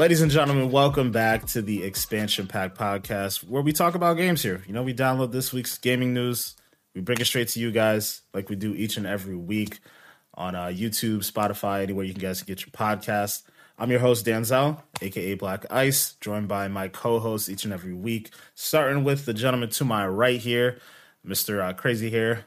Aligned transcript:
Ladies 0.00 0.22
and 0.22 0.30
gentlemen, 0.30 0.70
welcome 0.70 1.12
back 1.12 1.44
to 1.48 1.60
the 1.60 1.82
Expansion 1.82 2.46
Pack 2.46 2.74
podcast 2.74 3.46
where 3.46 3.60
we 3.60 3.74
talk 3.74 3.94
about 3.94 4.16
games 4.16 4.42
here. 4.42 4.62
You 4.66 4.72
know, 4.72 4.82
we 4.82 4.94
download 4.94 5.30
this 5.30 5.52
week's 5.52 5.76
gaming 5.76 6.14
news, 6.14 6.56
we 6.94 7.02
bring 7.02 7.20
it 7.20 7.26
straight 7.26 7.48
to 7.48 7.60
you 7.60 7.70
guys 7.70 8.22
like 8.32 8.48
we 8.48 8.56
do 8.56 8.74
each 8.74 8.96
and 8.96 9.06
every 9.06 9.36
week 9.36 9.80
on 10.32 10.54
uh, 10.54 10.68
YouTube, 10.68 11.18
Spotify, 11.18 11.82
anywhere 11.82 12.06
you 12.06 12.14
can 12.14 12.22
guys 12.22 12.42
get 12.42 12.62
your 12.62 12.70
podcast. 12.70 13.42
I'm 13.78 13.90
your 13.90 14.00
host, 14.00 14.24
Danzel, 14.24 14.80
aka 15.02 15.34
Black 15.34 15.66
Ice, 15.70 16.14
joined 16.22 16.48
by 16.48 16.66
my 16.68 16.88
co 16.88 17.18
host 17.18 17.50
each 17.50 17.64
and 17.64 17.72
every 17.74 17.92
week, 17.92 18.30
starting 18.54 19.04
with 19.04 19.26
the 19.26 19.34
gentleman 19.34 19.68
to 19.68 19.84
my 19.84 20.06
right 20.06 20.40
here, 20.40 20.78
Mr. 21.26 21.62
Uh, 21.62 21.74
Crazy 21.74 22.08
Hair, 22.08 22.46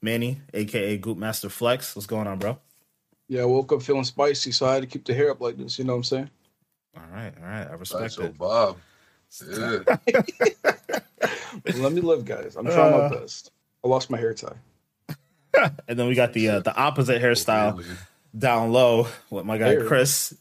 Manny, 0.00 0.40
aka 0.54 0.96
Goop 0.96 1.18
Master 1.18 1.50
Flex. 1.50 1.94
What's 1.94 2.06
going 2.06 2.26
on, 2.26 2.38
bro? 2.38 2.58
Yeah, 3.28 3.42
I 3.42 3.44
woke 3.44 3.70
up 3.74 3.82
feeling 3.82 4.04
spicy, 4.04 4.50
so 4.50 4.64
I 4.64 4.72
had 4.72 4.80
to 4.80 4.86
keep 4.86 5.04
the 5.04 5.12
hair 5.12 5.30
up 5.30 5.42
like 5.42 5.58
this. 5.58 5.78
You 5.78 5.84
know 5.84 5.92
what 5.92 5.98
I'm 5.98 6.04
saying? 6.04 6.30
All 6.96 7.02
right, 7.12 7.32
all 7.42 7.48
right. 7.48 7.66
I 7.68 7.72
respect 7.74 8.00
That's 8.02 8.18
it. 8.18 8.38
Bob. 8.38 8.78
Yeah. 9.56 9.80
Let 11.76 11.92
me 11.92 12.00
live, 12.00 12.24
guys. 12.24 12.56
I'm 12.56 12.64
trying 12.66 12.94
Uh. 12.94 13.08
my 13.08 13.16
best. 13.20 13.50
I 13.84 13.88
lost 13.88 14.10
my 14.10 14.18
hair 14.18 14.34
tie. 14.34 14.56
And 15.88 15.98
then 15.98 16.06
we 16.06 16.14
got 16.14 16.34
the 16.34 16.48
uh, 16.50 16.60
the 16.60 16.74
opposite 16.76 17.22
hairstyle 17.22 17.82
down 18.36 18.72
low 18.72 19.08
with 19.30 19.46
my 19.46 19.56
guy 19.56 19.68
Hair. 19.68 19.86
Chris, 19.86 20.34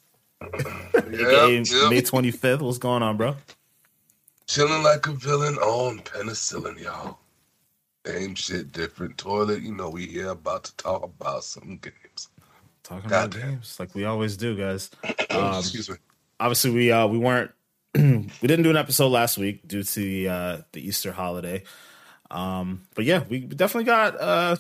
aka 0.44 0.52
Yep, 0.94 1.66
yep. 1.68 1.90
May 1.90 2.02
25th. 2.02 2.60
What's 2.62 2.78
going 2.80 3.02
on, 3.02 3.16
bro? 3.16 3.38
Chilling 4.48 4.84
like 4.84 5.08
a 5.08 5.14
villain 5.14 5.56
on 5.56 6.00
penicillin, 6.00 6.78
y'all. 6.84 7.20
Same 8.06 8.36
shit, 8.36 8.74
different 8.74 9.18
toilet. 9.18 9.62
You 9.62 9.74
know, 9.74 9.90
we 9.90 10.06
here 10.06 10.30
about 10.30 10.66
to 10.66 10.76
talk 10.76 11.04
about 11.04 11.46
some 11.46 11.78
games. 11.82 12.28
Talking 12.84 13.06
about 13.06 13.32
Goddamn. 13.32 13.50
games 13.52 13.80
like 13.80 13.96
we 13.96 14.04
always 14.04 14.36
do, 14.36 14.56
guys. 14.58 14.92
Oh, 15.30 15.40
Um, 15.54 15.60
excuse 15.60 15.90
me. 15.90 15.96
Obviously 16.40 16.72
we 16.72 16.92
uh 16.92 17.08
we 17.08 17.18
weren't 17.18 17.52
we 17.96 18.28
didn't 18.42 18.64
do 18.64 18.70
an 18.70 18.78
episode 18.78 19.10
last 19.10 19.38
week 19.38 19.68
due 19.68 19.84
to 19.84 20.00
the 20.00 20.28
uh 20.28 20.58
the 20.74 20.86
Easter 20.88 21.12
holiday. 21.12 21.64
Um 22.32 22.88
but 22.96 23.06
yeah, 23.06 23.24
we 23.30 23.40
definitely 23.40 23.86
got 23.86 24.20
uh 24.20 24.56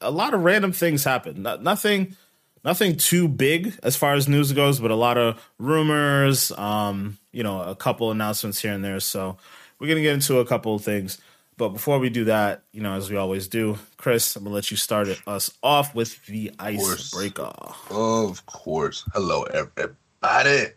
a 0.00 0.10
lot 0.10 0.34
of 0.34 0.44
random 0.44 0.72
things 0.72 1.04
happen. 1.04 1.42
No- 1.42 1.56
nothing 1.56 2.16
nothing 2.64 2.96
too 2.96 3.28
big 3.28 3.74
as 3.82 3.96
far 3.96 4.14
as 4.14 4.28
news 4.28 4.52
goes, 4.52 4.78
but 4.78 4.90
a 4.90 4.96
lot 4.96 5.18
of 5.18 5.40
rumors, 5.58 6.52
um, 6.52 7.18
you 7.32 7.42
know, 7.42 7.60
a 7.62 7.74
couple 7.74 8.10
announcements 8.10 8.60
here 8.60 8.72
and 8.72 8.84
there. 8.84 9.00
So 9.00 9.36
we're 9.78 9.88
gonna 9.88 10.02
get 10.02 10.14
into 10.14 10.38
a 10.38 10.44
couple 10.46 10.74
of 10.74 10.84
things. 10.84 11.18
But 11.58 11.70
before 11.70 11.98
we 11.98 12.08
do 12.08 12.24
that, 12.24 12.62
you 12.72 12.82
know, 12.82 12.94
as 12.94 13.10
we 13.10 13.16
always 13.16 13.46
do, 13.46 13.78
Chris, 13.96 14.36
I'm 14.36 14.44
gonna 14.44 14.54
let 14.54 14.70
you 14.70 14.76
start 14.76 15.08
us 15.26 15.50
off 15.62 15.94
with 15.94 16.24
the 16.26 16.50
icebreaker. 16.58 17.52
Of 17.90 18.46
course. 18.46 19.04
Hello, 19.12 19.42
everybody. 19.44 20.72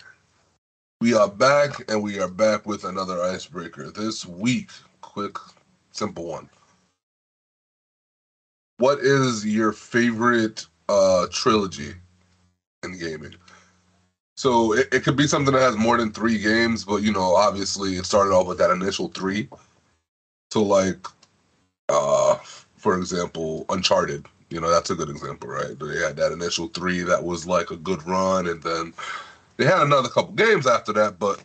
We 1.00 1.14
are 1.14 1.30
back, 1.30 1.90
and 1.92 2.02
we 2.02 2.20
are 2.20 2.28
back 2.28 2.66
with 2.66 2.84
another 2.84 3.22
icebreaker 3.22 3.92
this 3.92 4.26
week. 4.26 4.72
Quick, 5.02 5.38
simple 5.92 6.26
one. 6.26 6.50
What 8.78 9.00
is 9.00 9.46
your 9.46 9.74
favorite 9.74 10.68
uh 10.90 11.28
trilogy 11.32 11.96
in 12.84 13.00
gaming? 13.00 13.36
So 14.38 14.74
it, 14.74 14.90
it 14.94 15.04
could 15.04 15.18
be 15.18 15.28
something 15.28 15.54
that 15.54 15.62
has 15.62 15.78
more 15.78 15.98
than 15.98 16.12
three 16.12 16.40
games, 16.40 16.86
but 16.86 16.98
you 16.98 17.12
know, 17.14 17.36
obviously 17.36 17.96
it 17.98 18.06
started 18.06 18.34
off 18.34 18.48
with 18.48 18.60
that 18.60 18.72
initial 18.72 19.10
three. 19.10 19.50
So 20.52 20.64
like 20.64 21.08
uh 21.90 22.36
for 22.78 22.98
example, 22.98 23.66
Uncharted. 23.70 24.28
You 24.52 24.62
know, 24.62 24.70
that's 24.70 24.92
a 24.92 24.96
good 24.96 25.10
example, 25.10 25.50
right? 25.50 25.78
They 25.80 25.98
had 26.00 26.18
that 26.18 26.32
initial 26.32 26.70
three 26.70 27.02
that 27.04 27.24
was 27.24 27.48
like 27.48 27.72
a 27.72 27.78
good 27.78 28.06
run, 28.08 28.48
and 28.48 28.64
then 28.64 28.94
they 29.58 29.66
had 29.66 29.82
another 29.82 30.10
couple 30.10 30.34
games 30.34 30.68
after 30.68 30.94
that, 30.94 31.20
but 31.20 31.44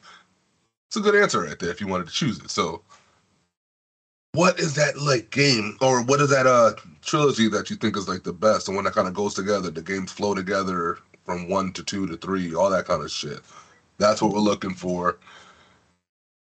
it's 0.89 0.97
a 0.97 1.01
good 1.01 1.15
answer 1.15 1.41
right 1.41 1.59
there 1.59 1.71
if 1.71 1.81
you 1.81 1.87
wanted 1.87 2.09
to 2.09 2.13
choose 2.13 2.39
it. 2.41 2.51
So, 2.51 2.83
what 4.33 4.59
is 4.61 4.75
that 4.75 4.99
like 5.01 5.31
game, 5.31 5.77
or 5.81 6.03
what 6.03 6.21
is 6.21 6.31
that 6.31 6.47
uh 6.47 6.73
trilogy 7.03 7.49
that 7.49 7.71
you 7.71 7.77
think 7.77 7.97
is 7.97 8.09
like 8.09 8.23
the 8.23 8.33
best, 8.33 8.69
and 8.69 8.77
one 8.77 8.85
that 8.85 8.95
kind 8.95 9.09
of 9.09 9.15
goes 9.15 9.35
together? 9.35 9.71
The 9.71 9.83
games 9.83 10.13
flow 10.13 10.35
together 10.35 10.99
from 11.25 11.49
one 11.49 11.73
to 11.75 11.85
two 11.85 12.07
to 12.07 12.17
three, 12.17 12.55
all 12.55 12.71
that 12.71 12.87
kind 12.87 13.03
of 13.03 13.11
shit. 13.11 13.41
That's 13.99 14.23
what 14.23 14.33
we're 14.33 14.41
looking 14.41 14.75
for. 14.75 15.19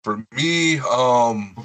For 0.04 0.24
me, 0.32 0.78
um, 0.80 1.56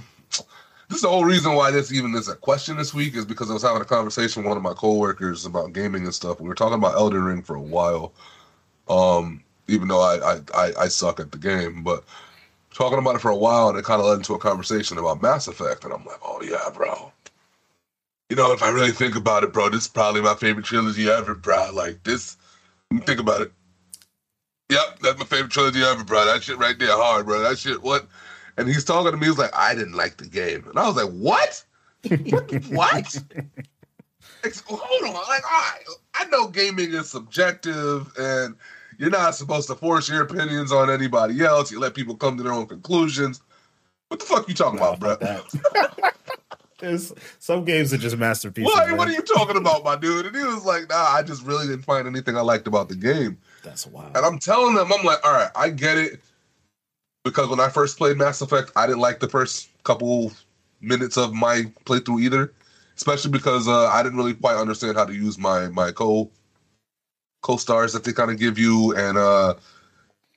this 0.88 0.97
is 0.97 1.02
the 1.02 1.09
whole 1.09 1.25
reason 1.25 1.53
why 1.53 1.72
this 1.72 1.91
even 1.94 2.16
is 2.16 2.28
a 2.28 2.35
question 2.35 2.78
this 2.78 2.94
week 2.94 3.16
is 3.16 3.25
because 3.25 3.50
I 3.50 3.53
was 3.53 3.63
having 3.63 3.81
a 3.81 3.85
conversation 3.85 4.44
with 4.44 4.50
one 4.50 4.58
of 4.58 4.63
my 4.63 4.73
coworkers 4.73 5.46
about 5.46 5.73
gaming 5.73 6.03
and 6.03 6.13
stuff. 6.13 6.40
We 6.41 6.47
were 6.47 6.56
talking 6.56 6.78
about 6.78 6.96
Elden 6.96 7.23
Ring 7.23 7.41
for 7.44 7.56
a 7.56 7.62
while. 7.62 8.13
Um, 8.90 9.44
even 9.67 9.88
though 9.88 10.01
I, 10.01 10.39
I, 10.53 10.72
I, 10.79 10.88
suck 10.88 11.19
at 11.19 11.31
the 11.31 11.38
game, 11.38 11.83
but 11.83 12.03
talking 12.73 12.99
about 12.99 13.16
it 13.16 13.22
for 13.22 13.31
a 13.31 13.35
while 13.35 13.69
and 13.69 13.77
it 13.77 13.85
kind 13.85 13.99
of 13.99 14.07
led 14.07 14.17
into 14.17 14.33
a 14.33 14.39
conversation 14.39 14.97
about 14.97 15.22
Mass 15.22 15.47
Effect. 15.47 15.83
And 15.83 15.94
I'm 15.94 16.05
like, 16.05 16.19
oh, 16.23 16.41
yeah, 16.41 16.69
bro. 16.73 17.11
You 18.29 18.35
know, 18.35 18.51
if 18.53 18.63
I 18.63 18.69
really 18.69 18.91
think 18.91 19.16
about 19.16 19.44
it, 19.44 19.53
bro, 19.53 19.69
this 19.69 19.83
is 19.83 19.88
probably 19.89 20.22
my 20.22 20.35
favorite 20.35 20.66
trilogy 20.66 21.09
ever, 21.09 21.35
bro. 21.35 21.72
Like, 21.73 22.03
this, 22.03 22.38
think 23.05 23.19
about 23.19 23.41
it. 23.41 23.51
Yep, 24.69 24.99
that's 25.01 25.19
my 25.19 25.25
favorite 25.25 25.51
trilogy 25.51 25.83
ever, 25.83 26.03
bro. 26.03 26.25
That 26.25 26.43
shit 26.43 26.57
right 26.57 26.79
there, 26.79 26.91
hard, 26.91 27.25
bro. 27.25 27.41
That 27.41 27.57
shit, 27.57 27.81
what? 27.81 28.07
And 28.57 28.67
he's 28.67 28.85
talking 28.85 29.11
to 29.11 29.17
me, 29.17 29.28
He's 29.28 29.38
like, 29.38 29.55
I 29.55 29.75
didn't 29.75 29.93
like 29.95 30.17
the 30.17 30.28
game. 30.28 30.66
And 30.67 30.79
I 30.79 30.88
was 30.88 30.95
like, 30.95 31.11
what? 31.11 31.63
what? 32.69 33.17
Ex- 34.43 34.61
Hold 34.67 35.03
on. 35.03 35.13
Like, 35.13 35.51
all 35.51 35.61
right, 35.61 35.83
I 36.16 36.25
know 36.25 36.47
gaming 36.47 36.93
is 36.93 37.09
subjective 37.09 38.11
and 38.17 38.55
you're 39.01 39.09
not 39.09 39.34
supposed 39.34 39.67
to 39.67 39.73
force 39.73 40.07
your 40.07 40.22
opinions 40.22 40.72
on 40.72 40.91
anybody 40.91 41.44
else. 41.44 41.72
You 41.72 41.79
let 41.79 41.95
people 41.95 42.16
come 42.16 42.38
to 42.38 42.44
their 42.44 42.53
own 42.53 42.67
conclusions. 42.67 43.41
What 44.09 44.19
the 44.19 44.28
fuck 44.28 44.47
you 44.47 44.53
talking 44.53 44.78
about, 44.78 45.00
bro? 45.00 45.17
There's 46.79 47.11
some 47.40 47.66
games 47.66 47.91
are 47.95 47.97
just 47.97 48.16
masterpieces. 48.16 48.72
What, 48.72 48.95
what 48.95 49.07
are 49.07 49.11
you 49.11 49.23
talking 49.23 49.57
about, 49.57 49.84
my 49.84 49.95
dude? 49.95 50.28
And 50.28 50.35
he 50.35 50.44
was 50.44 50.66
like, 50.66 50.88
nah, 50.88 51.13
I 51.13 51.23
just 51.23 51.44
really 51.44 51.66
didn't 51.66 51.81
find 51.81 52.07
anything 52.07 52.38
I 52.38 52.41
liked 52.41 52.67
about 52.67 52.90
the 52.90 52.95
game. 52.95 53.40
That's 53.63 53.88
wild. 53.88 54.16
And 54.16 54.23
I'm 54.23 54.38
telling 54.38 54.75
them, 54.75 54.94
I'm 54.94 55.03
like, 55.03 55.25
all 55.25 55.34
right, 55.34 55.50
I 55.56 55.72
get 55.72 55.97
it. 55.97 56.22
Because 57.23 57.50
when 57.50 57.59
I 57.59 57.69
first 57.69 57.97
played 57.97 58.17
Mass 58.17 58.40
Effect, 58.41 58.72
I 58.75 58.85
didn't 58.85 59.01
like 59.01 59.19
the 59.19 59.29
first 59.29 59.69
couple 59.84 60.31
minutes 60.79 61.17
of 61.17 61.34
my 61.34 61.63
playthrough 61.85 62.22
either. 62.22 62.53
Especially 62.95 63.31
because 63.31 63.67
uh, 63.67 63.88
I 63.88 64.03
didn't 64.03 64.19
really 64.19 64.35
quite 64.35 64.57
understand 64.57 64.95
how 64.95 65.06
to 65.06 65.13
use 65.13 65.40
my 65.40 65.69
my 65.69 65.91
co 65.91 66.29
co 67.41 67.57
stars 67.57 67.94
that 67.94 68.03
they 68.03 68.13
kind 68.13 68.31
of 68.31 68.38
give 68.40 68.57
you, 68.57 68.96
and 68.96 69.18
uh, 69.18 69.56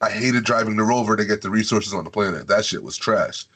I 0.00 0.10
hated 0.10 0.44
driving 0.44 0.76
the 0.76 0.82
rover 0.82 1.16
to 1.16 1.24
get 1.24 1.42
the 1.42 1.50
resources 1.50 1.94
on 1.94 2.04
the 2.04 2.10
planet. 2.10 2.46
That 2.48 2.64
shit 2.64 2.82
was 2.82 2.96
trash. 2.96 3.46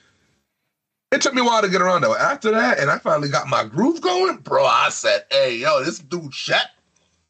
It 1.11 1.23
took 1.23 1.35
me 1.35 1.41
a 1.41 1.45
while 1.45 1.63
to 1.63 1.69
get 1.69 1.81
around 1.81 2.03
though. 2.03 2.17
After 2.17 2.51
that, 2.51 2.79
and 2.79 2.91
I 2.91 2.99
finally 2.99 3.31
got 3.31 3.49
my 3.49 3.65
groove 3.65 4.01
going, 4.01 4.39
bro. 4.39 4.65
I 4.65 4.91
said, 4.91 5.25
"Hey, 5.31 5.57
yo, 5.57 5.83
this 5.83 5.99
dude, 5.99 6.35
Shep, 6.35 6.71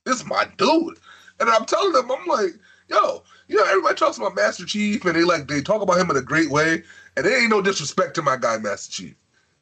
this 0.04 0.16
is 0.16 0.26
my 0.26 0.46
dude." 0.56 0.98
And 1.40 1.48
I'm 1.48 1.64
telling 1.64 1.92
them, 1.92 2.10
I'm 2.10 2.26
like, 2.26 2.54
"Yo, 2.88 3.22
you 3.46 3.56
know, 3.56 3.64
everybody 3.64 3.94
talks 3.94 4.18
about 4.18 4.34
Master 4.34 4.66
Chief, 4.66 5.04
and 5.04 5.14
they 5.14 5.22
like 5.22 5.46
they 5.46 5.62
talk 5.62 5.80
about 5.80 5.98
him 5.98 6.10
in 6.10 6.16
a 6.16 6.22
great 6.22 6.50
way, 6.50 6.82
and 7.16 7.24
there 7.24 7.40
ain't 7.40 7.50
no 7.50 7.62
disrespect 7.62 8.14
to 8.14 8.22
my 8.22 8.36
guy, 8.36 8.58
Master 8.58 8.90
Chief. 8.90 9.14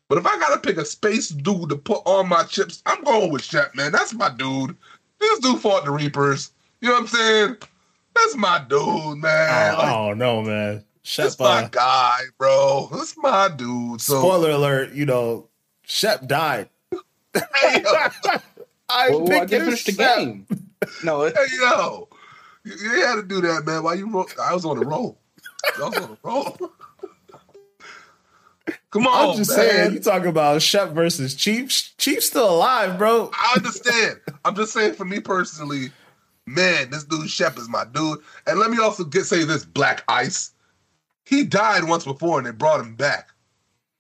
But 0.09 0.19
if 0.19 0.27
I 0.27 0.39
gotta 0.39 0.61
pick 0.61 0.79
a 0.79 0.85
space 0.85 1.29
dude 1.29 1.69
to 1.69 1.77
put 1.77 2.03
on 2.07 2.29
my 2.29 2.45
chips, 2.45 2.83
I'm 2.87 3.03
going 3.05 3.31
with 3.31 3.43
Shep, 3.45 3.75
man. 3.75 3.93
That's 3.93 4.15
my 4.15 4.31
dude. 4.31 4.77
This 5.19 5.39
dude 5.41 5.61
fought 5.61 5.85
the 5.85 5.91
Reapers. 5.91 6.53
You 6.81 6.89
know 6.89 6.95
what 6.95 7.01
I'm 7.03 7.07
saying? 7.09 7.57
That's 8.15 8.37
my 8.37 8.65
dude, 8.69 9.19
man. 9.19 9.75
oh, 9.75 9.79
Like, 9.79 9.97
oh, 9.97 10.15
no, 10.15 10.43
man. 10.43 10.85
Shep, 11.03 11.25
that's 11.27 11.39
my 11.39 11.63
uh, 11.65 11.69
guy, 11.69 12.19
bro. 12.39 12.89
That's 12.93 13.17
my 13.17 13.49
dude. 13.55 14.01
So 14.01 14.19
spoiler 14.19 14.51
alert, 14.51 14.93
you 14.93 15.07
know, 15.07 15.49
Shep 15.85 16.27
died. 16.27 16.69
I 18.89 19.11
Well, 19.11 19.27
picked 19.27 19.51
didn't 19.51 19.69
his 19.71 19.83
finish 19.83 19.85
the 19.85 19.93
game. 19.93 20.47
No, 21.05 21.23
it, 21.23 21.37
hey, 21.37 21.45
yo. 21.61 22.09
You, 22.65 22.73
you 22.75 23.05
had 23.07 23.17
to 23.17 23.23
do 23.23 23.41
that, 23.43 23.65
man. 23.67 23.83
Why 23.83 23.95
you? 23.95 24.09
Ro- 24.11 24.27
I 24.43 24.53
was 24.55 24.65
on 24.65 24.79
a 24.83 24.87
roll. 24.87 25.19
I 25.77 25.89
was 25.89 25.97
on 25.99 26.11
a 26.11 26.19
roll. 26.23 26.57
Come 28.97 29.07
on, 29.09 29.31
I'm 29.31 29.37
just 29.37 29.51
man. 29.51 29.69
saying, 29.69 29.93
you 29.93 30.01
talking 30.01 30.29
about 30.29 30.63
Shep 30.63 30.93
versus 30.93 31.35
Chief. 31.35 31.95
Chief's 31.99 32.29
still 32.29 32.51
alive, 32.51 32.97
bro. 32.97 33.31
I 33.35 33.53
understand. 33.57 34.21
I'm 34.45 34.57
just 34.57 34.73
saying 34.73 34.95
for 34.95 35.05
me 35.05 35.21
personally, 35.21 35.91
man, 36.47 36.89
this 36.89 37.05
dude 37.05 37.29
Shep 37.29 37.59
is 37.59 37.69
my 37.69 37.85
dude. 37.85 38.21
And 38.47 38.59
let 38.59 38.71
me 38.71 38.79
also 38.79 39.05
get 39.05 39.27
say 39.27 39.45
this: 39.45 39.67
Black 39.67 40.03
Ice. 40.09 40.53
He 41.27 41.45
died 41.45 41.85
once 41.85 42.05
before, 42.05 42.39
and 42.39 42.47
they 42.47 42.53
brought 42.53 42.81
him 42.81 42.95
back. 42.95 43.29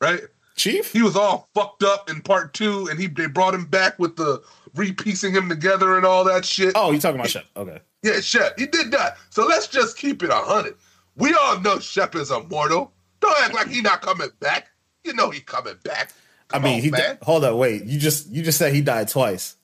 Right? 0.01 0.21
Chief? 0.57 0.91
He 0.91 1.03
was 1.03 1.15
all 1.15 1.51
fucked 1.55 1.83
up 1.83 2.09
in 2.09 2.23
part 2.23 2.55
two, 2.55 2.89
and 2.89 2.99
he 2.99 3.07
they 3.07 3.27
brought 3.27 3.53
him 3.53 3.67
back 3.67 3.99
with 3.99 4.17
the 4.17 4.43
repiecing 4.75 5.37
him 5.37 5.51
together 5.51 5.99
and 5.99 6.07
all 6.07 6.25
that 6.25 6.47
shit. 6.47 6.73
Oh, 6.75 6.91
you 6.91 7.01
talking 7.01 7.21
about 7.21 7.29
Shep? 7.29 7.45
Okay. 7.55 7.81
Yeah, 8.03 8.21
Shep, 8.21 8.59
he 8.59 8.67
did 8.67 8.91
that. 8.93 9.19
So 9.29 9.45
let's 9.45 9.69
just 9.69 9.99
keep 9.99 10.23
it 10.23 10.31
a 10.31 10.37
hundred. 10.37 10.77
We 11.17 11.35
all 11.35 11.61
know 11.61 11.79
Shep 11.81 12.15
is 12.15 12.31
immortal. 12.31 12.93
Don't 13.21 13.43
act 13.43 13.53
like 13.53 13.69
he 13.69 13.83
not 13.83 14.01
coming 14.01 14.29
back. 14.41 14.71
You 15.07 15.15
know 15.15 15.31
he 15.31 15.41
coming 15.41 15.77
back. 15.85 16.13
I 16.53 16.59
mean, 16.59 16.75
on, 16.77 16.81
he 16.81 16.91
man. 16.91 17.19
hold 17.23 17.45
up, 17.45 17.57
wait. 17.57 17.85
You 17.85 17.99
just 17.99 18.29
you 18.29 18.43
just 18.43 18.59
said 18.59 18.75
he 18.75 18.81
died 18.81 19.09
twice. 19.09 19.57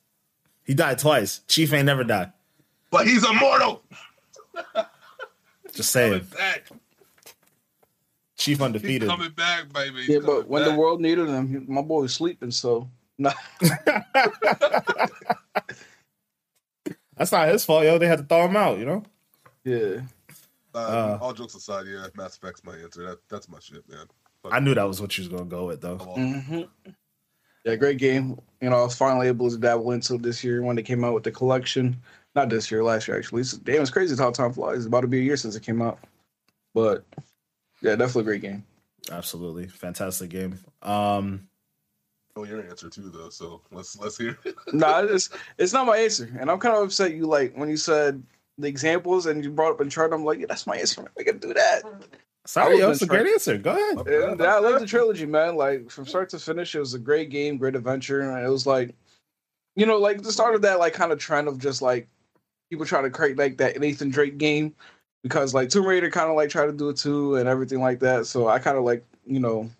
He 0.65 0.73
died 0.75 0.99
twice. 1.01 1.41
Chief 1.49 1.73
ain't 1.73 1.87
never 1.87 2.05
died. 2.05 2.33
but 2.91 3.07
he's 3.07 3.29
immortal. 3.29 3.83
Just 5.75 5.91
saying. 5.91 6.13
Coming 6.13 6.27
back. 6.37 6.69
Chief 8.37 8.59
He's 8.59 8.61
undefeated. 8.65 9.09
coming 9.09 9.31
back, 9.31 9.73
baby. 9.73 10.01
He's 10.01 10.09
Yeah, 10.11 10.19
but 10.25 10.47
when 10.49 10.65
the 10.65 10.75
world 10.75 11.01
needed 11.01 11.29
him, 11.29 11.49
he- 11.49 11.73
my 11.73 11.83
boy 11.83 12.03
was 12.03 12.15
sleeping. 12.15 12.51
So 12.51 12.89
nah. 13.19 13.33
That's 17.17 17.31
not 17.33 17.49
his 17.49 17.65
fault, 17.65 17.85
yo. 17.85 17.99
They 17.99 18.07
had 18.09 18.19
to 18.19 18.25
throw 18.25 18.47
him 18.47 18.57
out, 18.57 18.79
you 18.79 18.85
know. 18.87 19.03
yeah. 19.65 20.01
Uh, 20.75 20.79
Uh, 20.79 21.19
all 21.21 21.33
jokes 21.35 21.55
aside, 21.55 21.85
yeah, 21.87 22.07
Mass 22.17 22.37
Effect's 22.37 22.65
my 22.65 22.75
answer. 22.77 23.07
That, 23.07 23.19
that's 23.29 23.49
my 23.49 23.59
shit, 23.61 23.87
man. 23.89 24.07
I 24.51 24.61
knew 24.61 24.75
that 24.75 24.89
was 24.89 25.01
what 25.01 25.17
you 25.17 25.23
was 25.23 25.29
gonna 25.29 25.45
go 25.45 25.67
with, 25.67 25.81
though. 25.81 25.99
Come 25.99 26.09
on. 26.09 26.41
hmm 26.41 26.93
Yeah, 27.65 27.77
great 27.77 27.99
game. 27.99 28.41
You 28.61 28.71
know, 28.71 28.77
I 28.77 28.83
was 28.83 28.97
finally 28.97 29.29
able 29.29 29.51
to 29.51 29.59
dabble 29.59 29.93
into 29.93 30.19
this 30.19 30.43
year 30.43 30.63
when 30.63 30.77
they 30.77 30.83
came 30.83 31.05
out 31.05 31.15
with 31.15 31.25
the 31.25 31.31
collection. 31.31 32.01
Not 32.35 32.49
this 32.49 32.71
year, 32.71 32.83
last 32.83 33.07
year 33.09 33.19
actually. 33.19 33.43
It's, 33.43 33.53
damn, 33.53 33.83
it's 33.83 33.91
crazy 33.91 34.17
how 34.17 34.31
time 34.31 34.53
flies. 34.53 34.79
It's 34.79 34.87
about 34.87 35.03
to 35.03 35.07
be 35.07 35.19
a 35.19 35.23
year 35.23 35.37
since 35.37 35.55
it 35.55 35.63
came 35.63 35.83
out. 35.83 35.99
But 36.75 37.05
yeah, 37.83 37.95
definitely 37.95 38.23
a 38.23 38.25
great 38.25 38.43
game. 38.43 38.65
Absolutely, 39.11 39.67
fantastic 39.67 40.31
game. 40.31 40.59
Um, 40.83 41.47
know 42.37 42.45
your 42.45 42.63
answer 42.63 42.89
too, 42.89 43.11
though. 43.11 43.29
So 43.29 43.61
let's 43.71 43.99
let's 43.99 44.17
hear. 44.17 44.39
it. 44.45 44.55
nah, 44.73 45.03
it's 45.03 45.29
it's 45.59 45.73
not 45.73 45.87
my 45.87 45.99
answer, 45.99 46.31
and 46.41 46.51
I'm 46.51 46.59
kind 46.59 46.77
of 46.77 46.85
upset. 46.85 47.15
You 47.15 47.27
like 47.27 47.55
when 47.55 47.69
you 47.69 47.77
said 47.77 48.23
the 48.59 48.69
examples 48.69 49.27
and 49.27 49.45
you 49.45 49.51
brought 49.51 49.73
up 49.73 49.81
Uncharted. 49.81 50.15
I'm 50.15 50.25
like, 50.25 50.39
yeah, 50.39 50.47
that's 50.49 50.67
my 50.67 50.77
answer. 50.77 51.05
I 51.19 51.23
can 51.23 51.39
do 51.39 51.53
that. 51.55 51.83
Sorry, 52.47 52.79
yo, 52.79 52.89
was 52.89 53.03
a 53.03 53.07
great 53.07 53.27
answer. 53.27 53.57
Go 53.59 53.71
ahead. 53.71 54.07
And 54.07 54.43
I 54.43 54.59
love 54.59 54.81
the 54.81 54.87
trilogy, 54.87 55.27
man. 55.27 55.57
Like 55.57 55.91
from 55.91 56.07
start 56.07 56.29
to 56.31 56.39
finish, 56.39 56.75
it 56.75 56.81
was 56.81 56.95
a 56.95 56.99
great 56.99 57.31
game, 57.31 57.57
great 57.57 57.77
adventure. 57.77 58.21
And 58.21 58.45
it 58.45 58.51
was 58.51 58.67
like, 58.67 58.95
you 59.77 59.87
know, 59.87 59.99
like 59.99 60.23
the 60.23 60.33
start 60.33 60.55
of 60.55 60.63
that 60.63 60.79
like 60.79 60.93
kind 60.93 61.13
of 61.13 61.19
trend 61.19 61.49
of 61.49 61.59
just 61.59 61.83
like 61.83 62.09
people 62.71 62.87
trying 62.87 63.05
to 63.05 63.11
create 63.11 63.39
like 63.39 63.59
that 63.59 63.79
Nathan 63.79 64.11
Drake 64.11 64.39
game 64.39 64.75
because 65.23 65.55
like 65.55 65.69
Tomb 65.69 65.87
Raider 65.87 66.11
kind 66.11 66.31
of 66.31 66.37
like 66.37 66.51
tried 66.51 66.67
to 66.67 66.73
do 66.73 66.89
it 66.89 66.97
too 66.97 67.37
and 67.37 67.49
everything 67.49 67.81
like 67.81 68.01
that. 68.01 68.27
So 68.27 68.49
I 68.49 68.59
kind 68.59 68.77
of 68.77 68.85
like 68.85 69.05
you 69.27 69.41
know 69.41 69.71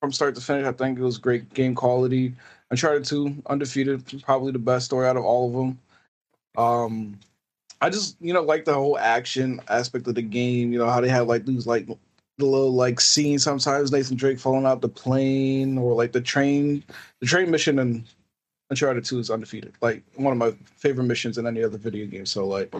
from 0.00 0.12
start 0.12 0.34
to 0.34 0.40
finish, 0.40 0.66
I 0.66 0.72
think 0.72 0.98
it 0.98 1.02
was 1.02 1.18
great 1.18 1.52
game 1.54 1.74
quality. 1.74 2.34
Uncharted 2.70 3.04
Two, 3.04 3.36
undefeated, 3.46 4.22
probably 4.24 4.50
the 4.50 4.58
best 4.58 4.86
story 4.86 5.06
out 5.06 5.16
of 5.16 5.24
all 5.24 5.48
of 5.48 5.52
them. 5.52 5.78
Um, 6.56 7.18
I 7.82 7.90
just 7.90 8.16
you 8.20 8.32
know 8.32 8.42
like 8.42 8.64
the 8.64 8.74
whole 8.74 8.96
action 8.96 9.60
aspect 9.68 10.06
of 10.06 10.14
the 10.14 10.22
game. 10.22 10.72
You 10.72 10.78
know 10.78 10.88
how 10.88 11.00
they 11.00 11.08
have 11.08 11.26
like 11.26 11.44
these 11.44 11.66
like 11.66 11.86
the 11.86 12.46
little 12.46 12.72
like 12.72 13.00
scene 13.00 13.40
sometimes 13.40 13.90
Nathan 13.90 14.16
Drake 14.16 14.38
falling 14.38 14.66
out 14.66 14.80
the 14.80 14.88
plane 14.88 15.76
or 15.76 15.92
like 15.92 16.12
the 16.12 16.20
train 16.20 16.84
the 17.20 17.26
train 17.26 17.50
mission 17.50 17.80
in 17.80 18.04
Uncharted 18.70 19.04
2 19.04 19.18
is 19.18 19.30
undefeated. 19.30 19.74
Like 19.82 20.04
one 20.14 20.32
of 20.32 20.38
my 20.38 20.52
favorite 20.76 21.04
missions 21.04 21.38
in 21.38 21.46
any 21.46 21.62
other 21.64 21.76
video 21.76 22.06
game. 22.06 22.24
So 22.24 22.46
like 22.46 22.72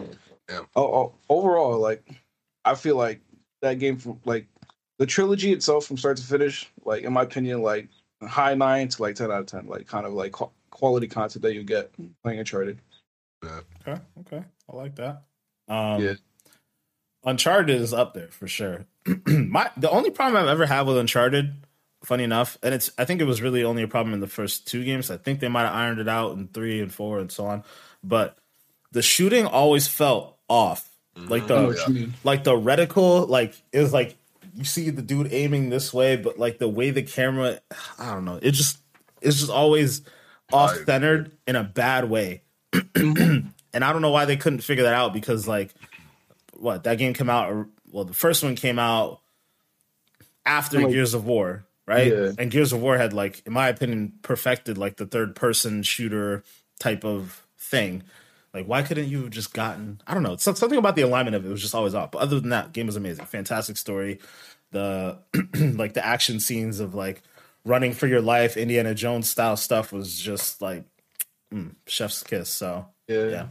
Yeah. 0.48 0.60
oh, 0.76 0.94
oh, 0.94 1.12
overall, 1.28 1.80
like 1.80 2.08
I 2.64 2.76
feel 2.76 2.96
like 2.96 3.20
that 3.60 3.80
game 3.80 3.96
from 3.96 4.20
like 4.24 4.46
the 5.00 5.06
trilogy 5.06 5.52
itself 5.52 5.84
from 5.84 5.96
start 5.96 6.16
to 6.18 6.22
finish, 6.22 6.70
like 6.84 7.02
in 7.02 7.12
my 7.12 7.22
opinion, 7.22 7.60
like 7.60 7.88
high 8.22 8.54
nine 8.54 8.86
to 8.86 9.02
like 9.02 9.16
ten 9.16 9.32
out 9.32 9.40
of 9.40 9.46
ten. 9.46 9.66
Like 9.66 9.88
kind 9.88 10.06
of 10.06 10.12
like 10.12 10.32
quality 10.70 11.08
content 11.08 11.42
that 11.42 11.54
you 11.54 11.64
get 11.64 11.90
playing 12.22 12.38
Uncharted. 12.38 12.78
Okay, 13.44 14.00
okay, 14.20 14.44
I 14.70 14.76
like 14.76 14.94
that. 14.96 15.22
Um, 15.68 16.02
Yeah. 16.02 16.14
Uncharted 17.24 17.80
is 17.80 17.92
up 17.92 18.14
there 18.14 18.28
for 18.28 18.48
sure. 18.48 18.86
My 19.26 19.70
the 19.76 19.90
only 19.90 20.10
problem 20.10 20.42
I've 20.42 20.48
ever 20.48 20.66
had 20.66 20.82
with 20.86 20.96
Uncharted, 20.96 21.54
funny 22.04 22.24
enough, 22.24 22.58
and 22.62 22.74
it's 22.74 22.90
I 22.98 23.04
think 23.04 23.20
it 23.20 23.24
was 23.24 23.40
really 23.40 23.62
only 23.62 23.82
a 23.82 23.88
problem 23.88 24.12
in 24.12 24.20
the 24.20 24.26
first 24.26 24.66
two 24.66 24.84
games. 24.84 25.10
I 25.10 25.16
think 25.18 25.38
they 25.40 25.48
might 25.48 25.62
have 25.64 25.74
ironed 25.74 26.00
it 26.00 26.08
out 26.08 26.36
in 26.36 26.48
three 26.48 26.80
and 26.80 26.92
four 26.92 27.20
and 27.20 27.30
so 27.30 27.46
on, 27.46 27.62
but 28.02 28.36
the 28.90 29.02
shooting 29.02 29.46
always 29.46 29.86
felt 29.86 30.36
off. 30.48 30.88
Like 31.14 31.46
the 31.46 31.54
know 31.56 31.64
Oh, 31.66 31.68
what 31.68 31.94
yeah. 31.94 32.06
like 32.24 32.42
the 32.44 32.52
reticle, 32.52 33.28
like 33.28 33.54
it 33.70 33.80
was 33.80 33.92
like 33.92 34.16
you 34.56 34.64
see 34.64 34.90
the 34.90 35.02
dude 35.02 35.32
aiming 35.32 35.68
this 35.70 35.92
way, 35.94 36.16
but 36.16 36.38
like 36.38 36.58
the 36.58 36.68
way 36.68 36.90
the 36.90 37.02
camera, 37.02 37.60
I 37.98 38.14
don't 38.14 38.24
know, 38.24 38.38
it 38.42 38.50
just 38.52 38.78
it's 39.20 39.38
just 39.38 39.50
always 39.50 40.02
off 40.52 40.74
centered 40.86 41.32
in 41.46 41.54
a 41.54 41.62
bad 41.62 42.08
way. 42.10 42.42
and 42.94 43.52
I 43.84 43.92
don't 43.92 44.02
know 44.02 44.10
why 44.10 44.24
they 44.24 44.36
couldn't 44.36 44.60
figure 44.60 44.84
that 44.84 44.94
out 44.94 45.12
because 45.12 45.46
like 45.48 45.72
what 46.54 46.84
that 46.84 46.98
game 46.98 47.14
came 47.14 47.30
out 47.30 47.66
well 47.90 48.04
the 48.04 48.14
first 48.14 48.42
one 48.44 48.54
came 48.56 48.78
out 48.78 49.20
after 50.44 50.80
Like- 50.80 50.92
Gears 50.92 51.14
of 51.14 51.24
War, 51.24 51.64
right? 51.86 52.08
Yeah. 52.12 52.32
And 52.38 52.50
Gears 52.50 52.72
of 52.72 52.80
War 52.80 52.96
had 52.98 53.12
like 53.12 53.42
in 53.46 53.52
my 53.52 53.68
opinion 53.68 54.12
perfected 54.22 54.78
like 54.78 54.96
the 54.96 55.06
third 55.06 55.34
person 55.36 55.82
shooter 55.82 56.42
type 56.78 57.04
of 57.04 57.44
thing. 57.58 58.02
Like 58.54 58.66
why 58.66 58.82
couldn't 58.82 59.08
you 59.08 59.22
have 59.22 59.30
just 59.30 59.54
gotten 59.54 60.00
I 60.06 60.14
don't 60.14 60.22
know, 60.22 60.36
something 60.36 60.76
about 60.78 60.96
the 60.96 61.02
alignment 61.02 61.36
of 61.36 61.46
it 61.46 61.48
was 61.48 61.62
just 61.62 61.74
always 61.74 61.94
off. 61.94 62.10
But 62.10 62.22
other 62.22 62.40
than 62.40 62.50
that, 62.50 62.72
game 62.72 62.86
was 62.86 62.96
amazing. 62.96 63.24
Fantastic 63.26 63.76
story. 63.76 64.18
The 64.72 65.18
like 65.54 65.94
the 65.94 66.04
action 66.04 66.40
scenes 66.40 66.80
of 66.80 66.94
like 66.94 67.22
running 67.64 67.92
for 67.92 68.06
your 68.06 68.20
life, 68.20 68.56
Indiana 68.56 68.94
Jones 68.94 69.28
style 69.28 69.56
stuff 69.56 69.92
was 69.92 70.18
just 70.18 70.60
like 70.60 70.84
mm, 71.52 71.74
chef's 71.86 72.22
kiss. 72.22 72.48
So 72.48 72.86
Yeah. 73.08 73.26
yeah. 73.28 73.46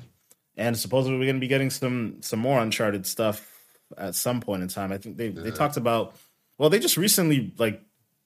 And 0.57 0.77
supposedly 0.77 1.18
we're 1.18 1.25
going 1.25 1.36
to 1.38 1.39
be 1.42 1.48
getting 1.48 1.69
some 1.69 2.18
some 2.21 2.39
more 2.39 2.59
Uncharted 2.59 3.06
stuff 3.06 3.48
at 3.98 4.15
some 4.15 4.42
point 4.42 4.62
in 4.63 4.68
time. 4.68 4.92
I 4.92 4.98
think 4.98 5.18
they 5.18 5.30
they 5.30 5.51
talked 5.51 5.77
about. 5.77 6.15
Well, 6.57 6.69
they 6.69 6.80
just 6.80 6.98
recently 6.98 7.53
like 7.57 7.81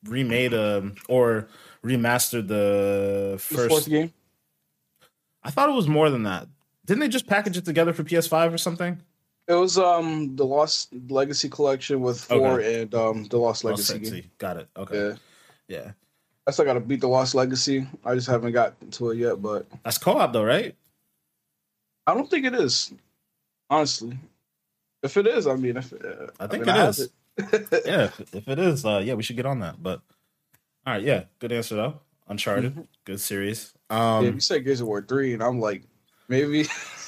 remade 0.06 0.54
um 0.54 0.96
or 1.08 1.48
remastered 1.84 2.48
the 2.48 3.34
The 3.34 3.38
first. 3.40 3.90
game. 3.90 4.12
I 5.44 5.52
thought 5.52 5.70
it 5.70 5.74
was 5.76 5.88
more 5.88 6.10
than 6.10 6.24
that. 6.24 6.48
Didn't 6.86 7.02
they 7.02 7.08
just 7.08 7.28
package 7.28 7.58
it 7.58 7.66
together 7.66 7.94
for 7.94 8.04
PS5 8.04 8.54
or 8.54 8.58
something? 8.58 9.00
It 9.48 9.54
was 9.54 9.78
um 9.78 10.36
the 10.36 10.46
Lost 10.46 10.90
Legacy 11.10 11.50
collection 11.50 12.02
with 12.02 12.20
four 12.20 12.60
and 12.60 12.94
um 12.96 13.26
the 13.26 13.38
Lost 13.38 13.64
Legacy 13.64 13.94
game. 14.00 14.06
sexy. 14.06 14.32
Got 14.40 14.58
it. 14.58 14.68
Okay. 14.76 14.98
Yeah. 15.10 15.16
Yeah. 15.68 15.92
I 16.48 16.52
still 16.52 16.66
gotta 16.66 16.80
beat 16.80 17.02
the 17.02 17.08
Lost 17.08 17.34
Legacy. 17.34 17.88
I 18.04 18.14
just 18.16 18.28
haven't 18.28 18.52
gotten 18.54 18.92
to 18.92 19.12
it 19.12 19.18
yet, 19.18 19.42
but 19.42 19.66
That's 19.84 19.98
co-op 19.98 20.32
though, 20.32 20.44
right? 20.44 20.76
I 22.06 22.14
don't 22.14 22.30
think 22.30 22.46
it 22.46 22.54
is. 22.54 22.94
Honestly, 23.70 24.18
if 25.02 25.18
it 25.18 25.26
is, 25.26 25.48
I 25.48 25.56
mean, 25.56 25.78
if 25.78 25.92
uh, 25.92 26.28
I 26.40 26.48
think 26.48 26.66
mean, 26.66 26.76
it 26.76 26.80
have 26.80 26.90
is. 26.90 27.00
it. 27.00 27.12
yeah, 27.86 28.04
if, 28.04 28.20
if 28.36 28.48
it 28.48 28.60
is, 28.60 28.86
uh, 28.86 29.02
yeah, 29.04 29.16
we 29.16 29.24
should 29.24 29.36
get 29.36 29.48
on 29.48 29.60
that. 29.60 29.82
But 29.82 30.02
all 30.86 30.94
right, 30.94 31.04
yeah, 31.04 31.24
good 31.40 31.52
answer 31.52 31.76
though. 31.76 32.00
Uncharted, 32.28 32.88
good 33.06 33.20
series. 33.20 33.74
Um, 33.90 34.26
yeah, 34.26 34.32
you 34.32 34.40
said 34.40 34.64
Gears 34.64 34.82
of 34.82 34.88
War 34.88 35.02
three, 35.02 35.34
and 35.34 35.44
I'm 35.44 35.60
like, 35.60 35.84
maybe, 36.28 36.64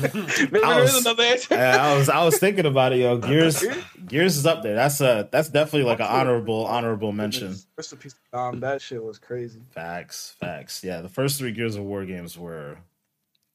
maybe 0.00 0.62
I 0.64 0.74
there 0.74 0.82
is 0.84 0.94
was- 0.94 1.04
another 1.06 1.22
answer. 1.22 1.54
I 1.54 1.96
was 1.96 2.08
I 2.08 2.24
was 2.24 2.38
thinking 2.38 2.66
about 2.66 2.92
it, 2.92 2.98
yo. 3.00 3.18
Gears 3.28 3.64
Gears 4.06 4.36
is 4.36 4.46
up 4.46 4.62
there. 4.62 4.74
That's 4.74 5.00
a 5.00 5.28
that's 5.30 5.48
definitely 5.48 5.88
like 5.88 6.00
an 6.00 6.06
honorable 6.06 6.66
honorable 6.66 7.12
mention. 7.12 7.54
Rest 7.76 7.92
in 7.92 7.98
peace, 7.98 8.14
Dom. 8.32 8.60
That 8.60 8.80
shit 8.82 9.02
was 9.02 9.18
crazy. 9.18 9.60
Facts, 9.70 10.34
facts. 10.40 10.82
Yeah, 10.84 11.00
the 11.00 11.08
first 11.08 11.38
three 11.38 11.52
Gears 11.52 11.76
of 11.76 11.84
War 11.84 12.04
games 12.04 12.38
were 12.38 12.78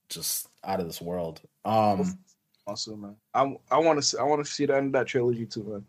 just 0.10 0.48
out 0.64 0.80
of 0.80 0.86
this 0.88 1.02
world. 1.02 1.42
Um, 1.66 2.18
Also, 2.66 2.96
man, 2.96 3.16
I 3.34 3.56
I 3.72 3.78
want 3.80 4.04
to 4.04 4.20
I 4.20 4.24
want 4.24 4.44
to 4.46 4.52
see 4.52 4.66
the 4.66 4.76
end 4.76 4.88
of 4.88 4.92
that 4.94 5.08
trilogy 5.08 5.46
too, 5.46 5.64
man. 5.64 5.86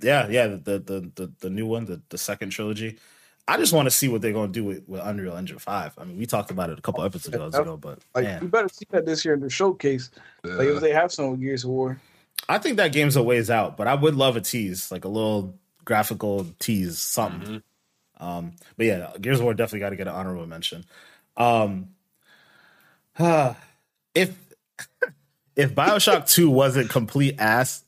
yeah, 0.00 0.28
yeah, 0.28 0.46
the 0.48 0.78
the 0.78 1.10
the, 1.14 1.32
the 1.40 1.50
new 1.50 1.66
one, 1.66 1.84
the, 1.86 2.00
the 2.08 2.18
second 2.18 2.50
trilogy. 2.50 2.98
I 3.48 3.56
just 3.58 3.72
want 3.72 3.86
to 3.86 3.90
see 3.90 4.08
what 4.08 4.22
they're 4.22 4.32
going 4.32 4.52
to 4.52 4.52
do 4.52 4.64
with, 4.64 4.88
with 4.88 5.00
Unreal 5.04 5.36
Engine 5.36 5.58
Five. 5.58 5.94
I 5.98 6.04
mean, 6.04 6.18
we 6.18 6.26
talked 6.26 6.50
about 6.50 6.70
it 6.70 6.78
a 6.78 6.82
couple 6.82 7.04
episodes 7.04 7.54
ago, 7.54 7.76
but 7.76 8.00
Like, 8.14 8.24
man. 8.24 8.42
you 8.42 8.48
better 8.48 8.68
see 8.68 8.86
that 8.90 9.06
this 9.06 9.24
year 9.24 9.34
in 9.34 9.40
the 9.40 9.50
showcase. 9.50 10.10
Like, 10.42 10.68
if 10.68 10.80
they 10.80 10.92
have 10.92 11.12
some 11.12 11.38
Gears 11.40 11.64
of 11.64 11.70
War, 11.70 12.00
I 12.48 12.58
think 12.58 12.76
that 12.76 12.92
game's 12.92 13.16
a 13.16 13.22
ways 13.22 13.48
out, 13.50 13.76
but 13.76 13.86
I 13.86 13.94
would 13.94 14.14
love 14.14 14.36
a 14.36 14.40
tease, 14.40 14.90
like 14.90 15.04
a 15.04 15.08
little 15.08 15.58
graphical 15.84 16.46
tease, 16.58 16.98
something. 16.98 17.62
Um, 18.18 18.52
but 18.76 18.86
yeah, 18.86 19.12
Gears 19.20 19.38
of 19.38 19.44
War 19.44 19.54
definitely 19.54 19.80
got 19.80 19.90
to 19.90 19.96
get 19.96 20.08
an 20.08 20.14
honorable 20.14 20.46
mention. 20.46 20.84
Um, 21.36 21.88
if 23.18 23.56
if 25.56 25.74
Bioshock 25.74 26.28
Two 26.28 26.50
wasn't 26.50 26.90
complete 26.90 27.36
ass, 27.38 27.84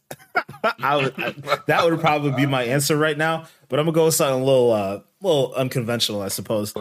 I 0.81 0.97
would 0.97 1.15
I, 1.19 1.35
that 1.67 1.85
would 1.85 2.01
probably 2.01 2.33
be 2.33 2.47
my 2.47 2.65
answer 2.65 2.97
right 2.97 3.17
now. 3.17 3.47
But 3.69 3.79
I'm 3.79 3.87
gonna 3.87 3.95
go 3.95 4.07
with 4.07 4.15
something 4.15 4.41
a 4.43 4.45
little 4.45 4.73
uh, 4.73 5.01
little 5.21 5.53
unconventional, 5.55 6.23
I 6.23 6.29
suppose. 6.29 6.75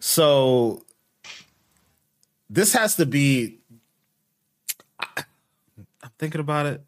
So 0.00 0.82
this 2.50 2.72
has 2.74 2.96
to 2.96 3.06
be. 3.06 3.58
I'm 5.16 6.10
thinking 6.18 6.40
about 6.40 6.66
it. 6.66 6.82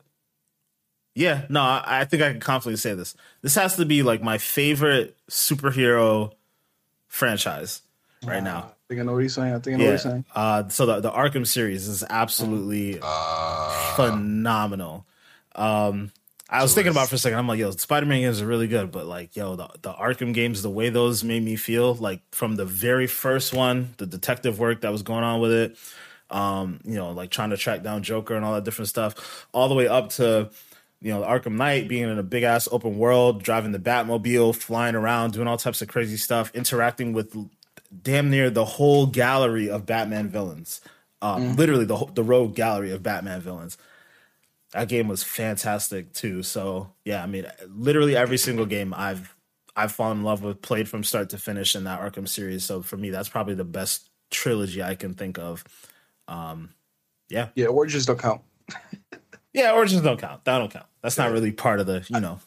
Yeah, 1.14 1.46
no, 1.48 1.62
I, 1.62 1.82
I 2.00 2.04
think 2.04 2.22
I 2.22 2.30
can 2.30 2.40
confidently 2.40 2.76
say 2.76 2.94
this. 2.94 3.14
This 3.40 3.54
has 3.54 3.76
to 3.76 3.86
be 3.86 4.02
like 4.02 4.22
my 4.22 4.36
favorite 4.36 5.16
superhero 5.30 6.32
franchise 7.08 7.80
right 8.24 8.42
now. 8.42 8.58
I 8.58 8.88
think 8.88 9.00
I 9.00 9.04
know 9.04 9.14
what 9.14 9.22
he's 9.22 9.34
saying. 9.34 9.54
I 9.54 9.58
think 9.58 9.76
I 9.76 9.78
know 9.78 9.84
what 9.86 9.92
he's 9.92 10.02
saying. 10.02 10.24
Uh, 10.34 10.68
so 10.68 10.84
the, 10.84 11.00
the 11.00 11.10
Arkham 11.10 11.46
series 11.46 11.88
is 11.88 12.04
absolutely 12.08 12.98
Uh, 13.02 13.94
phenomenal. 13.96 15.06
Um, 15.56 16.12
I 16.48 16.62
was 16.62 16.74
thinking 16.74 16.92
about 16.92 17.06
it 17.06 17.08
for 17.08 17.16
a 17.16 17.18
second. 17.18 17.38
I'm 17.38 17.48
like, 17.48 17.58
yo, 17.58 17.72
Spider 17.72 18.06
Man 18.06 18.20
games 18.20 18.40
are 18.40 18.46
really 18.46 18.68
good, 18.68 18.92
but 18.92 19.06
like, 19.06 19.34
yo, 19.34 19.56
the, 19.56 19.68
the 19.82 19.92
Arkham 19.92 20.32
games, 20.32 20.62
the 20.62 20.70
way 20.70 20.90
those 20.90 21.24
made 21.24 21.42
me 21.42 21.56
feel, 21.56 21.94
like 21.94 22.20
from 22.30 22.54
the 22.54 22.64
very 22.64 23.08
first 23.08 23.52
one, 23.52 23.94
the 23.96 24.06
detective 24.06 24.60
work 24.60 24.82
that 24.82 24.92
was 24.92 25.02
going 25.02 25.24
on 25.24 25.40
with 25.40 25.52
it, 25.52 25.76
um, 26.30 26.80
you 26.84 26.94
know, 26.94 27.10
like 27.10 27.30
trying 27.30 27.50
to 27.50 27.56
track 27.56 27.82
down 27.82 28.04
Joker 28.04 28.36
and 28.36 28.44
all 28.44 28.54
that 28.54 28.64
different 28.64 28.88
stuff, 28.88 29.46
all 29.52 29.68
the 29.68 29.74
way 29.74 29.88
up 29.88 30.10
to 30.10 30.50
you 31.00 31.12
know, 31.12 31.22
Arkham 31.22 31.52
Knight 31.52 31.88
being 31.88 32.08
in 32.08 32.18
a 32.18 32.22
big 32.22 32.42
ass 32.42 32.68
open 32.72 32.96
world, 32.98 33.42
driving 33.42 33.72
the 33.72 33.78
Batmobile, 33.78 34.56
flying 34.56 34.94
around, 34.94 35.32
doing 35.32 35.46
all 35.46 35.58
types 35.58 35.82
of 35.82 35.88
crazy 35.88 36.16
stuff, 36.16 36.50
interacting 36.54 37.12
with 37.12 37.36
damn 38.02 38.30
near 38.30 38.50
the 38.50 38.64
whole 38.64 39.06
gallery 39.06 39.68
of 39.68 39.84
Batman 39.84 40.28
villains. 40.28 40.80
Um, 41.22 41.54
mm. 41.54 41.58
Literally 41.58 41.84
the 41.84 42.06
the 42.14 42.22
rogue 42.22 42.54
gallery 42.54 42.90
of 42.90 43.02
Batman 43.02 43.40
villains. 43.40 43.76
That 44.76 44.88
game 44.88 45.08
was 45.08 45.22
fantastic 45.22 46.12
too. 46.12 46.42
So 46.42 46.92
yeah, 47.06 47.22
I 47.22 47.26
mean, 47.26 47.46
literally 47.66 48.14
every 48.14 48.36
single 48.36 48.66
game 48.66 48.92
I've 48.94 49.34
I've 49.74 49.90
fallen 49.90 50.18
in 50.18 50.24
love 50.24 50.42
with, 50.42 50.60
played 50.60 50.86
from 50.86 51.02
start 51.02 51.30
to 51.30 51.38
finish 51.38 51.74
in 51.74 51.84
that 51.84 51.98
Arkham 51.98 52.28
series. 52.28 52.64
So 52.64 52.82
for 52.82 52.98
me, 52.98 53.08
that's 53.08 53.30
probably 53.30 53.54
the 53.54 53.64
best 53.64 54.10
trilogy 54.30 54.82
I 54.82 54.94
can 54.94 55.14
think 55.14 55.38
of. 55.38 55.64
Um, 56.28 56.74
yeah, 57.30 57.48
yeah, 57.54 57.68
Origins 57.68 58.04
don't 58.04 58.18
count. 58.18 58.42
yeah, 59.54 59.72
Origins 59.72 60.02
don't 60.02 60.20
count. 60.20 60.44
That 60.44 60.58
don't 60.58 60.70
count. 60.70 60.86
That's 61.00 61.16
not 61.16 61.32
really 61.32 61.52
part 61.52 61.80
of 61.80 61.86
the, 61.86 62.04
you 62.08 62.20
know. 62.20 62.38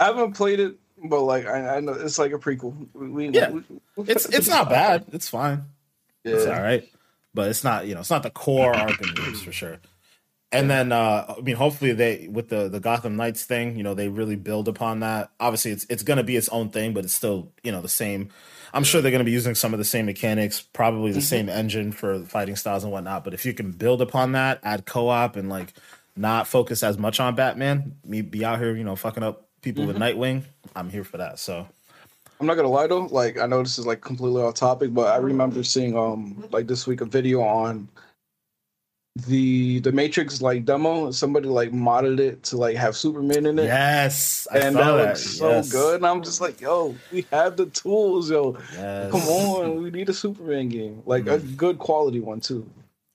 I 0.00 0.06
haven't 0.06 0.32
played 0.32 0.60
it, 0.60 0.76
but 0.96 1.20
like 1.20 1.44
I, 1.44 1.76
I 1.76 1.80
know 1.80 1.92
it's 1.92 2.18
like 2.18 2.32
a 2.32 2.38
prequel. 2.38 2.88
We, 2.94 3.28
yeah, 3.28 3.50
we, 3.50 3.62
it's 4.08 4.24
it's 4.30 4.48
not 4.48 4.70
bad. 4.70 5.04
It's 5.12 5.28
fine. 5.28 5.64
Yeah. 6.24 6.36
It's 6.36 6.46
all 6.46 6.62
right, 6.62 6.88
but 7.34 7.50
it's 7.50 7.64
not 7.64 7.86
you 7.86 7.92
know 7.92 8.00
it's 8.00 8.08
not 8.08 8.22
the 8.22 8.30
core 8.30 8.72
Arkham 8.72 9.14
games 9.14 9.42
for 9.42 9.52
sure. 9.52 9.78
And 10.52 10.70
then 10.70 10.92
uh 10.92 11.34
I 11.36 11.40
mean 11.40 11.56
hopefully 11.56 11.92
they 11.92 12.28
with 12.30 12.48
the 12.48 12.68
the 12.68 12.80
Gotham 12.80 13.16
Knights 13.16 13.44
thing, 13.44 13.76
you 13.76 13.82
know, 13.82 13.94
they 13.94 14.08
really 14.08 14.36
build 14.36 14.68
upon 14.68 15.00
that. 15.00 15.30
Obviously 15.40 15.72
it's 15.72 15.84
it's 15.88 16.02
going 16.02 16.16
to 16.18 16.22
be 16.22 16.36
its 16.36 16.48
own 16.50 16.70
thing, 16.70 16.94
but 16.94 17.04
it's 17.04 17.14
still, 17.14 17.52
you 17.62 17.72
know, 17.72 17.80
the 17.80 17.88
same 17.88 18.30
I'm 18.72 18.84
sure 18.84 19.00
they're 19.00 19.10
going 19.10 19.20
to 19.20 19.24
be 19.24 19.32
using 19.32 19.54
some 19.54 19.72
of 19.72 19.78
the 19.78 19.84
same 19.84 20.06
mechanics, 20.06 20.60
probably 20.60 21.12
the 21.12 21.18
mm-hmm. 21.18 21.24
same 21.24 21.48
engine 21.48 21.92
for 21.92 22.20
fighting 22.20 22.56
styles 22.56 22.82
and 22.82 22.92
whatnot. 22.92 23.24
But 23.24 23.34
if 23.34 23.44
you 23.44 23.52
can 23.52 23.70
build 23.70 24.00
upon 24.02 24.32
that, 24.32 24.60
add 24.62 24.84
co-op 24.84 25.36
and 25.36 25.48
like 25.48 25.72
not 26.16 26.46
focus 26.46 26.82
as 26.82 26.98
much 26.98 27.20
on 27.20 27.34
Batman, 27.34 27.96
me 28.04 28.22
be 28.22 28.44
out 28.44 28.58
here, 28.58 28.76
you 28.76 28.84
know, 28.84 28.96
fucking 28.96 29.22
up 29.22 29.48
people 29.62 29.84
mm-hmm. 29.84 29.92
with 29.92 30.02
Nightwing, 30.02 30.44
I'm 30.76 30.90
here 30.90 31.04
for 31.04 31.18
that. 31.18 31.38
So 31.38 31.66
I'm 32.40 32.46
not 32.46 32.54
gonna 32.54 32.68
lie 32.68 32.86
though, 32.86 33.06
like 33.06 33.38
I 33.38 33.46
know 33.46 33.62
this 33.62 33.78
is 33.78 33.86
like 33.86 34.00
completely 34.00 34.42
off 34.42 34.54
topic, 34.54 34.92
but 34.92 35.12
I 35.12 35.16
remember 35.16 35.62
seeing 35.62 35.96
um 35.96 36.46
like 36.50 36.66
this 36.66 36.86
week 36.86 37.00
a 37.00 37.04
video 37.04 37.40
on 37.40 37.88
the 39.16 39.80
the 39.80 39.92
Matrix 39.92 40.42
like 40.42 40.64
demo. 40.64 41.10
Somebody 41.10 41.48
like 41.48 41.70
modded 41.70 42.18
it 42.18 42.42
to 42.44 42.56
like 42.56 42.76
have 42.76 42.96
Superman 42.96 43.46
in 43.46 43.58
it. 43.58 43.64
Yes, 43.64 44.48
I 44.52 44.58
and 44.58 44.76
that, 44.76 44.84
that 44.84 45.06
looks 45.08 45.22
so 45.22 45.50
yes. 45.50 45.70
good. 45.70 45.96
And 45.96 46.06
I'm 46.06 46.22
just 46.22 46.40
like, 46.40 46.60
yo, 46.60 46.94
we 47.12 47.26
have 47.30 47.56
the 47.56 47.66
tools, 47.66 48.30
yo. 48.30 48.58
Yes. 48.72 49.10
Come 49.12 49.22
on, 49.22 49.82
we 49.82 49.90
need 49.90 50.08
a 50.08 50.14
Superman 50.14 50.68
game, 50.68 51.02
like 51.06 51.24
mm. 51.24 51.34
a 51.34 51.38
good 51.38 51.78
quality 51.78 52.20
one 52.20 52.40
too. 52.40 52.68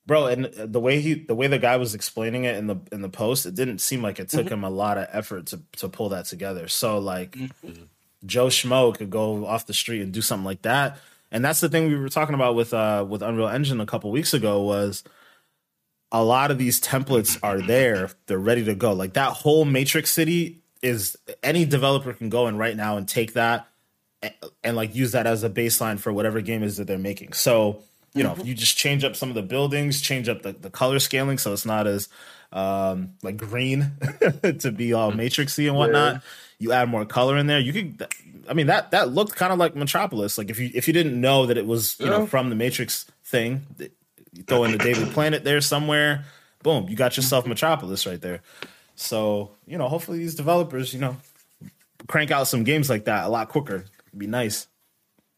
Bro, 0.05 0.25
and 0.27 0.45
the 0.45 0.79
way 0.79 1.01
he, 1.01 1.13
the 1.13 1.35
way 1.35 1.45
the 1.45 1.59
guy 1.59 1.77
was 1.77 1.93
explaining 1.93 2.45
it 2.45 2.55
in 2.55 2.65
the 2.65 2.77
in 2.91 3.01
the 3.01 3.09
post, 3.09 3.45
it 3.45 3.53
didn't 3.53 3.79
seem 3.79 4.01
like 4.01 4.19
it 4.19 4.29
took 4.29 4.45
mm-hmm. 4.45 4.55
him 4.55 4.63
a 4.63 4.69
lot 4.69 4.97
of 4.97 5.07
effort 5.11 5.45
to 5.47 5.61
to 5.77 5.87
pull 5.87 6.09
that 6.09 6.25
together. 6.25 6.67
So 6.67 6.97
like, 6.97 7.33
mm-hmm. 7.33 7.83
Joe 8.25 8.47
Schmo 8.47 8.95
could 8.97 9.11
go 9.11 9.45
off 9.45 9.67
the 9.67 9.73
street 9.73 10.01
and 10.01 10.11
do 10.11 10.21
something 10.21 10.45
like 10.45 10.63
that. 10.63 10.97
And 11.31 11.45
that's 11.45 11.59
the 11.59 11.69
thing 11.69 11.89
we 11.89 11.95
were 11.95 12.09
talking 12.09 12.33
about 12.33 12.55
with 12.55 12.73
uh 12.73 13.05
with 13.07 13.21
Unreal 13.21 13.49
Engine 13.49 13.79
a 13.81 13.85
couple 13.85 14.09
weeks 14.09 14.33
ago 14.33 14.63
was 14.63 15.03
a 16.11 16.23
lot 16.23 16.51
of 16.51 16.57
these 16.57 16.81
templates 16.81 17.37
are 17.43 17.61
there. 17.61 18.09
They're 18.25 18.39
ready 18.39 18.63
to 18.65 18.75
go. 18.75 18.93
Like 18.93 19.13
that 19.13 19.33
whole 19.33 19.65
Matrix 19.65 20.11
City 20.11 20.61
is 20.81 21.17
any 21.43 21.65
developer 21.65 22.13
can 22.13 22.29
go 22.29 22.47
in 22.47 22.57
right 22.57 22.75
now 22.75 22.97
and 22.97 23.07
take 23.07 23.33
that 23.33 23.67
and, 24.21 24.33
and 24.63 24.75
like 24.75 24.95
use 24.95 25.11
that 25.11 25.27
as 25.27 25.43
a 25.43 25.49
baseline 25.49 25.99
for 25.99 26.11
whatever 26.11 26.41
game 26.41 26.63
is 26.63 26.77
that 26.77 26.87
they're 26.87 26.97
making. 26.97 27.33
So, 27.33 27.83
you 28.13 28.23
know, 28.23 28.31
mm-hmm. 28.31 28.45
you 28.45 28.53
just 28.53 28.77
change 28.77 29.03
up 29.03 29.15
some 29.15 29.29
of 29.29 29.35
the 29.35 29.43
buildings, 29.43 30.01
change 30.01 30.29
up 30.29 30.41
the, 30.41 30.53
the 30.53 30.69
color 30.69 30.99
scaling 30.99 31.37
so 31.37 31.53
it's 31.53 31.65
not 31.65 31.87
as 31.87 32.09
um 32.51 33.11
like 33.21 33.37
green 33.37 33.91
to 34.59 34.71
be 34.71 34.93
all 34.93 35.11
matrixy 35.11 35.67
and 35.67 35.77
whatnot. 35.77 36.15
Yeah. 36.15 36.19
You 36.57 36.71
add 36.71 36.89
more 36.89 37.05
color 37.05 37.37
in 37.37 37.45
there. 37.47 37.59
You 37.59 37.71
could 37.73 38.07
I 38.49 38.53
mean 38.53 38.67
that 38.67 38.91
that 38.91 39.09
looked 39.09 39.35
kind 39.35 39.53
of 39.53 39.59
like 39.59 39.75
Metropolis. 39.75 40.37
Like 40.37 40.49
if 40.49 40.59
you 40.59 40.71
if 40.73 40.87
you 40.87 40.93
didn't 40.93 41.19
know 41.19 41.45
that 41.45 41.57
it 41.57 41.67
was, 41.67 41.99
you 41.99 42.07
yeah. 42.07 42.17
know, 42.17 42.25
from 42.25 42.49
the 42.49 42.55
Matrix 42.55 43.05
thing, 43.23 43.67
you 44.39 44.45
throw 44.45 44.63
in 44.63 44.71
the 44.71 44.77
Daily 44.77 45.05
Planet 45.11 45.43
there 45.43 45.59
somewhere. 45.59 46.23
Boom, 46.63 46.87
you 46.87 46.95
got 46.95 47.17
yourself 47.17 47.45
Metropolis 47.45 48.07
right 48.07 48.21
there. 48.21 48.41
So 48.95 49.51
you 49.67 49.77
know, 49.77 49.89
hopefully 49.89 50.19
these 50.19 50.35
developers, 50.35 50.93
you 50.93 51.01
know, 51.01 51.17
crank 52.07 52.31
out 52.31 52.47
some 52.47 52.63
games 52.63 52.89
like 52.89 53.05
that 53.05 53.25
a 53.25 53.29
lot 53.29 53.49
quicker. 53.49 53.85
It'd 54.07 54.19
be 54.19 54.27
nice. 54.27 54.67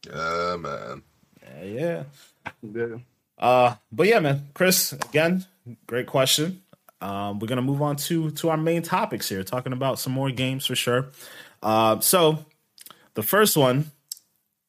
Yeah, 0.05 0.55
man. 0.59 1.01
Yeah, 1.63 1.63
yeah. 1.63 2.03
yeah. 2.61 2.95
Uh, 3.39 3.75
but 3.91 4.05
yeah, 4.07 4.19
man, 4.19 4.49
Chris, 4.53 4.93
again, 4.93 5.45
great 5.87 6.05
question. 6.05 6.61
Um, 7.01 7.39
we're 7.39 7.47
gonna 7.47 7.63
move 7.63 7.81
on 7.81 7.95
to 7.95 8.29
to 8.29 8.49
our 8.49 8.57
main 8.57 8.83
topics 8.83 9.27
here, 9.27 9.43
talking 9.43 9.73
about 9.73 9.97
some 9.97 10.13
more 10.13 10.29
games 10.29 10.67
for 10.67 10.75
sure. 10.75 11.07
Uh, 11.63 11.99
so 12.01 12.45
the 13.15 13.23
first 13.23 13.57
one 13.57 13.91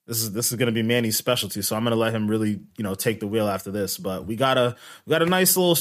this 0.06 0.22
is 0.22 0.32
this 0.32 0.50
is 0.50 0.58
going 0.58 0.66
to 0.66 0.72
be 0.72 0.82
Manny's 0.82 1.16
specialty, 1.16 1.62
so 1.62 1.76
I'm 1.76 1.84
going 1.84 1.92
to 1.92 1.96
let 1.96 2.14
him 2.14 2.28
really, 2.28 2.60
you 2.76 2.84
know, 2.84 2.94
take 2.94 3.20
the 3.20 3.26
wheel 3.26 3.48
after 3.48 3.70
this. 3.70 3.98
But 3.98 4.26
we 4.26 4.36
got 4.36 4.58
a 4.58 4.76
we 5.06 5.10
got 5.10 5.22
a 5.22 5.26
nice 5.26 5.56
little 5.56 5.78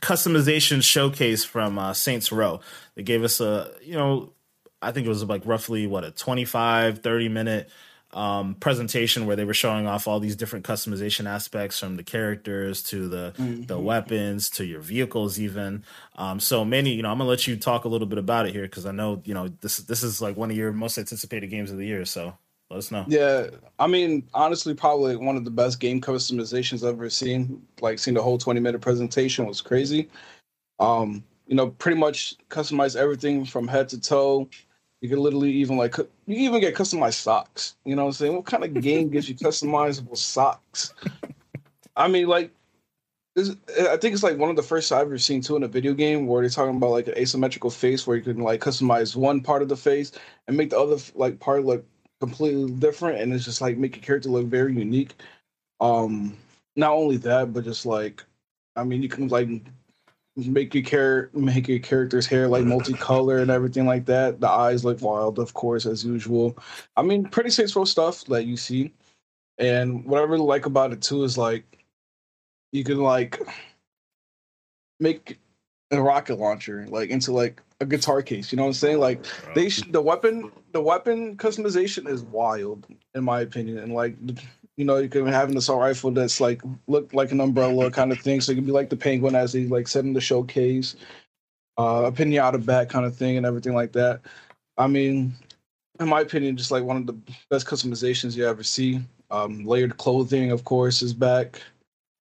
customization 0.00 0.82
showcase 0.82 1.44
from 1.44 1.78
uh, 1.78 1.92
Saints 1.92 2.32
Row. 2.32 2.60
They 2.94 3.02
gave 3.02 3.24
us 3.24 3.40
a, 3.40 3.72
you 3.82 3.94
know, 3.94 4.32
I 4.80 4.92
think 4.92 5.06
it 5.06 5.10
was 5.10 5.24
like 5.24 5.42
roughly 5.44 5.86
what 5.86 6.04
a 6.04 6.10
25 6.10 7.00
30 7.00 7.28
minute 7.28 7.70
um, 8.14 8.54
presentation 8.54 9.26
where 9.26 9.36
they 9.36 9.44
were 9.44 9.54
showing 9.54 9.86
off 9.86 10.08
all 10.08 10.18
these 10.20 10.36
different 10.36 10.64
customization 10.64 11.26
aspects 11.26 11.78
from 11.78 11.96
the 11.96 12.02
characters 12.02 12.82
to 12.84 13.08
the 13.08 13.34
mm-hmm. 13.36 13.64
the 13.64 13.78
weapons 13.78 14.48
to 14.50 14.64
your 14.64 14.80
vehicles 14.80 15.38
even. 15.38 15.84
Um, 16.16 16.40
so 16.40 16.64
many, 16.64 16.94
you 16.94 17.02
know, 17.02 17.10
I'm 17.10 17.18
gonna 17.18 17.28
let 17.28 17.46
you 17.46 17.56
talk 17.56 17.84
a 17.84 17.88
little 17.88 18.06
bit 18.06 18.18
about 18.18 18.46
it 18.46 18.54
here 18.54 18.62
because 18.62 18.86
I 18.86 18.92
know 18.92 19.20
you 19.24 19.34
know 19.34 19.48
this 19.60 19.78
this 19.78 20.02
is 20.02 20.22
like 20.22 20.36
one 20.36 20.50
of 20.50 20.56
your 20.56 20.72
most 20.72 20.96
anticipated 20.96 21.48
games 21.48 21.70
of 21.70 21.76
the 21.76 21.86
year. 21.86 22.06
So 22.06 22.34
let 22.70 22.78
us 22.78 22.90
know. 22.90 23.04
Yeah, 23.08 23.46
I 23.78 23.86
mean, 23.86 24.28
honestly, 24.34 24.74
probably 24.74 25.16
one 25.16 25.36
of 25.36 25.44
the 25.44 25.50
best 25.50 25.80
game 25.80 26.00
customizations 26.00 26.82
I've 26.82 26.94
ever 26.94 27.08
seen. 27.08 27.62
Like, 27.80 27.98
seeing 27.98 28.14
the 28.14 28.22
whole 28.22 28.38
20 28.38 28.60
minute 28.60 28.80
presentation 28.80 29.46
was 29.46 29.60
crazy. 29.60 30.08
Um, 30.78 31.24
you 31.46 31.56
know, 31.56 31.68
pretty 31.68 31.98
much 31.98 32.36
customize 32.50 32.94
everything 32.94 33.44
from 33.44 33.66
head 33.66 33.88
to 33.90 34.00
toe. 34.00 34.48
You 35.00 35.08
can 35.08 35.18
literally 35.18 35.52
even 35.52 35.76
like 35.76 35.96
you 35.96 36.06
even 36.26 36.60
get 36.60 36.74
customized 36.74 37.14
socks. 37.14 37.76
You 37.84 37.96
know 37.96 38.02
what 38.02 38.08
I'm 38.08 38.14
saying? 38.14 38.34
What 38.34 38.46
kind 38.46 38.64
of 38.64 38.74
game 38.82 39.08
gives 39.08 39.28
you 39.28 39.34
customizable 39.34 40.16
socks? 40.16 40.92
I 41.96 42.08
mean, 42.08 42.26
like, 42.26 42.52
I 43.36 43.96
think 43.96 44.14
it's 44.14 44.22
like 44.22 44.36
one 44.36 44.50
of 44.50 44.56
the 44.56 44.62
first 44.62 44.90
I've 44.92 45.02
ever 45.02 45.18
seen 45.18 45.40
too 45.40 45.56
in 45.56 45.62
a 45.62 45.68
video 45.68 45.94
game 45.94 46.26
where 46.26 46.42
they're 46.42 46.50
talking 46.50 46.76
about 46.76 46.90
like 46.90 47.06
an 47.06 47.16
asymmetrical 47.16 47.70
face 47.70 48.06
where 48.06 48.16
you 48.16 48.22
can 48.22 48.38
like 48.38 48.60
customize 48.60 49.14
one 49.14 49.40
part 49.40 49.62
of 49.62 49.68
the 49.68 49.76
face 49.76 50.12
and 50.46 50.56
make 50.56 50.70
the 50.70 50.78
other 50.78 50.96
like 51.14 51.38
part 51.38 51.64
look 51.64 51.84
completely 52.20 52.72
different 52.72 53.20
and 53.20 53.32
it's 53.32 53.44
just 53.44 53.60
like 53.60 53.76
make 53.76 53.96
your 53.96 54.02
character 54.02 54.28
look 54.28 54.46
very 54.46 54.74
unique. 54.74 55.14
Um 55.80 56.36
not 56.76 56.92
only 56.92 57.16
that, 57.18 57.52
but 57.52 57.64
just 57.64 57.86
like 57.86 58.24
I 58.76 58.84
mean 58.84 59.02
you 59.02 59.08
can 59.08 59.28
like 59.28 59.48
make 60.46 60.74
your 60.74 60.84
char- 60.84 61.30
make 61.32 61.68
your 61.68 61.80
character's 61.80 62.26
hair 62.26 62.48
like 62.48 62.64
multicolor 62.64 63.42
and 63.42 63.50
everything 63.50 63.86
like 63.86 64.06
that. 64.06 64.40
The 64.40 64.48
eyes 64.48 64.84
look 64.84 65.02
wild, 65.02 65.38
of 65.38 65.54
course, 65.54 65.84
as 65.86 66.04
usual. 66.04 66.56
I 66.96 67.02
mean, 67.02 67.24
pretty 67.24 67.50
Row 67.74 67.84
stuff 67.84 68.24
that 68.26 68.44
you 68.44 68.56
see. 68.56 68.92
And 69.58 70.04
what 70.04 70.20
I 70.20 70.24
really 70.24 70.44
like 70.44 70.66
about 70.66 70.92
it 70.92 71.02
too 71.02 71.24
is 71.24 71.36
like 71.36 71.78
you 72.72 72.84
can 72.84 72.98
like 72.98 73.40
make 75.00 75.38
a 75.90 76.00
rocket 76.02 76.38
launcher 76.38 76.86
like 76.88 77.10
into 77.10 77.32
like 77.32 77.62
a 77.80 77.86
guitar 77.86 78.22
case. 78.22 78.52
You 78.52 78.56
know 78.56 78.64
what 78.64 78.68
I'm 78.68 78.74
saying? 78.74 78.98
Like 78.98 79.24
they 79.54 79.68
sh- 79.68 79.84
the 79.90 80.00
weapon 80.00 80.50
the 80.72 80.82
weapon 80.82 81.36
customization 81.36 82.08
is 82.08 82.22
wild 82.22 82.86
in 83.14 83.24
my 83.24 83.40
opinion. 83.40 83.78
And 83.78 83.94
like 83.94 84.16
you 84.76 84.84
know 84.84 84.98
you 84.98 85.08
can 85.08 85.26
have 85.26 85.48
an 85.48 85.56
assault 85.56 85.80
rifle 85.80 86.10
that's 86.10 86.40
like 86.40 86.62
look 86.86 87.12
like 87.14 87.32
an 87.32 87.40
umbrella 87.40 87.90
kind 87.90 88.12
of 88.12 88.20
thing. 88.20 88.40
So 88.40 88.52
it 88.52 88.56
can 88.56 88.64
be 88.64 88.72
like 88.72 88.90
the 88.90 88.96
penguin 88.96 89.34
as 89.34 89.52
they 89.52 89.66
like 89.66 89.88
set 89.88 90.04
in 90.04 90.12
the 90.12 90.20
showcase, 90.20 90.96
uh, 91.78 92.02
a 92.06 92.12
pinata 92.12 92.64
bat 92.64 92.90
kind 92.90 93.06
of 93.06 93.16
thing 93.16 93.36
and 93.36 93.46
everything 93.46 93.74
like 93.74 93.92
that. 93.92 94.20
I 94.76 94.86
mean, 94.86 95.34
in 96.00 96.08
my 96.08 96.20
opinion, 96.20 96.56
just 96.56 96.70
like 96.70 96.84
one 96.84 96.98
of 96.98 97.06
the 97.06 97.18
best 97.50 97.66
customizations 97.66 98.36
you 98.36 98.46
ever 98.46 98.62
see. 98.62 99.00
Um, 99.30 99.66
layered 99.66 99.98
clothing, 99.98 100.50
of 100.52 100.64
course, 100.64 101.02
is 101.02 101.12
back. 101.12 101.60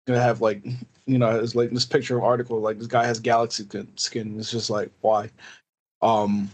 Gonna 0.07 0.21
have 0.21 0.41
like 0.41 0.65
you 1.05 1.17
know, 1.17 1.39
it's 1.39 1.55
like 1.55 1.71
this 1.71 1.85
picture 1.85 2.17
of 2.17 2.23
article, 2.23 2.59
like 2.59 2.77
this 2.77 2.87
guy 2.87 3.05
has 3.05 3.19
galaxy 3.19 3.67
skin. 3.95 4.35
It's 4.39 4.51
just 4.51 4.69
like 4.69 4.91
why? 5.01 5.29
Um, 6.01 6.49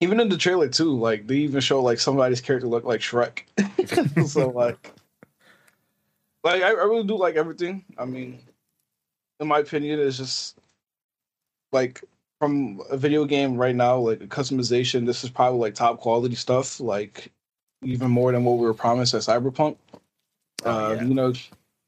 even 0.00 0.18
in 0.18 0.28
the 0.28 0.36
trailer 0.36 0.68
too, 0.68 0.96
like 0.96 1.26
they 1.26 1.36
even 1.36 1.60
show 1.60 1.82
like 1.82 2.00
somebody's 2.00 2.40
character 2.40 2.66
look 2.66 2.84
like 2.84 3.00
Shrek. 3.00 3.44
so 4.28 4.48
like, 4.48 4.92
like 6.44 6.62
I, 6.62 6.68
I 6.68 6.84
really 6.84 7.04
do 7.04 7.16
like 7.16 7.36
everything. 7.36 7.84
I 7.96 8.04
mean, 8.04 8.40
in 9.40 9.48
my 9.48 9.60
opinion, 9.60 10.00
it's 10.00 10.18
just 10.18 10.58
like 11.70 12.02
from 12.40 12.82
a 12.90 12.96
video 12.96 13.24
game 13.24 13.56
right 13.56 13.76
now, 13.76 13.96
like 13.98 14.20
a 14.22 14.26
customization. 14.26 15.06
This 15.06 15.22
is 15.22 15.30
probably 15.30 15.60
like 15.60 15.74
top 15.74 16.00
quality 16.00 16.34
stuff. 16.34 16.80
Like 16.80 17.30
even 17.82 18.10
more 18.10 18.32
than 18.32 18.44
what 18.44 18.58
we 18.58 18.66
were 18.66 18.74
promised 18.74 19.14
at 19.14 19.22
Cyberpunk. 19.22 19.76
Oh, 20.64 20.92
uh. 20.92 21.00
You 21.00 21.14
know, 21.14 21.32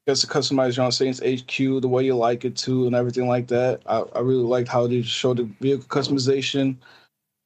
gets 0.07 0.21
to 0.21 0.27
customize 0.27 0.77
your 0.77 0.85
own 0.85 0.91
Saints 0.91 1.19
HQ 1.19 1.81
the 1.81 1.87
way 1.87 2.05
you 2.05 2.15
like 2.15 2.45
it 2.45 2.55
to, 2.57 2.85
and 2.85 2.95
everything 2.95 3.27
like 3.27 3.47
that. 3.47 3.81
I, 3.85 3.99
I 4.15 4.19
really 4.19 4.43
liked 4.43 4.69
how 4.69 4.87
they 4.87 5.01
showed 5.01 5.37
the 5.37 5.43
vehicle 5.59 5.87
customization, 5.87 6.75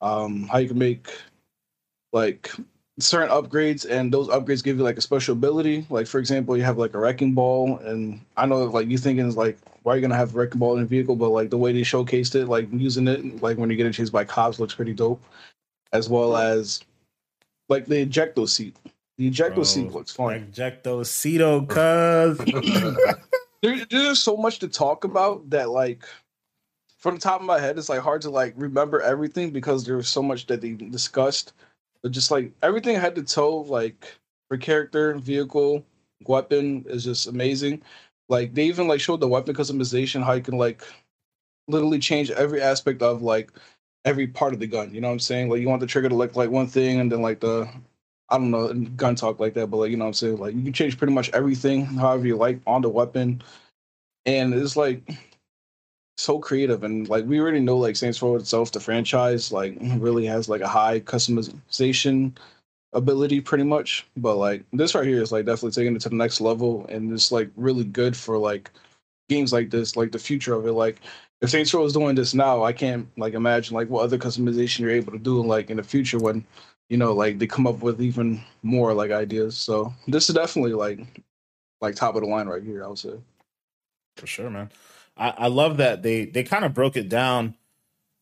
um, 0.01 0.47
how 0.47 0.57
you 0.57 0.67
can 0.67 0.77
make 0.77 1.09
like 2.11 2.51
certain 2.99 3.29
upgrades, 3.29 3.89
and 3.89 4.13
those 4.13 4.27
upgrades 4.27 4.63
give 4.63 4.77
you 4.77 4.83
like 4.83 4.97
a 4.97 5.01
special 5.01 5.33
ability. 5.33 5.85
Like 5.89 6.07
for 6.07 6.19
example, 6.19 6.57
you 6.57 6.63
have 6.63 6.77
like 6.77 6.93
a 6.93 6.99
wrecking 6.99 7.33
ball, 7.33 7.77
and 7.79 8.19
I 8.35 8.45
know 8.45 8.65
like 8.65 8.87
you 8.87 8.97
thinking 8.97 9.27
is 9.27 9.37
like 9.37 9.57
why 9.83 9.93
are 9.93 9.95
you 9.95 10.01
gonna 10.01 10.15
have 10.15 10.35
a 10.35 10.37
wrecking 10.37 10.59
ball 10.59 10.77
in 10.77 10.83
a 10.83 10.85
vehicle, 10.85 11.15
but 11.15 11.29
like 11.29 11.49
the 11.49 11.57
way 11.57 11.71
they 11.71 11.81
showcased 11.81 12.35
it, 12.35 12.47
like 12.47 12.67
using 12.71 13.07
it, 13.07 13.41
like 13.41 13.57
when 13.57 13.69
you're 13.69 13.77
getting 13.77 13.91
chased 13.91 14.11
by 14.11 14.23
cops, 14.23 14.59
looks 14.59 14.75
pretty 14.75 14.93
dope, 14.93 15.21
as 15.93 16.09
well 16.09 16.35
as 16.35 16.81
like 17.69 17.85
the 17.85 18.05
ejecto 18.05 18.47
seat. 18.47 18.75
The 19.19 19.29
ejecto 19.29 19.55
Bro, 19.55 19.63
seat 19.65 19.91
looks 19.91 20.13
fun. 20.13 20.49
Ejecto 20.49 21.03
Ceto, 21.03 21.67
cuz. 21.67 22.39
there, 23.61 23.85
there's 23.89 24.21
so 24.21 24.37
much 24.37 24.59
to 24.59 24.69
talk 24.69 25.03
about 25.03 25.49
that 25.49 25.69
like 25.69 26.05
from 26.97 27.15
the 27.15 27.21
top 27.21 27.41
of 27.41 27.45
my 27.45 27.59
head 27.59 27.77
it's 27.77 27.89
like 27.89 27.99
hard 27.99 28.21
to 28.21 28.29
like 28.29 28.53
remember 28.55 29.01
everything 29.01 29.49
because 29.49 29.83
there 29.83 29.97
was 29.97 30.07
so 30.07 30.23
much 30.23 30.47
that 30.47 30.61
they 30.61 30.71
discussed 30.71 31.51
but 32.01 32.13
just 32.13 32.31
like 32.31 32.53
everything 32.63 32.95
head 32.95 33.13
to 33.15 33.21
toe 33.21 33.57
like 33.57 34.05
for 34.47 34.57
character 34.57 35.13
vehicle 35.15 35.83
weapon 36.25 36.85
is 36.87 37.03
just 37.03 37.27
amazing 37.27 37.81
like 38.29 38.53
they 38.53 38.63
even 38.63 38.87
like 38.87 39.01
showed 39.01 39.19
the 39.19 39.27
weapon 39.27 39.53
customization 39.53 40.23
how 40.23 40.31
you 40.31 40.41
can 40.41 40.57
like 40.57 40.81
literally 41.67 41.99
change 41.99 42.31
every 42.31 42.61
aspect 42.61 43.01
of 43.01 43.21
like 43.21 43.51
every 44.05 44.27
part 44.27 44.53
of 44.53 44.59
the 44.59 44.67
gun 44.67 44.93
you 44.93 45.01
know 45.01 45.07
what 45.07 45.13
i'm 45.13 45.19
saying 45.19 45.49
like 45.49 45.59
you 45.59 45.67
want 45.67 45.81
the 45.81 45.87
trigger 45.87 46.07
to 46.07 46.15
look 46.15 46.37
like 46.37 46.49
one 46.49 46.67
thing 46.67 47.01
and 47.01 47.11
then 47.11 47.21
like 47.21 47.41
the 47.41 47.69
I 48.31 48.37
don't 48.37 48.51
know, 48.51 48.73
gun 48.73 49.15
talk 49.15 49.39
like 49.39 49.53
that, 49.55 49.67
but 49.67 49.77
like 49.77 49.91
you 49.91 49.97
know 49.97 50.05
what 50.05 50.09
I'm 50.09 50.13
saying? 50.13 50.37
Like 50.37 50.55
you 50.55 50.63
can 50.63 50.73
change 50.73 50.97
pretty 50.97 51.13
much 51.13 51.29
everything 51.31 51.85
however 51.85 52.27
you 52.27 52.35
like 52.35 52.59
on 52.67 52.81
the 52.81 52.89
weapon. 52.89 53.41
And 54.25 54.53
it's 54.53 54.75
like 54.75 55.01
so 56.17 56.37
creative 56.37 56.83
and 56.83 57.07
like 57.09 57.25
we 57.25 57.39
already 57.39 57.59
know 57.61 57.77
like 57.77 57.95
Saints 57.95 58.21
Row 58.21 58.35
itself, 58.35 58.71
the 58.71 58.79
franchise, 58.79 59.51
like 59.51 59.77
really 59.81 60.25
has 60.25 60.49
like 60.49 60.61
a 60.61 60.67
high 60.67 60.99
customization 60.99 62.37
ability 62.93 63.41
pretty 63.41 63.63
much. 63.63 64.05
But 64.17 64.35
like 64.35 64.63
this 64.73 64.95
right 64.95 65.07
here 65.07 65.21
is 65.21 65.31
like 65.31 65.45
definitely 65.45 65.71
taking 65.71 65.95
it 65.95 66.01
to 66.01 66.09
the 66.09 66.15
next 66.15 66.41
level 66.41 66.85
and 66.89 67.11
it's 67.13 67.31
like 67.31 67.49
really 67.55 67.85
good 67.85 68.15
for 68.15 68.37
like 68.37 68.69
games 69.29 69.53
like 69.53 69.69
this, 69.69 69.95
like 69.95 70.11
the 70.11 70.19
future 70.19 70.53
of 70.53 70.67
it. 70.67 70.73
Like 70.73 71.01
if 71.41 71.49
Saints 71.49 71.73
Row 71.73 71.85
is 71.85 71.93
doing 71.93 72.15
this 72.15 72.33
now, 72.33 72.63
I 72.63 72.73
can't 72.73 73.07
like 73.17 73.33
imagine 73.33 73.75
like 73.75 73.89
what 73.89 74.03
other 74.03 74.17
customization 74.17 74.79
you're 74.79 74.89
able 74.89 75.13
to 75.13 75.19
do 75.19 75.41
like 75.41 75.69
in 75.69 75.77
the 75.77 75.83
future 75.83 76.19
when 76.19 76.45
you 76.89 76.97
know, 76.97 77.13
like 77.13 77.37
they 77.37 77.47
come 77.47 77.67
up 77.67 77.79
with 77.79 78.01
even 78.01 78.41
more 78.63 78.93
like 78.93 79.11
ideas. 79.11 79.55
So 79.55 79.93
this 80.07 80.27
is 80.27 80.35
definitely 80.35 80.73
like 80.73 80.99
like 81.81 81.95
top 81.95 82.15
of 82.15 82.21
the 82.21 82.27
line 82.27 82.47
right 82.47 82.63
here, 82.63 82.83
I 82.83 82.87
would 82.87 82.99
say. 82.99 83.13
For 84.17 84.27
sure, 84.27 84.49
man. 84.49 84.69
I, 85.15 85.29
I 85.29 85.47
love 85.47 85.77
that 85.77 86.01
they 86.03 86.25
they 86.25 86.43
kind 86.43 86.65
of 86.65 86.73
broke 86.73 86.97
it 86.97 87.07
down, 87.07 87.53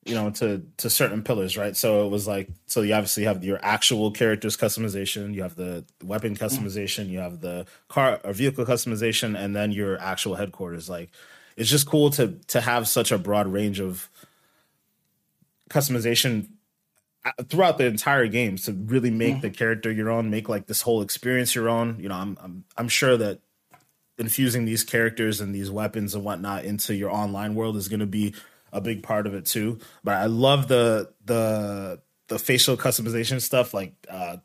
you 0.05 0.15
know, 0.15 0.29
to 0.31 0.63
to 0.77 0.89
certain 0.89 1.24
pillars, 1.24 1.57
right? 1.57 1.77
So 1.77 2.05
it 2.05 2.09
was 2.09 2.27
like 2.27 2.50
so 2.65 2.81
you 2.81 2.93
obviously 2.93 3.24
have 3.24 3.43
your 3.43 3.59
actual 3.63 4.12
characters 4.12 4.57
customization, 4.57 5.33
you 5.33 5.43
have 5.43 5.55
the 5.55 5.86
weapon 6.03 6.36
mm-hmm. 6.36 6.45
customization, 6.45 7.07
you 7.07 7.19
have 7.19 7.39
the 7.39 7.65
car 7.88 8.19
or 8.24 8.33
vehicle 8.33 8.65
customization, 8.65 9.39
and 9.39 9.55
then 9.55 9.71
your 9.71 9.97
actual 10.00 10.36
headquarters. 10.36 10.89
Like 10.89 11.09
it's 11.57 11.69
just 11.69 11.87
cool 11.87 12.11
to 12.11 12.39
to 12.47 12.61
have 12.61 12.87
such 12.87 13.11
a 13.11 13.17
broad 13.17 13.47
range 13.47 13.79
of 13.79 14.09
customization 15.69 16.47
throughout 17.49 17.77
the 17.77 17.85
entire 17.85 18.27
game 18.27 18.57
to 18.57 18.71
really 18.71 19.11
make 19.11 19.33
mm-hmm. 19.33 19.41
the 19.41 19.49
character 19.49 19.91
your 19.91 20.09
own, 20.09 20.29
make 20.29 20.48
like 20.48 20.67
this 20.67 20.81
whole 20.81 21.01
experience 21.01 21.55
your 21.55 21.67
own. 21.67 21.98
You 22.00 22.09
know, 22.09 22.15
I'm 22.15 22.37
I'm 22.41 22.63
I'm 22.77 22.87
sure 22.87 23.17
that 23.17 23.41
infusing 24.17 24.65
these 24.65 24.83
characters 24.83 25.41
and 25.41 25.53
these 25.53 25.70
weapons 25.70 26.15
and 26.15 26.24
whatnot 26.24 26.65
into 26.65 26.96
your 26.96 27.11
online 27.11 27.55
world 27.55 27.75
is 27.75 27.87
going 27.87 28.00
to 28.00 28.05
be 28.05 28.33
a 28.72 28.81
big 28.81 29.03
part 29.03 29.27
of 29.27 29.33
it 29.33 29.46
too. 29.46 29.79
But 30.03 30.15
I 30.15 30.25
love 30.25 30.67
the 30.67 31.11
the 31.25 32.01
the 32.27 32.39
facial 32.39 32.77
customization 32.77 33.41
stuff. 33.41 33.74
Like, 33.74 33.93
uh, 34.09 34.37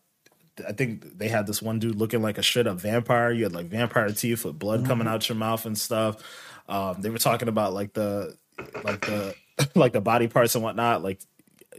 I 0.67 0.73
think 0.73 1.19
they 1.19 1.29
had 1.29 1.47
this 1.47 1.63
one 1.63 1.79
dude 1.79 1.97
looking 1.97 2.23
like 2.23 2.39
a 2.39 2.43
shit 2.43 2.67
up 2.67 2.81
vampire. 2.81 3.33
You 3.33 3.45
had 3.45 3.55
like 3.55 3.67
vampire 3.67 4.11
teeth 4.11 4.45
with 4.45 4.59
blood 4.59 4.81
mm-hmm. 4.81 4.89
coming 4.89 5.09
out 5.09 5.29
your 5.29 5.37
mouth 5.37 5.67
and 5.67 5.77
stuff. 5.77 6.23
Um, 6.69 7.01
they 7.01 7.11
were 7.11 7.19
talking 7.19 7.49
about 7.49 7.73
like 7.75 7.93
the 7.93 8.37
like 8.85 9.01
the 9.01 9.35
like 9.75 9.93
the 9.93 10.01
body 10.01 10.29
parts 10.29 10.55
and 10.55 10.65
whatnot. 10.65 11.03
Like 11.03 11.21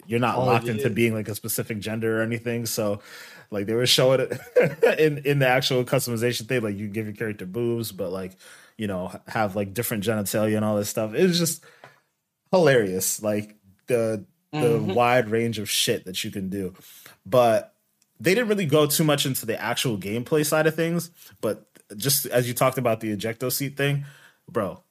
you're 0.05 0.19
not 0.19 0.37
oh, 0.37 0.45
locked 0.45 0.65
yeah. 0.65 0.73
into 0.73 0.89
being 0.89 1.13
like 1.13 1.27
a 1.27 1.35
specific 1.35 1.79
gender 1.79 2.19
or 2.19 2.23
anything. 2.23 2.65
So 2.65 3.01
like 3.51 3.65
they 3.65 3.73
were 3.73 3.85
showing 3.85 4.21
it 4.21 4.95
in 4.99 5.19
in 5.19 5.39
the 5.39 5.47
actual 5.47 5.83
customization 5.83 6.47
thing, 6.47 6.61
like 6.61 6.77
you 6.77 6.87
give 6.87 7.05
your 7.05 7.15
character 7.15 7.45
boobs, 7.45 7.91
but 7.91 8.11
like 8.11 8.33
you 8.77 8.87
know 8.87 9.11
have 9.27 9.55
like 9.55 9.73
different 9.73 10.03
genitalia 10.03 10.55
and 10.55 10.65
all 10.65 10.75
this 10.75 10.89
stuff. 10.89 11.13
It 11.13 11.23
was 11.23 11.39
just 11.39 11.63
hilarious, 12.51 13.21
like 13.21 13.55
the 13.87 14.25
the 14.51 14.59
mm-hmm. 14.59 14.93
wide 14.93 15.29
range 15.29 15.57
of 15.59 15.69
shit 15.69 16.05
that 16.05 16.23
you 16.23 16.31
can 16.31 16.49
do. 16.49 16.73
But 17.25 17.73
they 18.19 18.35
didn't 18.35 18.49
really 18.49 18.65
go 18.65 18.85
too 18.85 19.03
much 19.03 19.25
into 19.25 19.45
the 19.45 19.59
actual 19.59 19.97
gameplay 19.97 20.45
side 20.45 20.67
of 20.67 20.75
things. 20.75 21.09
But 21.41 21.65
just 21.97 22.25
as 22.27 22.47
you 22.47 22.53
talked 22.53 22.77
about 22.77 22.99
the 22.99 23.15
ejecto 23.15 23.51
seat 23.51 23.75
thing, 23.75 24.05
bro, 24.49 24.83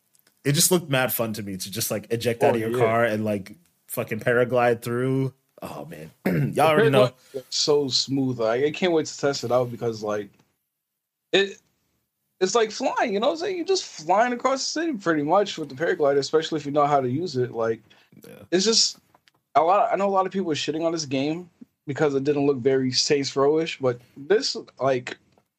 it 0.45 0.53
just 0.53 0.71
looked 0.71 0.91
mad 0.91 1.12
fun 1.12 1.33
to 1.35 1.43
me 1.43 1.57
to 1.57 1.71
just 1.71 1.91
like 1.91 2.07
eject 2.11 2.43
oh, 2.43 2.49
out 2.49 2.55
of 2.55 2.61
your 2.61 2.71
yeah. 2.71 2.79
car 2.79 3.05
and 3.05 3.25
like 3.25 3.57
fucking 3.88 4.21
paraglide 4.21 4.83
through. 4.83 5.33
Oh 5.61 5.87
man, 5.87 6.11
y'all 6.55 6.69
already 6.69 6.91
know. 6.91 7.12
So 7.51 7.88
smooth. 7.88 8.41
Like, 8.41 8.65
I 8.65 8.71
can't 8.71 8.93
wait 8.93 9.07
to 9.07 9.19
test 9.19 9.45
it 9.45 9.53
out 9.53 9.71
because 9.71 10.03
like 10.03 10.31
it. 11.33 11.59
It's 12.41 12.57
like 12.57 12.73
flying, 12.73 13.15
you 13.15 13.21
know 13.21 13.29
what 13.29 13.35
I'm 13.35 13.38
saying? 13.38 13.57
You're 13.57 13.65
just 13.65 13.85
flying 13.85 14.33
across 14.33 14.65
the 14.65 14.81
city 14.81 14.95
pretty 14.95 15.23
much 15.23 15.59
with 15.59 15.69
the 15.69 15.77
paraglider, 15.77 16.19
especially 16.19 16.59
if 16.59 16.67
you 16.67 16.73
know 16.73 16.88
how 16.88 17.01
to 17.01 17.09
use 17.09 17.37
it. 17.37 17.53
Like, 17.53 17.81
yeah. 18.27 18.43
it's 18.51 18.65
just 18.65 18.99
a 19.55 19.62
lot. 19.62 19.87
Of, 19.87 19.93
I 19.93 19.97
know 19.97 20.09
a 20.09 20.11
lot 20.11 20.27
of 20.27 20.33
people 20.33 20.51
are 20.51 20.57
shitting 20.57 20.85
on 20.85 20.91
this 20.91 21.05
game 21.05 21.49
because 21.87 22.17
it 22.17 22.25
didn't 22.25 22.47
look 22.47 22.59
very 22.59 22.91
Saints 22.91 23.37
Row-ish, 23.37 23.79
but 23.79 24.01
this, 24.17 24.57
like, 24.81 25.19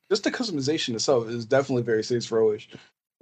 just 0.10 0.26
the 0.26 0.32
customization 0.32 0.94
itself 0.94 1.30
is 1.30 1.46
definitely 1.46 1.84
very 1.84 2.04
Saints 2.04 2.30
Row-ish. 2.30 2.70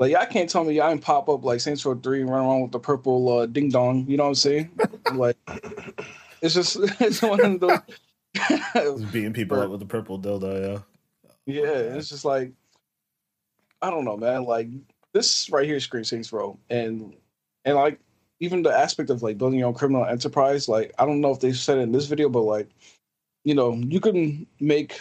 Like 0.02 0.14
y'all 0.14 0.26
can't 0.26 0.50
tell 0.50 0.64
me 0.64 0.74
y'all 0.74 0.90
didn't 0.90 1.04
pop 1.04 1.30
up 1.30 1.44
like 1.46 1.60
Saints 1.60 1.86
Row 1.86 1.94
Three 1.94 2.22
and 2.22 2.30
run 2.32 2.44
around 2.44 2.62
with 2.64 2.72
the 2.72 2.80
purple 2.80 3.38
uh, 3.38 3.46
ding 3.46 3.70
dong. 3.70 4.08
You 4.08 4.18
know 4.18 4.24
what 4.24 4.30
I'm 4.30 4.36
saying? 4.36 4.72
like 5.14 5.38
it's 6.42 6.56
just 6.56 6.78
it's 7.00 7.22
one 7.22 7.40
of 7.40 7.60
those 7.60 9.06
beating 9.12 9.32
people 9.32 9.60
up 9.60 9.70
with 9.70 9.80
the 9.80 9.86
purple 9.86 10.20
dildo. 10.20 10.84
Yeah, 11.46 11.54
yeah. 11.54 11.96
It's 11.96 12.10
just 12.10 12.26
like 12.26 12.52
I 13.80 13.92
don't 13.92 14.04
know, 14.04 14.18
man. 14.18 14.46
Like 14.46 14.70
this 15.14 15.52
right 15.52 15.68
here 15.68 15.80
screams 15.80 16.10
Saints 16.10 16.34
Row, 16.34 16.58
and 16.72 17.14
and 17.64 17.76
like 17.76 18.00
even 18.40 18.64
the 18.64 18.76
aspect 18.76 19.12
of 19.12 19.22
like 19.22 19.38
building 19.38 19.60
your 19.60 19.68
own 19.68 19.76
criminal 19.76 20.08
enterprise. 20.08 20.68
Like 20.68 20.94
I 20.98 21.06
don't 21.06 21.22
know 21.22 21.30
if 21.30 21.42
they 21.42 21.54
said 21.54 21.78
it 21.78 21.82
in 21.82 21.92
this 21.92 22.08
video, 22.08 22.28
but 22.28 22.42
like 22.42 22.70
you 23.44 23.54
know 23.54 23.76
you 23.76 24.00
can 24.00 24.48
make 24.60 25.00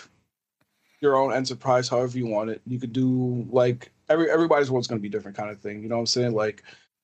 your 1.01 1.17
own 1.17 1.33
enterprise 1.33 1.89
however 1.89 2.19
you 2.19 2.27
want 2.27 2.51
it. 2.51 2.61
You 2.67 2.79
could 2.79 2.93
do 2.93 3.49
like 3.51 3.91
every 4.11 4.31
everybody's 4.31 4.71
world's 4.71 4.89
gonna 4.89 5.01
be 5.01 5.09
different 5.09 5.37
kind 5.37 5.51
of 5.51 5.59
thing. 5.61 5.83
You 5.83 5.89
know 5.89 5.97
what 5.97 6.01
I'm 6.01 6.07
saying? 6.07 6.33
Like 6.33 6.63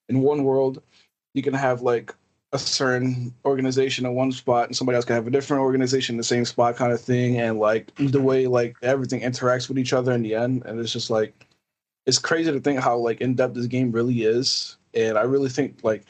in 0.09 0.21
one 0.21 0.45
world, 0.45 0.83
you 1.33 1.42
can 1.42 1.55
have 1.55 1.81
like 1.81 2.14
a 2.53 2.59
certain 2.59 3.35
organization 3.45 4.07
in 4.07 4.14
one 4.14 4.33
spot 4.33 4.66
and 4.66 4.77
somebody 4.77 4.97
else 4.97 5.05
can 5.05 5.16
have 5.16 5.27
a 5.27 5.31
different 5.31 5.62
organization 5.62 6.14
in 6.14 6.19
the 6.19 6.25
same 6.25 6.45
spot 6.45 6.77
kind 6.77 6.92
of 6.92 7.01
thing 7.01 7.40
and 7.40 7.59
like 7.59 7.92
the 7.97 8.21
way 8.21 8.47
like 8.47 8.77
everything 8.83 9.21
interacts 9.21 9.69
with 9.69 9.79
each 9.79 9.92
other 9.92 10.12
in 10.12 10.23
the 10.23 10.35
end 10.35 10.64
and 10.64 10.79
it's 10.79 10.92
just 10.92 11.11
like 11.11 11.47
it's 12.07 12.19
crazy 12.19 12.53
to 12.53 12.61
think 12.61 12.79
how 12.79 12.97
like 12.97 13.21
in-depth 13.21 13.55
this 13.55 13.66
game 13.66 13.90
really 13.90 14.23
is 14.23 14.77
and 14.95 15.19
i 15.19 15.23
really 15.23 15.49
think 15.49 15.77
like 15.83 16.05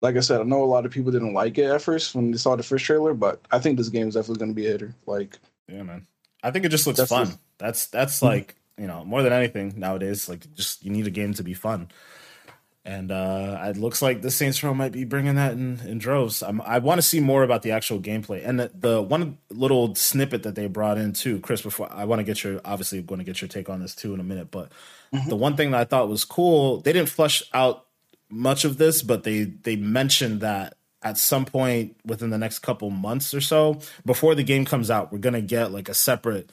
like 0.00 0.16
i 0.16 0.20
said 0.20 0.40
i 0.40 0.44
know 0.44 0.62
a 0.62 0.64
lot 0.64 0.86
of 0.86 0.92
people 0.92 1.10
didn't 1.10 1.34
like 1.34 1.58
it 1.58 1.70
at 1.70 1.82
first 1.82 2.14
when 2.14 2.30
they 2.30 2.38
saw 2.38 2.54
the 2.54 2.62
first 2.62 2.84
trailer 2.84 3.12
but 3.12 3.40
i 3.50 3.58
think 3.58 3.76
this 3.76 3.88
game 3.88 4.08
is 4.08 4.14
definitely 4.14 4.38
going 4.38 4.50
to 4.50 4.54
be 4.54 4.66
a 4.66 4.70
hitter 4.70 4.94
like 5.06 5.38
yeah 5.68 5.82
man 5.82 6.06
i 6.44 6.52
think 6.52 6.64
it 6.64 6.70
just 6.70 6.86
looks 6.86 7.04
fun 7.04 7.28
that's 7.58 7.86
that's 7.88 8.20
hmm. 8.20 8.26
like 8.26 8.54
you 8.78 8.86
know, 8.86 9.04
more 9.04 9.22
than 9.22 9.32
anything 9.32 9.74
nowadays, 9.76 10.28
like 10.28 10.52
just 10.54 10.84
you 10.84 10.90
need 10.90 11.06
a 11.06 11.10
game 11.10 11.34
to 11.34 11.42
be 11.42 11.54
fun. 11.54 11.88
And 12.86 13.10
uh, 13.10 13.58
it 13.62 13.78
looks 13.78 14.02
like 14.02 14.20
the 14.20 14.30
Saints 14.30 14.62
Row 14.62 14.74
might 14.74 14.92
be 14.92 15.04
bringing 15.04 15.36
that 15.36 15.52
in, 15.52 15.80
in 15.86 15.96
droves. 15.96 16.42
I'm, 16.42 16.60
i 16.60 16.78
want 16.78 16.98
to 16.98 17.02
see 17.02 17.18
more 17.18 17.42
about 17.42 17.62
the 17.62 17.70
actual 17.70 17.98
gameplay 17.98 18.46
and 18.46 18.60
the, 18.60 18.70
the, 18.74 19.00
one 19.00 19.38
little 19.48 19.94
snippet 19.94 20.42
that 20.42 20.54
they 20.54 20.66
brought 20.66 20.98
in 20.98 21.14
too, 21.14 21.40
Chris. 21.40 21.62
Before 21.62 21.90
I 21.90 22.04
want 22.04 22.20
to 22.20 22.24
get 22.24 22.44
your 22.44 22.60
obviously 22.62 23.00
going 23.00 23.20
to 23.20 23.24
get 23.24 23.40
your 23.40 23.48
take 23.48 23.70
on 23.70 23.80
this 23.80 23.94
too 23.94 24.12
in 24.12 24.20
a 24.20 24.24
minute, 24.24 24.50
but 24.50 24.70
mm-hmm. 25.14 25.30
the 25.30 25.36
one 25.36 25.56
thing 25.56 25.70
that 25.70 25.80
I 25.80 25.84
thought 25.84 26.10
was 26.10 26.26
cool, 26.26 26.82
they 26.82 26.92
didn't 26.92 27.08
flush 27.08 27.42
out 27.54 27.86
much 28.28 28.66
of 28.66 28.76
this, 28.76 29.00
but 29.00 29.22
they 29.22 29.44
they 29.44 29.76
mentioned 29.76 30.42
that 30.42 30.76
at 31.00 31.16
some 31.16 31.46
point 31.46 31.96
within 32.04 32.28
the 32.28 32.38
next 32.38 32.58
couple 32.58 32.90
months 32.90 33.32
or 33.32 33.40
so 33.40 33.78
before 34.04 34.34
the 34.34 34.44
game 34.44 34.66
comes 34.66 34.90
out, 34.90 35.10
we're 35.10 35.18
gonna 35.18 35.40
get 35.40 35.72
like 35.72 35.88
a 35.88 35.94
separate 35.94 36.50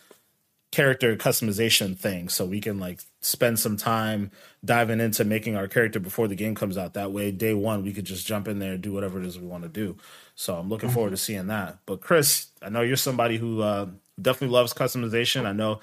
character 0.72 1.16
customization 1.18 1.98
thing 1.98 2.30
so 2.30 2.46
we 2.46 2.62
can 2.62 2.80
like 2.80 3.02
spend 3.20 3.60
some 3.60 3.76
time 3.76 4.32
diving 4.64 5.02
into 5.02 5.26
making 5.26 5.56
our 5.56 5.68
character 5.68 6.00
before 6.00 6.30
the 6.30 6.36
game 6.36 6.56
comes 6.56 6.78
out 6.78 6.94
that 6.94 7.12
way 7.12 7.30
day 7.30 7.54
one 7.54 7.84
we 7.84 7.92
could 7.92 8.06
just 8.06 8.26
jump 8.26 8.48
in 8.48 8.60
there 8.60 8.74
and 8.74 8.82
do 8.82 8.94
whatever 8.94 9.20
it 9.20 9.26
is 9.26 9.38
we 9.38 9.46
want 9.46 9.64
to 9.64 9.70
do 9.70 9.98
so 10.34 10.56
i'm 10.56 10.70
looking 10.70 10.90
forward 10.90 11.10
to 11.10 11.16
mm-hmm. 11.16 11.34
seeing 11.34 11.48
that 11.48 11.78
but 11.86 12.00
chris 12.00 12.48
i 12.62 12.70
know 12.70 12.82
you're 12.82 12.96
somebody 12.96 13.38
who 13.38 13.62
uh, 13.62 13.86
definitely 14.22 14.54
loves 14.54 14.74
customization 14.74 15.46
i 15.46 15.52
know 15.52 15.82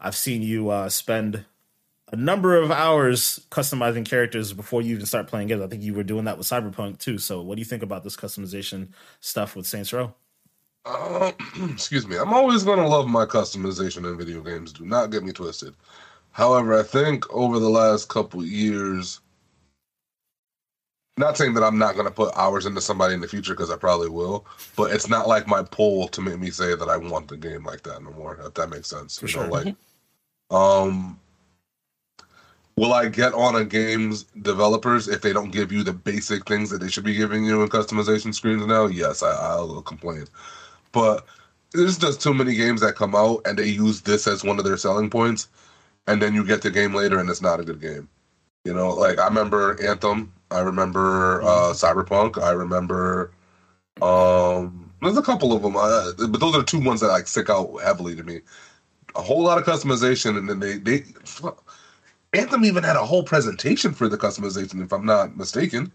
i've 0.00 0.16
seen 0.16 0.42
you 0.42 0.68
uh, 0.68 0.88
spend 0.88 1.46
a 2.12 2.16
number 2.16 2.56
of 2.56 2.70
hours 2.70 3.46
customizing 3.50 4.04
characters 4.04 4.52
before 4.52 4.82
you 4.82 4.94
even 4.94 5.06
start 5.06 5.26
playing 5.26 5.48
games. 5.48 5.62
I 5.62 5.66
think 5.66 5.82
you 5.82 5.92
were 5.92 6.04
doing 6.04 6.26
that 6.26 6.38
with 6.38 6.46
Cyberpunk 6.46 6.98
too. 6.98 7.18
So, 7.18 7.42
what 7.42 7.56
do 7.56 7.60
you 7.60 7.64
think 7.64 7.82
about 7.82 8.04
this 8.04 8.16
customization 8.16 8.90
stuff 9.18 9.56
with 9.56 9.66
Saints 9.66 9.92
Row? 9.92 10.14
Uh, 10.86 11.32
excuse 11.72 12.08
me. 12.08 12.16
I'm 12.18 12.34
always 12.34 12.64
gonna 12.64 12.88
love 12.88 13.08
my 13.08 13.26
customization 13.26 14.10
in 14.10 14.18
video 14.18 14.42
games. 14.42 14.72
Do 14.74 14.86
not 14.86 15.10
get 15.12 15.24
me 15.24 15.32
twisted. 15.32 15.76
However, 16.32 16.78
I 16.78 16.84
think 16.84 17.24
over 17.34 17.60
the 17.60 17.70
last 17.70 18.08
couple 18.08 18.44
years, 18.44 19.20
not 21.18 21.36
saying 21.38 21.54
that 21.54 21.64
I'm 21.64 21.78
not 21.78 21.96
gonna 21.96 22.10
put 22.12 22.36
hours 22.36 22.66
into 22.66 22.80
somebody 22.82 23.14
in 23.14 23.20
the 23.22 23.28
future 23.28 23.54
because 23.54 23.70
I 23.70 23.76
probably 23.76 24.10
will, 24.10 24.46
but 24.76 24.92
it's 24.92 25.08
not 25.08 25.28
like 25.28 25.48
my 25.48 25.62
pull 25.62 26.08
to 26.08 26.22
make 26.22 26.38
me 26.38 26.50
say 26.50 26.74
that 26.76 26.88
I 26.90 26.98
want 26.98 27.28
the 27.28 27.38
game 27.38 27.64
like 27.64 27.82
that 27.84 28.02
no 28.02 28.12
more. 28.12 28.38
If 28.44 28.54
that 28.54 28.70
makes 28.70 28.88
sense, 28.88 29.18
For 29.18 29.26
you 29.26 29.32
sure. 29.32 29.44
know, 29.44 29.50
like, 29.50 29.74
um, 30.50 31.20
will 32.76 32.92
I 32.94 33.08
get 33.08 33.34
on 33.34 33.56
a 33.56 33.64
game's 33.64 34.24
developers 34.42 35.08
if 35.08 35.22
they 35.22 35.32
don't 35.32 35.50
give 35.52 35.72
you 35.72 35.84
the 35.84 35.92
basic 35.94 36.46
things 36.46 36.70
that 36.70 36.80
they 36.80 36.88
should 36.90 37.04
be 37.04 37.14
giving 37.14 37.44
you 37.44 37.62
in 37.62 37.68
customization 37.68 38.34
screens 38.34 38.66
now? 38.66 38.86
Yes, 38.86 39.22
I, 39.22 39.32
I'll 39.32 39.82
complain, 39.82 40.26
but 40.96 41.26
there's 41.74 41.98
just 41.98 42.22
too 42.22 42.32
many 42.32 42.54
games 42.54 42.80
that 42.80 42.96
come 42.96 43.14
out 43.14 43.42
and 43.44 43.58
they 43.58 43.66
use 43.66 44.00
this 44.00 44.26
as 44.26 44.42
one 44.42 44.58
of 44.58 44.64
their 44.64 44.78
selling 44.78 45.10
points, 45.10 45.46
and 46.06 46.22
then 46.22 46.34
you 46.34 46.42
get 46.42 46.62
the 46.62 46.70
game 46.70 46.94
later 46.94 47.18
and 47.18 47.28
it's 47.28 47.42
not 47.42 47.60
a 47.60 47.64
good 47.64 47.82
game. 47.82 48.08
You 48.64 48.72
know, 48.72 48.94
like 48.94 49.18
I 49.18 49.26
remember 49.26 49.76
Anthem, 49.86 50.32
I 50.50 50.60
remember 50.60 51.42
uh, 51.42 51.74
Cyberpunk, 51.74 52.42
I 52.42 52.52
remember 52.52 53.30
um, 54.00 54.90
there's 55.02 55.18
a 55.18 55.22
couple 55.22 55.52
of 55.52 55.60
them, 55.60 55.76
uh, 55.76 56.12
but 56.28 56.40
those 56.40 56.56
are 56.56 56.62
two 56.62 56.80
ones 56.80 57.00
that 57.00 57.08
like 57.08 57.28
stick 57.28 57.50
out 57.50 57.76
heavily 57.84 58.16
to 58.16 58.22
me. 58.22 58.40
A 59.14 59.20
whole 59.20 59.42
lot 59.42 59.58
of 59.58 59.64
customization, 59.64 60.38
and 60.38 60.48
then 60.48 60.60
they 60.60 60.78
they 60.78 61.04
Anthem 62.32 62.64
even 62.64 62.84
had 62.84 62.96
a 62.96 63.04
whole 63.04 63.22
presentation 63.22 63.92
for 63.92 64.08
the 64.08 64.16
customization, 64.16 64.82
if 64.82 64.92
I'm 64.92 65.06
not 65.06 65.36
mistaken, 65.36 65.92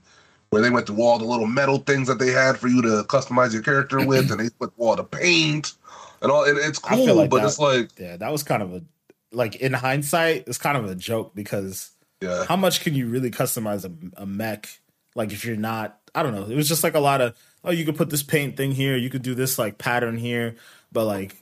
where 0.52 0.62
they 0.62 0.70
went 0.70 0.86
through 0.86 1.02
all 1.02 1.18
the 1.18 1.26
little 1.26 1.48
metal 1.48 1.78
things 1.80 2.08
that 2.10 2.20
they 2.20 2.32
had 2.32 2.58
for 2.58 2.68
you 2.68 2.82
to 2.82 3.04
customize 3.08 3.54
your 3.54 3.64
character 3.64 4.06
with, 4.06 4.30
and 4.32 4.40
they 4.40 4.50
put 4.60 4.72
all 4.78 4.96
the 4.96 5.04
paint 5.04 5.74
and 6.22 6.32
all. 6.32 6.44
And 6.44 6.58
it's 6.58 6.78
cool, 6.78 7.16
like 7.16 7.30
but 7.30 7.38
that- 7.42 7.48
it's 7.48 7.60
like, 7.60 7.90
Yeah, 7.98 8.18
that 8.18 8.32
was 8.32 8.44
kind 8.44 8.62
of 8.62 8.74
a 8.76 8.84
like 9.32 9.56
in 9.56 9.72
hindsight, 9.74 10.44
it's 10.48 10.58
kind 10.58 10.78
of 10.78 10.86
a 10.90 10.94
joke 10.96 11.34
because 11.34 11.92
yeah, 12.22 12.44
how 12.46 12.58
much 12.58 12.82
can 12.82 12.94
you 12.94 13.08
really 13.08 13.32
customize 13.32 13.86
a, 13.86 14.22
a 14.22 14.26
mech? 14.26 14.68
Like 15.16 15.32
if 15.32 15.46
you're 15.46 15.56
not, 15.56 15.98
I 16.14 16.22
don't 16.22 16.36
know. 16.36 16.44
It 16.44 16.56
was 16.56 16.68
just 16.68 16.84
like 16.84 16.96
a 16.96 17.00
lot 17.00 17.22
of 17.22 17.34
oh, 17.64 17.72
you 17.72 17.86
could 17.86 17.96
put 17.96 18.10
this 18.10 18.24
paint 18.24 18.58
thing 18.58 18.72
here, 18.74 18.98
you 18.98 19.10
could 19.10 19.22
do 19.22 19.34
this 19.34 19.58
like 19.58 19.78
pattern 19.78 20.18
here, 20.18 20.56
but 20.92 21.06
like 21.06 21.34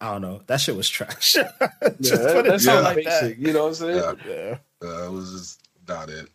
I 0.00 0.12
don't 0.12 0.22
know, 0.22 0.42
that 0.46 0.60
shit 0.60 0.76
was 0.76 0.88
trash. 0.88 1.32
Just 2.00 2.22
that, 2.22 2.34
put 2.34 2.46
it 2.46 2.50
that 2.50 2.60
sounds 2.60 2.64
down 2.64 2.82
like 2.84 3.04
that. 3.04 3.22
basic. 3.22 3.38
You 3.38 3.52
know 3.52 3.62
what 3.62 3.68
I'm 3.68 3.74
saying? 3.74 3.96
Yeah. 3.96 4.12
Yeah. 4.28 4.58
uh, 4.88 5.06
it 5.06 5.12
was 5.12 5.32
just 5.32 5.68
not 5.88 6.08
it. 6.10 6.28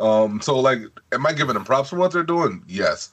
Um, 0.00 0.40
so 0.40 0.58
like, 0.58 0.80
am 1.12 1.26
I 1.26 1.32
giving 1.32 1.54
them 1.54 1.64
props 1.64 1.90
for 1.90 1.96
what 1.96 2.12
they're 2.12 2.22
doing? 2.22 2.64
Yes. 2.66 3.10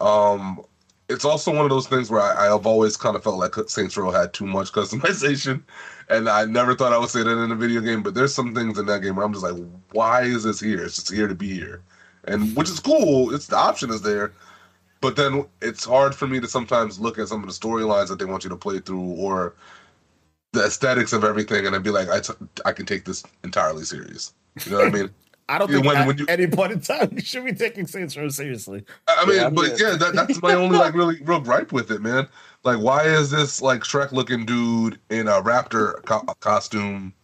Um, 0.00 0.64
it's 1.08 1.24
also 1.24 1.52
one 1.52 1.64
of 1.64 1.70
those 1.70 1.88
things 1.88 2.10
where 2.10 2.22
I, 2.22 2.54
I've 2.54 2.66
always 2.66 2.96
kind 2.96 3.16
of 3.16 3.22
felt 3.22 3.38
like 3.38 3.54
Saints 3.68 3.96
Row 3.96 4.10
had 4.10 4.32
too 4.32 4.46
much 4.46 4.72
customization, 4.72 5.62
and 6.08 6.28
I 6.28 6.44
never 6.44 6.74
thought 6.74 6.92
I 6.92 6.98
would 6.98 7.10
say 7.10 7.22
that 7.22 7.30
in 7.38 7.52
a 7.52 7.56
video 7.56 7.80
game. 7.80 8.02
But 8.02 8.14
there's 8.14 8.34
some 8.34 8.54
things 8.54 8.78
in 8.78 8.86
that 8.86 9.02
game 9.02 9.16
where 9.16 9.26
I'm 9.26 9.32
just 9.32 9.44
like, 9.44 9.60
why 9.92 10.22
is 10.22 10.44
this 10.44 10.60
here? 10.60 10.84
It's 10.84 10.96
just 10.96 11.12
here 11.12 11.28
to 11.28 11.34
be 11.34 11.52
here, 11.52 11.82
and 12.24 12.54
which 12.56 12.70
is 12.70 12.80
cool. 12.80 13.34
It's 13.34 13.48
the 13.48 13.56
option 13.56 13.90
is 13.90 14.02
there, 14.02 14.32
but 15.00 15.16
then 15.16 15.46
it's 15.60 15.84
hard 15.84 16.14
for 16.14 16.26
me 16.26 16.40
to 16.40 16.48
sometimes 16.48 17.00
look 17.00 17.18
at 17.18 17.28
some 17.28 17.42
of 17.42 17.48
the 17.48 17.54
storylines 17.54 18.08
that 18.08 18.18
they 18.18 18.24
want 18.24 18.44
you 18.44 18.50
to 18.50 18.56
play 18.56 18.78
through 18.78 19.00
or 19.00 19.54
the 20.52 20.64
aesthetics 20.64 21.12
of 21.12 21.24
everything, 21.24 21.66
and 21.66 21.74
I'd 21.74 21.82
be 21.82 21.90
like, 21.90 22.08
I, 22.08 22.20
t- 22.20 22.32
I 22.64 22.72
can 22.72 22.86
take 22.86 23.04
this 23.04 23.22
entirely 23.44 23.84
serious. 23.84 24.32
You 24.64 24.72
know 24.72 24.78
what 24.78 24.88
I 24.88 24.90
mean? 24.90 25.10
I 25.50 25.58
don't 25.58 25.68
think 25.70 25.84
when- 25.84 25.96
at 25.96 26.06
when 26.06 26.18
you- 26.18 26.26
any 26.28 26.46
point 26.46 26.72
in 26.72 26.80
time 26.80 27.10
you 27.16 27.20
should 27.22 27.44
be 27.44 27.52
taking 27.52 27.86
Saints 27.86 28.16
Row 28.16 28.28
seriously. 28.28 28.84
I 29.08 29.24
mean, 29.26 29.36
Yeah, 29.36 29.50
but 29.50 29.62
mean- 29.66 29.76
yeah, 29.78 29.96
that, 29.96 30.12
that's 30.14 30.40
my 30.40 30.54
only 30.54 30.78
like 30.78 30.94
really 31.00 31.20
real 31.22 31.40
gripe 31.40 31.72
with 31.72 31.90
it, 31.90 32.00
man. 32.00 32.28
Like, 32.62 32.78
why 32.78 33.04
is 33.04 33.30
this 33.30 33.60
like 33.62 33.80
Shrek 33.82 34.12
looking 34.12 34.44
dude 34.46 34.98
in 35.10 35.28
a 35.28 35.42
raptor 35.42 36.04
co- 36.04 36.24
costume 36.40 37.14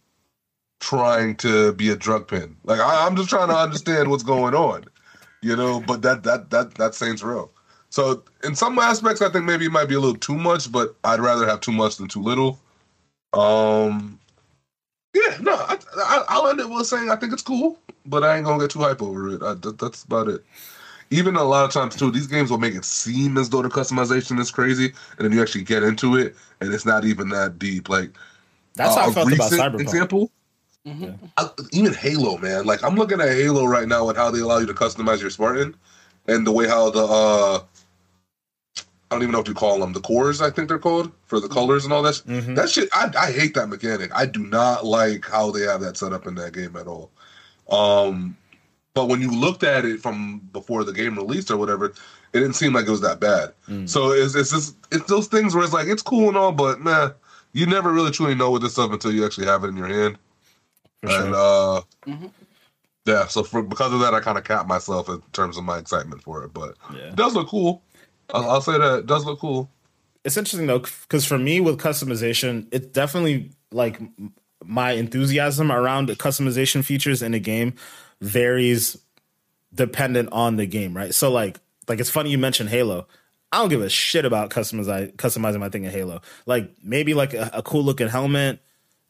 trying 0.79 1.35
to 1.37 1.73
be 1.73 1.89
a 1.89 1.95
drug 1.95 2.27
pin? 2.27 2.57
Like, 2.63 2.79
I, 2.79 3.05
I'm 3.05 3.15
just 3.15 3.29
trying 3.29 3.47
to 3.49 3.55
understand 3.55 4.09
what's 4.09 4.23
going 4.23 4.55
on, 4.55 4.85
you 5.41 5.55
know. 5.55 5.79
But 5.79 6.01
that 6.01 6.23
that 6.23 6.49
that 6.49 6.73
that's 6.75 6.97
Saints 6.97 7.21
Row. 7.23 7.49
So 7.89 8.23
in 8.43 8.55
some 8.55 8.77
aspects, 8.79 9.21
I 9.21 9.29
think 9.29 9.45
maybe 9.45 9.65
it 9.65 9.71
might 9.71 9.87
be 9.87 9.95
a 9.95 9.99
little 9.99 10.17
too 10.17 10.35
much, 10.35 10.71
but 10.71 10.95
I'd 11.03 11.19
rather 11.21 11.47
have 11.47 11.61
too 11.61 11.71
much 11.71 11.95
than 11.97 12.07
too 12.07 12.21
little. 12.21 12.59
Um, 13.33 14.19
yeah, 15.17 15.37
no, 15.41 15.53
I, 15.55 15.77
I, 15.97 16.25
I'll 16.29 16.47
end 16.49 16.59
it 16.59 16.69
with 16.69 16.87
saying 16.87 17.09
I 17.09 17.15
think 17.17 17.33
it's 17.33 17.43
cool, 17.43 17.79
but 18.05 18.23
I 18.23 18.37
ain't 18.37 18.45
gonna 18.45 18.63
get 18.63 18.71
too 18.71 18.79
hype 18.81 19.01
over 19.01 19.29
it. 19.29 19.43
I, 19.43 19.55
that, 19.55 19.79
that's 19.79 20.03
about 20.03 20.29
it. 20.29 20.43
Even 21.11 21.35
a 21.37 21.43
lot 21.43 21.65
of 21.65 21.71
times 21.71 21.95
too, 21.95 22.11
these 22.11 22.27
games 22.27 22.51
will 22.51 22.57
make 22.59 22.75
it 22.75 22.85
seem 22.85 23.37
as 23.37 23.49
though 23.49 23.61
the 23.63 23.69
customization 23.69 24.39
is 24.39 24.51
crazy, 24.51 24.93
and 25.17 25.25
then 25.25 25.31
you 25.31 25.41
actually 25.41 25.63
get 25.63 25.83
into 25.83 26.17
it, 26.17 26.35
and 26.61 26.73
it's 26.73 26.85
not 26.85 27.05
even 27.05 27.29
that 27.29 27.59
deep. 27.59 27.89
Like 27.89 28.11
That's 28.75 28.95
uh, 28.95 29.01
how 29.01 29.07
I 29.09 29.11
a 29.11 29.11
felt 29.13 29.31
about 29.33 29.51
recent 29.51 29.61
Cyberpunk. 29.61 29.81
Example, 29.81 30.31
Mhm. 30.87 31.19
uh, 31.37 31.49
even 31.71 31.93
Halo, 31.93 32.37
man. 32.37 32.65
Like 32.65 32.83
I'm 32.83 32.95
looking 32.95 33.21
at 33.21 33.29
Halo 33.29 33.65
right 33.65 33.87
now 33.87 34.09
and 34.09 34.17
how 34.17 34.31
they 34.31 34.39
allow 34.39 34.59
you 34.59 34.67
to 34.67 34.73
customize 34.73 35.21
your 35.21 35.29
Spartan, 35.29 35.75
and 36.27 36.45
the 36.47 36.51
way 36.51 36.67
how 36.67 36.89
the 36.89 37.05
uh, 37.05 37.59
I 39.09 39.15
don't 39.15 39.23
even 39.23 39.31
know 39.31 39.37
what 39.39 39.47
you 39.47 39.53
call 39.53 39.79
them, 39.79 39.93
the 39.93 40.01
cores 40.01 40.41
I 40.41 40.49
think 40.49 40.67
they're 40.67 40.77
called 40.79 41.11
for 41.27 41.39
the 41.39 41.47
colors 41.47 41.85
and 41.85 41.93
all 41.93 42.01
that. 42.03 42.15
sh- 42.15 42.21
Mhm. 42.29 42.55
That 42.55 42.69
shit, 42.69 42.89
I, 42.93 43.09
I 43.17 43.31
hate 43.31 43.53
that 43.53 43.67
mechanic. 43.67 44.11
I 44.13 44.25
do 44.25 44.45
not 44.45 44.85
like 44.85 45.25
how 45.25 45.49
they 45.51 45.61
have 45.61 45.79
that 45.81 45.95
set 45.97 46.11
up 46.11 46.27
in 46.27 46.35
that 46.35 46.53
game 46.53 46.75
at 46.75 46.87
all. 46.87 47.09
Um, 47.69 48.35
but 48.93 49.05
when 49.07 49.21
you 49.21 49.31
looked 49.31 49.63
at 49.63 49.85
it 49.85 50.01
from 50.01 50.39
before 50.51 50.83
the 50.83 50.91
game 50.91 51.15
released 51.15 51.51
or 51.51 51.57
whatever, 51.57 51.85
it 52.33 52.39
didn't 52.39 52.53
seem 52.55 52.73
like 52.73 52.87
it 52.87 52.91
was 52.91 53.01
that 53.01 53.19
bad. 53.21 53.53
Mm. 53.69 53.87
So 53.87 54.11
it's 54.11 54.35
it's 54.35 54.51
just 54.51 54.75
it's 54.91 55.05
those 55.05 55.27
things 55.27 55.55
where 55.55 55.63
it's 55.63 55.73
like 55.73 55.87
it's 55.87 56.01
cool 56.01 56.27
and 56.27 56.35
all, 56.37 56.51
but 56.51 56.81
man, 56.81 57.13
you 57.53 57.65
never 57.65 57.93
really 57.93 58.11
truly 58.11 58.35
know 58.35 58.51
with 58.51 58.61
this 58.61 58.73
stuff 58.73 58.91
until 58.91 59.13
you 59.13 59.25
actually 59.25 59.47
have 59.47 59.63
it 59.63 59.67
in 59.69 59.77
your 59.77 59.87
hand. 59.87 60.17
For 61.03 61.09
sure. 61.09 61.25
And 61.25 61.35
uh, 61.35 61.81
Mhm. 62.07 62.31
yeah, 63.05 63.27
so 63.27 63.43
for 63.43 63.61
because 63.61 63.93
of 63.93 63.99
that, 64.01 64.13
I 64.13 64.19
kind 64.19 64.37
of 64.37 64.43
cap 64.43 64.67
myself 64.67 65.07
in 65.09 65.21
terms 65.31 65.57
of 65.57 65.63
my 65.63 65.77
excitement 65.77 66.23
for 66.23 66.43
it. 66.43 66.53
But 66.53 66.75
yeah. 66.93 67.03
it 67.09 67.15
does 67.15 67.35
look 67.35 67.47
cool. 67.47 67.83
I'll, 68.33 68.49
I'll 68.49 68.61
say 68.61 68.77
that. 68.77 68.99
It 68.99 69.05
does 69.05 69.25
look 69.25 69.39
cool. 69.39 69.69
it's 70.25 70.37
interesting 70.37 70.67
though 70.67 70.79
because 70.79 71.25
for 71.25 71.37
me 71.37 71.59
with 71.59 71.79
customization 71.79 72.67
it's 72.71 72.87
definitely 72.87 73.51
like 73.71 73.99
my 74.63 74.91
enthusiasm 74.91 75.71
around 75.71 76.07
the 76.09 76.15
customization 76.15 76.83
features 76.83 77.21
in 77.21 77.33
a 77.33 77.39
game 77.39 77.73
varies 78.21 78.97
dependent 79.73 80.29
on 80.31 80.57
the 80.57 80.65
game 80.65 80.95
right? 80.95 81.13
So 81.13 81.31
like 81.31 81.59
like 81.87 81.99
it's 81.99 82.09
funny 82.09 82.29
you 82.31 82.37
mentioned 82.37 82.69
halo. 82.69 83.07
I 83.51 83.59
don't 83.59 83.69
give 83.69 83.81
a 83.81 83.87
shit 83.89 84.25
about 84.25 84.49
customize, 84.49 85.15
customizing 85.15 85.59
my 85.59 85.69
thing 85.69 85.85
in 85.85 85.91
halo. 85.91 86.19
Like 86.45 86.71
maybe 86.83 87.13
like 87.13 87.33
a, 87.33 87.49
a 87.53 87.61
cool 87.63 87.83
looking 87.83 88.09
helmet 88.09 88.59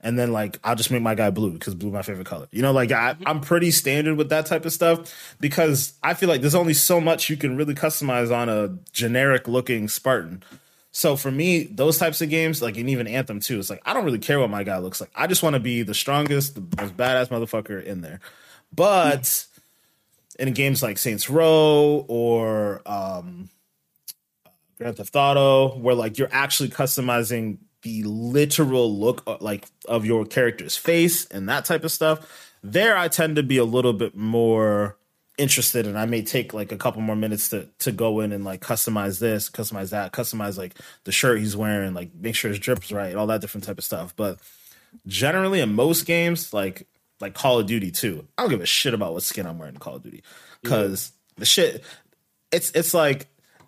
and 0.02 0.18
then 0.18 0.32
like 0.32 0.60
I'll 0.64 0.76
just 0.76 0.92
make 0.92 1.02
my 1.02 1.16
guy 1.16 1.30
blue 1.30 1.52
because 1.52 1.76
blue 1.76 1.92
my 1.92 2.02
favorite 2.02 2.28
color. 2.28 2.48
You 2.52 2.62
know, 2.62 2.72
like 2.72 2.92
I, 2.92 3.16
I'm 3.26 3.42
pretty 3.42 3.72
standard 3.72 4.16
with 4.16 4.30
that 4.30 4.46
type 4.46 4.66
of 4.66 4.74
stuff 4.74 5.36
because 5.40 5.94
I 6.04 6.14
feel 6.14 6.30
like 6.30 6.42
there's 6.42 6.56
only 6.56 6.74
so 6.74 7.02
much 7.02 7.30
you 7.30 7.38
can 7.38 7.58
really 7.58 7.74
customize 7.74 8.36
on 8.36 8.50
a 8.50 8.78
generic 8.92 9.48
looking 9.48 9.88
Spartan. 9.88 10.44
So 10.92 11.16
for 11.16 11.30
me, 11.30 11.64
those 11.64 11.98
types 11.98 12.22
of 12.22 12.30
games, 12.30 12.62
like 12.62 12.78
and 12.78 12.90
even 12.90 13.08
Anthem 13.08 13.40
too, 13.40 13.60
it's 13.60 13.70
like 13.70 13.82
I 13.86 13.94
don't 13.94 14.06
really 14.06 14.20
care 14.20 14.40
what 14.40 14.50
my 14.50 14.64
guy 14.64 14.78
looks 14.78 15.02
like. 15.02 15.12
I 15.16 15.28
just 15.28 15.44
want 15.44 15.56
to 15.56 15.60
be 15.60 15.84
the 15.84 15.94
strongest, 15.94 16.56
the 16.56 16.62
most 16.82 16.98
badass 16.98 17.30
motherfucker 17.30 17.84
in 17.84 18.02
there. 18.02 18.20
But 18.74 19.46
in 20.40 20.54
games 20.54 20.84
like 20.84 20.98
Saints 20.98 21.30
Row 21.30 22.06
or 22.08 22.82
um, 22.86 23.50
Grand 24.78 24.98
Theft 24.98 25.16
Auto, 25.16 25.78
where 25.78 25.96
like 25.96 26.18
you're 26.18 26.30
actually 26.32 26.70
customizing 26.70 27.58
the 27.88 28.04
literal 28.04 28.98
look 28.98 29.24
uh, 29.28 29.38
like 29.40 29.68
of 29.88 30.06
your 30.06 30.26
character's 30.26 30.76
face 30.76 31.26
and 31.28 31.48
that 31.50 31.66
type 31.66 31.84
of 31.84 31.92
stuff, 31.92 32.54
there 32.64 32.98
I 32.98 33.08
tend 33.08 33.36
to 33.38 33.44
be 33.44 33.58
a 33.58 33.64
little 33.64 33.94
bit 33.94 34.16
more 34.16 34.98
interested 35.38 35.86
and 35.86 35.98
I 36.00 36.06
may 36.06 36.24
take 36.24 36.54
like 36.54 36.72
a 36.72 36.78
couple 36.78 37.02
more 37.02 37.16
minutes 37.16 37.50
to 37.50 37.68
to 37.80 37.92
go 37.92 38.20
in 38.22 38.32
and 38.32 38.44
like 38.44 38.62
customize 38.62 39.20
this, 39.20 39.50
customize 39.50 39.92
that, 39.92 40.12
customize 40.12 40.58
like 40.58 40.76
the 41.04 41.12
shirt 41.12 41.40
he's 41.40 41.56
wearing, 41.56 41.94
like 41.94 42.14
make 42.16 42.36
sure 42.36 42.50
his 42.50 42.60
drip's 42.60 42.92
right, 42.92 43.16
all 43.16 43.28
that 43.28 43.42
different 43.42 43.64
type 43.64 43.78
of 43.78 43.84
stuff. 43.84 44.16
But 44.16 44.40
generally 45.06 45.60
in 45.60 45.74
most 45.74 46.06
games, 46.06 46.54
like 46.54 46.88
like 47.20 47.34
Call 47.34 47.60
of 47.60 47.68
Duty 47.68 47.92
too, 47.92 48.28
I 48.38 48.44
don't 48.44 48.52
give 48.52 48.62
a 48.62 48.66
shit 48.66 48.94
about 48.94 49.14
what 49.14 49.24
skin 49.24 49.46
I'm 49.46 49.60
wearing 49.60 49.76
in 49.76 49.80
Call 49.80 49.96
of 49.96 50.04
Duty. 50.04 50.24
Cause 50.66 51.12
the 51.38 51.46
shit 51.46 51.84
it's 52.52 52.72
it's 52.72 52.94
like 52.94 53.28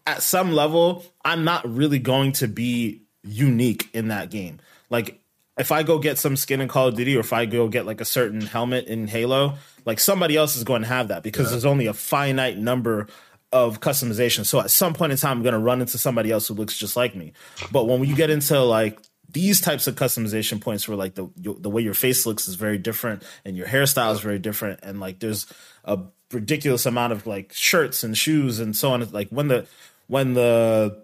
at 0.09 0.23
some 0.23 0.53
level, 0.53 1.05
I'm 1.23 1.43
not 1.43 1.69
really 1.69 1.99
going 1.99 2.31
to 2.33 2.47
be 2.47 3.03
unique 3.23 3.89
in 3.93 4.09
that 4.09 4.29
game. 4.29 4.59
Like 4.89 5.19
if 5.57 5.71
I 5.71 5.83
go 5.83 5.99
get 5.99 6.17
some 6.17 6.37
skin 6.37 6.61
in 6.61 6.67
Call 6.67 6.87
of 6.87 6.95
Duty 6.95 7.17
or 7.17 7.19
if 7.19 7.33
I 7.33 7.45
go 7.45 7.67
get 7.67 7.85
like 7.85 8.01
a 8.01 8.05
certain 8.05 8.41
helmet 8.41 8.87
in 8.87 9.07
Halo, 9.07 9.55
like 9.85 9.99
somebody 9.99 10.37
else 10.37 10.55
is 10.55 10.63
going 10.63 10.83
to 10.83 10.87
have 10.87 11.09
that 11.09 11.21
because 11.21 11.51
there's 11.51 11.65
only 11.65 11.87
a 11.87 11.93
finite 11.93 12.57
number 12.57 13.07
of 13.51 13.81
customization. 13.81 14.45
So 14.45 14.59
at 14.59 14.71
some 14.71 14.93
point 14.93 15.11
in 15.11 15.17
time, 15.17 15.37
I'm 15.37 15.43
going 15.43 15.53
to 15.53 15.59
run 15.59 15.81
into 15.81 15.97
somebody 15.97 16.31
else 16.31 16.47
who 16.47 16.53
looks 16.53 16.77
just 16.77 16.95
like 16.95 17.15
me. 17.15 17.33
But 17.71 17.87
when 17.87 18.03
you 18.03 18.15
get 18.15 18.29
into 18.29 18.61
like 18.61 18.99
these 19.31 19.59
types 19.61 19.87
of 19.87 19.95
customization 19.95 20.61
points 20.61 20.87
where 20.87 20.97
like 20.97 21.15
the 21.15 21.29
the 21.35 21.69
way 21.69 21.81
your 21.81 21.93
face 21.93 22.25
looks 22.25 22.47
is 22.47 22.55
very 22.55 22.77
different 22.77 23.23
and 23.45 23.55
your 23.55 23.67
hairstyle 23.67 24.13
is 24.13 24.21
very 24.21 24.39
different 24.39 24.79
and 24.81 24.99
like 24.99 25.19
there's 25.19 25.45
a 25.85 25.99
ridiculous 26.31 26.85
amount 26.85 27.13
of 27.13 27.27
like 27.27 27.53
shirts 27.53 28.03
and 28.03 28.17
shoes 28.17 28.59
and 28.59 28.75
so 28.75 28.91
on 28.91 29.07
like 29.11 29.29
when 29.29 29.47
the 29.47 29.67
when 30.07 30.33
the 30.33 31.03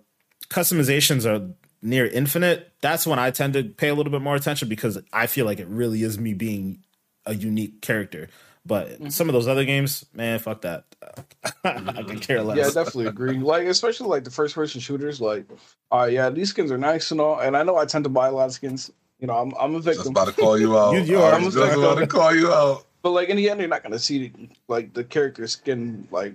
customizations 0.50 1.26
are 1.26 1.52
near 1.82 2.08
infinite 2.08 2.72
that's 2.82 3.06
when 3.06 3.20
i 3.20 3.30
tend 3.32 3.54
to 3.54 3.64
pay 3.64 3.90
a 3.90 3.96
little 3.96 4.12
bit 4.12 4.22
more 4.22 4.36
attention 4.36 4.68
because 4.68 4.98
i 5.14 5.28
feel 5.28 5.46
like 5.46 5.60
it 5.60 5.68
really 5.68 6.04
is 6.04 6.18
me 6.18 6.34
being 6.34 6.80
a 7.26 7.36
unique 7.36 7.82
character 7.82 8.28
but 8.66 8.90
mm-hmm. 8.90 9.10
some 9.10 9.30
of 9.30 9.34
those 9.34 9.48
other 9.48 9.64
games, 9.64 10.06
man, 10.14 10.40
fuck 10.40 10.62
that. 10.62 10.86
I 11.64 12.02
can 12.02 12.20
care 12.20 12.42
less. 12.42 12.58
Yeah, 12.58 12.66
I 12.66 12.84
definitely 12.84 13.06
agree. 13.06 13.38
Like, 13.38 13.68
especially 13.68 14.08
like 14.08 14.24
the 14.24 14.32
first 14.32 14.56
person 14.56 14.82
shooters, 14.82 15.22
like, 15.22 15.46
uh, 15.92 16.08
yeah, 16.10 16.32
these 16.32 16.50
skins 16.50 16.72
are 16.72 16.78
nice 16.78 17.12
and 17.12 17.22
all. 17.22 17.40
And 17.40 17.56
I 17.56 17.62
know 17.62 17.78
I 17.78 17.86
tend 17.86 18.06
to 18.06 18.10
buy 18.10 18.28
a 18.28 18.32
lot 18.32 18.46
of 18.46 18.54
skins. 18.54 18.92
You 19.20 19.28
know, 19.28 19.36
I'm, 19.36 19.54
I'm 19.60 19.76
a 19.76 19.80
victim. 19.80 20.00
Just 20.00 20.10
about 20.10 20.28
to 20.28 20.34
call 20.34 20.60
you 20.60 20.78
out. 20.78 20.94
you, 20.96 21.02
you 21.02 21.22
are. 21.22 21.34
I'm 21.34 21.44
just 21.44 21.58
about 21.58 22.00
to 22.00 22.08
call 22.08 22.36
you 22.36 22.52
out. 22.52 22.86
But 23.04 23.12
like 23.12 23.30
in 23.30 23.38
the 23.38 23.52
end, 23.52 23.60
you're 23.60 23.70
not 23.70 23.84
gonna 23.84 24.00
see 24.00 24.34
like 24.68 24.94
the 24.94 25.04
character 25.04 25.46
skin 25.46 26.08
like 26.10 26.34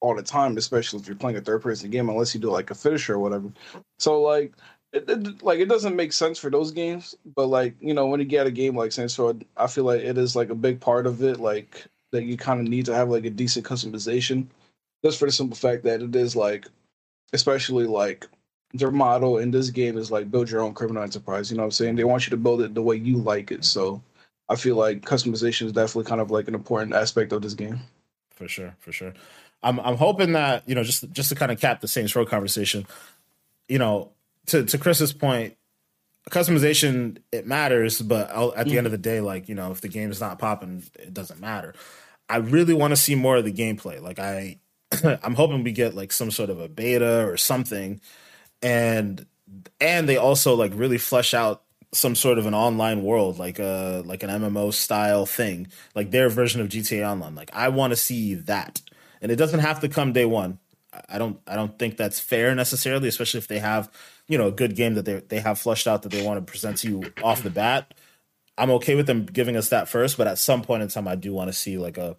all 0.00 0.14
the 0.14 0.22
time, 0.22 0.56
especially 0.56 1.00
if 1.00 1.08
you're 1.08 1.16
playing 1.16 1.36
a 1.36 1.40
third 1.40 1.60
person 1.60 1.90
game, 1.90 2.08
unless 2.08 2.34
you 2.34 2.40
do 2.40 2.50
like 2.50 2.70
a 2.70 2.74
finisher 2.74 3.14
or 3.14 3.18
whatever. 3.18 3.52
So 3.98 4.22
like 4.22 4.52
it, 4.94 5.10
it, 5.10 5.42
like 5.42 5.58
it 5.58 5.68
doesn't 5.68 5.96
make 5.96 6.12
sense 6.12 6.38
for 6.38 6.50
those 6.50 6.70
games, 6.70 7.14
but 7.34 7.48
like 7.48 7.74
you 7.80 7.92
know 7.92 8.06
when 8.06 8.20
you 8.20 8.26
get 8.26 8.46
a 8.46 8.50
game 8.50 8.76
like 8.76 8.92
Saints 8.92 9.18
Row, 9.18 9.36
I 9.56 9.66
feel 9.66 9.84
like 9.84 10.00
it 10.00 10.16
is 10.16 10.36
like 10.36 10.50
a 10.50 10.54
big 10.54 10.80
part 10.80 11.06
of 11.06 11.22
it, 11.22 11.40
like 11.40 11.84
that 12.12 12.24
you 12.24 12.36
kind 12.36 12.60
of 12.60 12.68
need 12.68 12.86
to 12.86 12.94
have 12.94 13.08
like 13.10 13.24
a 13.24 13.30
decent 13.30 13.66
customization, 13.66 14.46
just 15.04 15.18
for 15.18 15.26
the 15.26 15.32
simple 15.32 15.56
fact 15.56 15.82
that 15.82 16.00
it 16.00 16.14
is 16.14 16.36
like, 16.36 16.66
especially 17.32 17.86
like 17.86 18.28
their 18.72 18.92
model 18.92 19.38
in 19.38 19.50
this 19.50 19.70
game 19.70 19.98
is 19.98 20.12
like 20.12 20.30
build 20.30 20.48
your 20.48 20.60
own 20.60 20.74
criminal 20.74 21.02
enterprise. 21.02 21.50
You 21.50 21.56
know 21.56 21.64
what 21.64 21.66
I'm 21.66 21.72
saying? 21.72 21.96
They 21.96 22.04
want 22.04 22.26
you 22.26 22.30
to 22.30 22.36
build 22.36 22.62
it 22.62 22.74
the 22.74 22.82
way 22.82 22.96
you 22.96 23.16
like 23.16 23.50
it. 23.50 23.64
So 23.64 24.00
I 24.48 24.54
feel 24.54 24.76
like 24.76 25.02
customization 25.02 25.66
is 25.66 25.72
definitely 25.72 26.08
kind 26.08 26.20
of 26.20 26.30
like 26.30 26.46
an 26.46 26.54
important 26.54 26.94
aspect 26.94 27.32
of 27.32 27.42
this 27.42 27.54
game. 27.54 27.80
For 28.30 28.46
sure, 28.46 28.76
for 28.78 28.92
sure. 28.92 29.12
I'm 29.64 29.80
I'm 29.80 29.96
hoping 29.96 30.32
that 30.32 30.68
you 30.68 30.76
know 30.76 30.84
just 30.84 31.10
just 31.10 31.30
to 31.30 31.34
kind 31.34 31.50
of 31.50 31.60
cap 31.60 31.80
the 31.80 31.88
Saints 31.88 32.14
Row 32.14 32.26
conversation, 32.26 32.86
you 33.68 33.78
know, 33.78 34.10
to 34.46 34.64
to 34.64 34.78
Chris's 34.78 35.12
point, 35.12 35.56
customization 36.30 37.18
it 37.32 37.46
matters, 37.46 38.00
but 38.00 38.30
at 38.56 38.66
the 38.66 38.74
mm. 38.74 38.78
end 38.78 38.86
of 38.86 38.92
the 38.92 38.98
day, 38.98 39.20
like 39.20 39.48
you 39.48 39.54
know, 39.54 39.72
if 39.72 39.80
the 39.80 39.88
game 39.88 40.10
is 40.10 40.20
not 40.20 40.38
popping, 40.38 40.82
it 40.98 41.14
doesn't 41.14 41.40
matter. 41.40 41.74
I 42.28 42.36
really 42.36 42.74
want 42.74 42.92
to 42.92 42.96
see 42.96 43.14
more 43.14 43.36
of 43.36 43.44
the 43.44 43.52
gameplay. 43.52 44.00
Like 44.00 44.18
I, 44.18 44.58
I'm 45.22 45.34
hoping 45.34 45.62
we 45.62 45.72
get 45.72 45.94
like 45.94 46.12
some 46.12 46.30
sort 46.30 46.50
of 46.50 46.60
a 46.60 46.68
beta 46.68 47.26
or 47.26 47.36
something, 47.36 48.00
and 48.62 49.26
and 49.80 50.08
they 50.08 50.16
also 50.16 50.54
like 50.54 50.72
really 50.74 50.98
flesh 50.98 51.34
out 51.34 51.62
some 51.92 52.14
sort 52.14 52.38
of 52.38 52.46
an 52.46 52.54
online 52.54 53.02
world, 53.02 53.38
like 53.38 53.58
a 53.58 54.02
like 54.04 54.22
an 54.22 54.30
MMO 54.30 54.72
style 54.72 55.26
thing, 55.26 55.68
like 55.94 56.10
their 56.10 56.28
version 56.28 56.60
of 56.60 56.68
GTA 56.68 57.08
Online. 57.08 57.34
Like 57.34 57.50
I 57.54 57.68
want 57.68 57.92
to 57.92 57.96
see 57.96 58.34
that, 58.34 58.80
and 59.20 59.30
it 59.30 59.36
doesn't 59.36 59.60
have 59.60 59.80
to 59.80 59.88
come 59.88 60.12
day 60.12 60.24
one. 60.24 60.58
I 61.08 61.18
don't 61.18 61.40
I 61.46 61.56
don't 61.56 61.78
think 61.78 61.96
that's 61.96 62.20
fair 62.20 62.54
necessarily, 62.54 63.08
especially 63.08 63.38
if 63.38 63.48
they 63.48 63.58
have 63.58 63.90
you 64.28 64.38
know 64.38 64.48
a 64.48 64.52
good 64.52 64.76
game 64.76 64.94
that 64.94 65.04
they 65.04 65.20
they 65.20 65.40
have 65.40 65.58
flushed 65.58 65.86
out 65.86 66.02
that 66.02 66.12
they 66.12 66.24
want 66.24 66.44
to 66.44 66.50
present 66.50 66.78
to 66.78 66.88
you 66.88 67.12
off 67.22 67.42
the 67.42 67.50
bat. 67.50 67.94
I'm 68.56 68.70
okay 68.72 68.94
with 68.94 69.06
them 69.06 69.26
giving 69.26 69.56
us 69.56 69.70
that 69.70 69.88
first, 69.88 70.16
but 70.16 70.26
at 70.26 70.38
some 70.38 70.62
point 70.62 70.82
in 70.82 70.88
time, 70.88 71.08
I 71.08 71.16
do 71.16 71.32
want 71.32 71.48
to 71.48 71.52
see 71.52 71.78
like 71.78 71.98
a 71.98 72.16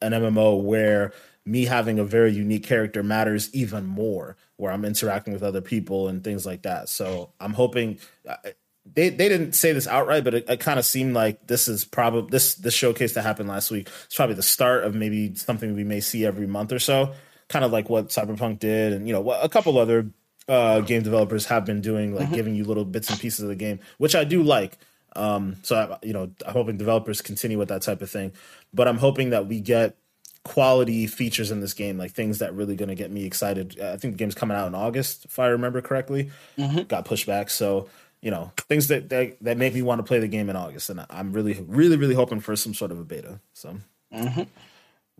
an 0.00 0.12
MMO 0.12 0.62
where 0.62 1.12
me 1.44 1.64
having 1.64 1.98
a 1.98 2.04
very 2.04 2.32
unique 2.32 2.64
character 2.64 3.02
matters 3.02 3.52
even 3.54 3.86
more, 3.86 4.36
where 4.56 4.72
I'm 4.72 4.84
interacting 4.84 5.32
with 5.32 5.42
other 5.42 5.60
people 5.60 6.08
and 6.08 6.22
things 6.22 6.46
like 6.46 6.62
that. 6.62 6.88
So 6.88 7.32
I'm 7.40 7.52
hoping 7.52 7.98
uh, 8.28 8.36
they 8.84 9.08
they 9.08 9.28
didn't 9.28 9.52
say 9.52 9.72
this 9.72 9.86
outright, 9.86 10.24
but 10.24 10.34
it, 10.34 10.48
it 10.48 10.60
kind 10.60 10.78
of 10.78 10.84
seemed 10.84 11.14
like 11.14 11.46
this 11.46 11.68
is 11.68 11.84
probably 11.84 12.30
this 12.30 12.54
this 12.56 12.74
showcase 12.74 13.14
that 13.14 13.22
happened 13.22 13.48
last 13.48 13.70
week. 13.70 13.88
It's 14.04 14.16
probably 14.16 14.36
the 14.36 14.42
start 14.42 14.84
of 14.84 14.94
maybe 14.94 15.34
something 15.34 15.74
we 15.74 15.84
may 15.84 16.00
see 16.00 16.24
every 16.24 16.46
month 16.46 16.72
or 16.72 16.78
so, 16.78 17.12
kind 17.48 17.64
of 17.64 17.72
like 17.72 17.88
what 17.88 18.08
Cyberpunk 18.08 18.58
did, 18.58 18.92
and 18.92 19.06
you 19.06 19.12
know 19.12 19.30
a 19.30 19.48
couple 19.48 19.78
other 19.78 20.10
uh, 20.48 20.80
game 20.80 21.02
developers 21.02 21.46
have 21.46 21.64
been 21.64 21.80
doing, 21.80 22.14
like 22.14 22.26
mm-hmm. 22.26 22.34
giving 22.34 22.54
you 22.54 22.64
little 22.64 22.84
bits 22.84 23.10
and 23.10 23.18
pieces 23.18 23.40
of 23.40 23.48
the 23.48 23.56
game, 23.56 23.80
which 23.98 24.14
I 24.14 24.24
do 24.24 24.42
like. 24.42 24.78
Um, 25.14 25.56
so 25.62 25.76
I, 25.76 26.06
you 26.06 26.12
know, 26.12 26.30
I'm 26.46 26.52
hoping 26.52 26.76
developers 26.76 27.20
continue 27.20 27.58
with 27.58 27.68
that 27.68 27.82
type 27.82 28.02
of 28.02 28.10
thing, 28.10 28.32
but 28.72 28.88
I'm 28.88 28.98
hoping 28.98 29.30
that 29.30 29.46
we 29.46 29.60
get 29.60 29.96
quality 30.44 31.06
features 31.06 31.50
in 31.50 31.60
this 31.60 31.74
game, 31.74 31.98
like 31.98 32.12
things 32.12 32.38
that 32.38 32.54
really 32.54 32.76
going 32.76 32.88
to 32.88 32.94
get 32.94 33.10
me 33.10 33.24
excited. 33.24 33.78
I 33.80 33.96
think 33.96 34.14
the 34.14 34.18
game's 34.18 34.34
coming 34.34 34.56
out 34.56 34.66
in 34.66 34.74
August, 34.74 35.26
if 35.26 35.38
I 35.38 35.48
remember 35.48 35.80
correctly. 35.80 36.30
Mm-hmm. 36.58 36.82
Got 36.82 37.04
pushed 37.04 37.26
back, 37.26 37.50
so 37.50 37.88
you 38.22 38.30
know, 38.30 38.52
things 38.68 38.88
that, 38.88 39.08
that 39.10 39.36
that 39.42 39.58
make 39.58 39.74
me 39.74 39.82
want 39.82 39.98
to 39.98 40.04
play 40.04 40.20
the 40.20 40.28
game 40.28 40.48
in 40.48 40.56
August, 40.56 40.88
and 40.90 41.04
I'm 41.10 41.32
really, 41.32 41.62
really, 41.66 41.96
really 41.96 42.14
hoping 42.14 42.40
for 42.40 42.54
some 42.56 42.72
sort 42.72 42.92
of 42.92 43.00
a 43.00 43.04
beta. 43.04 43.40
So 43.52 43.76
mm-hmm. 44.14 44.42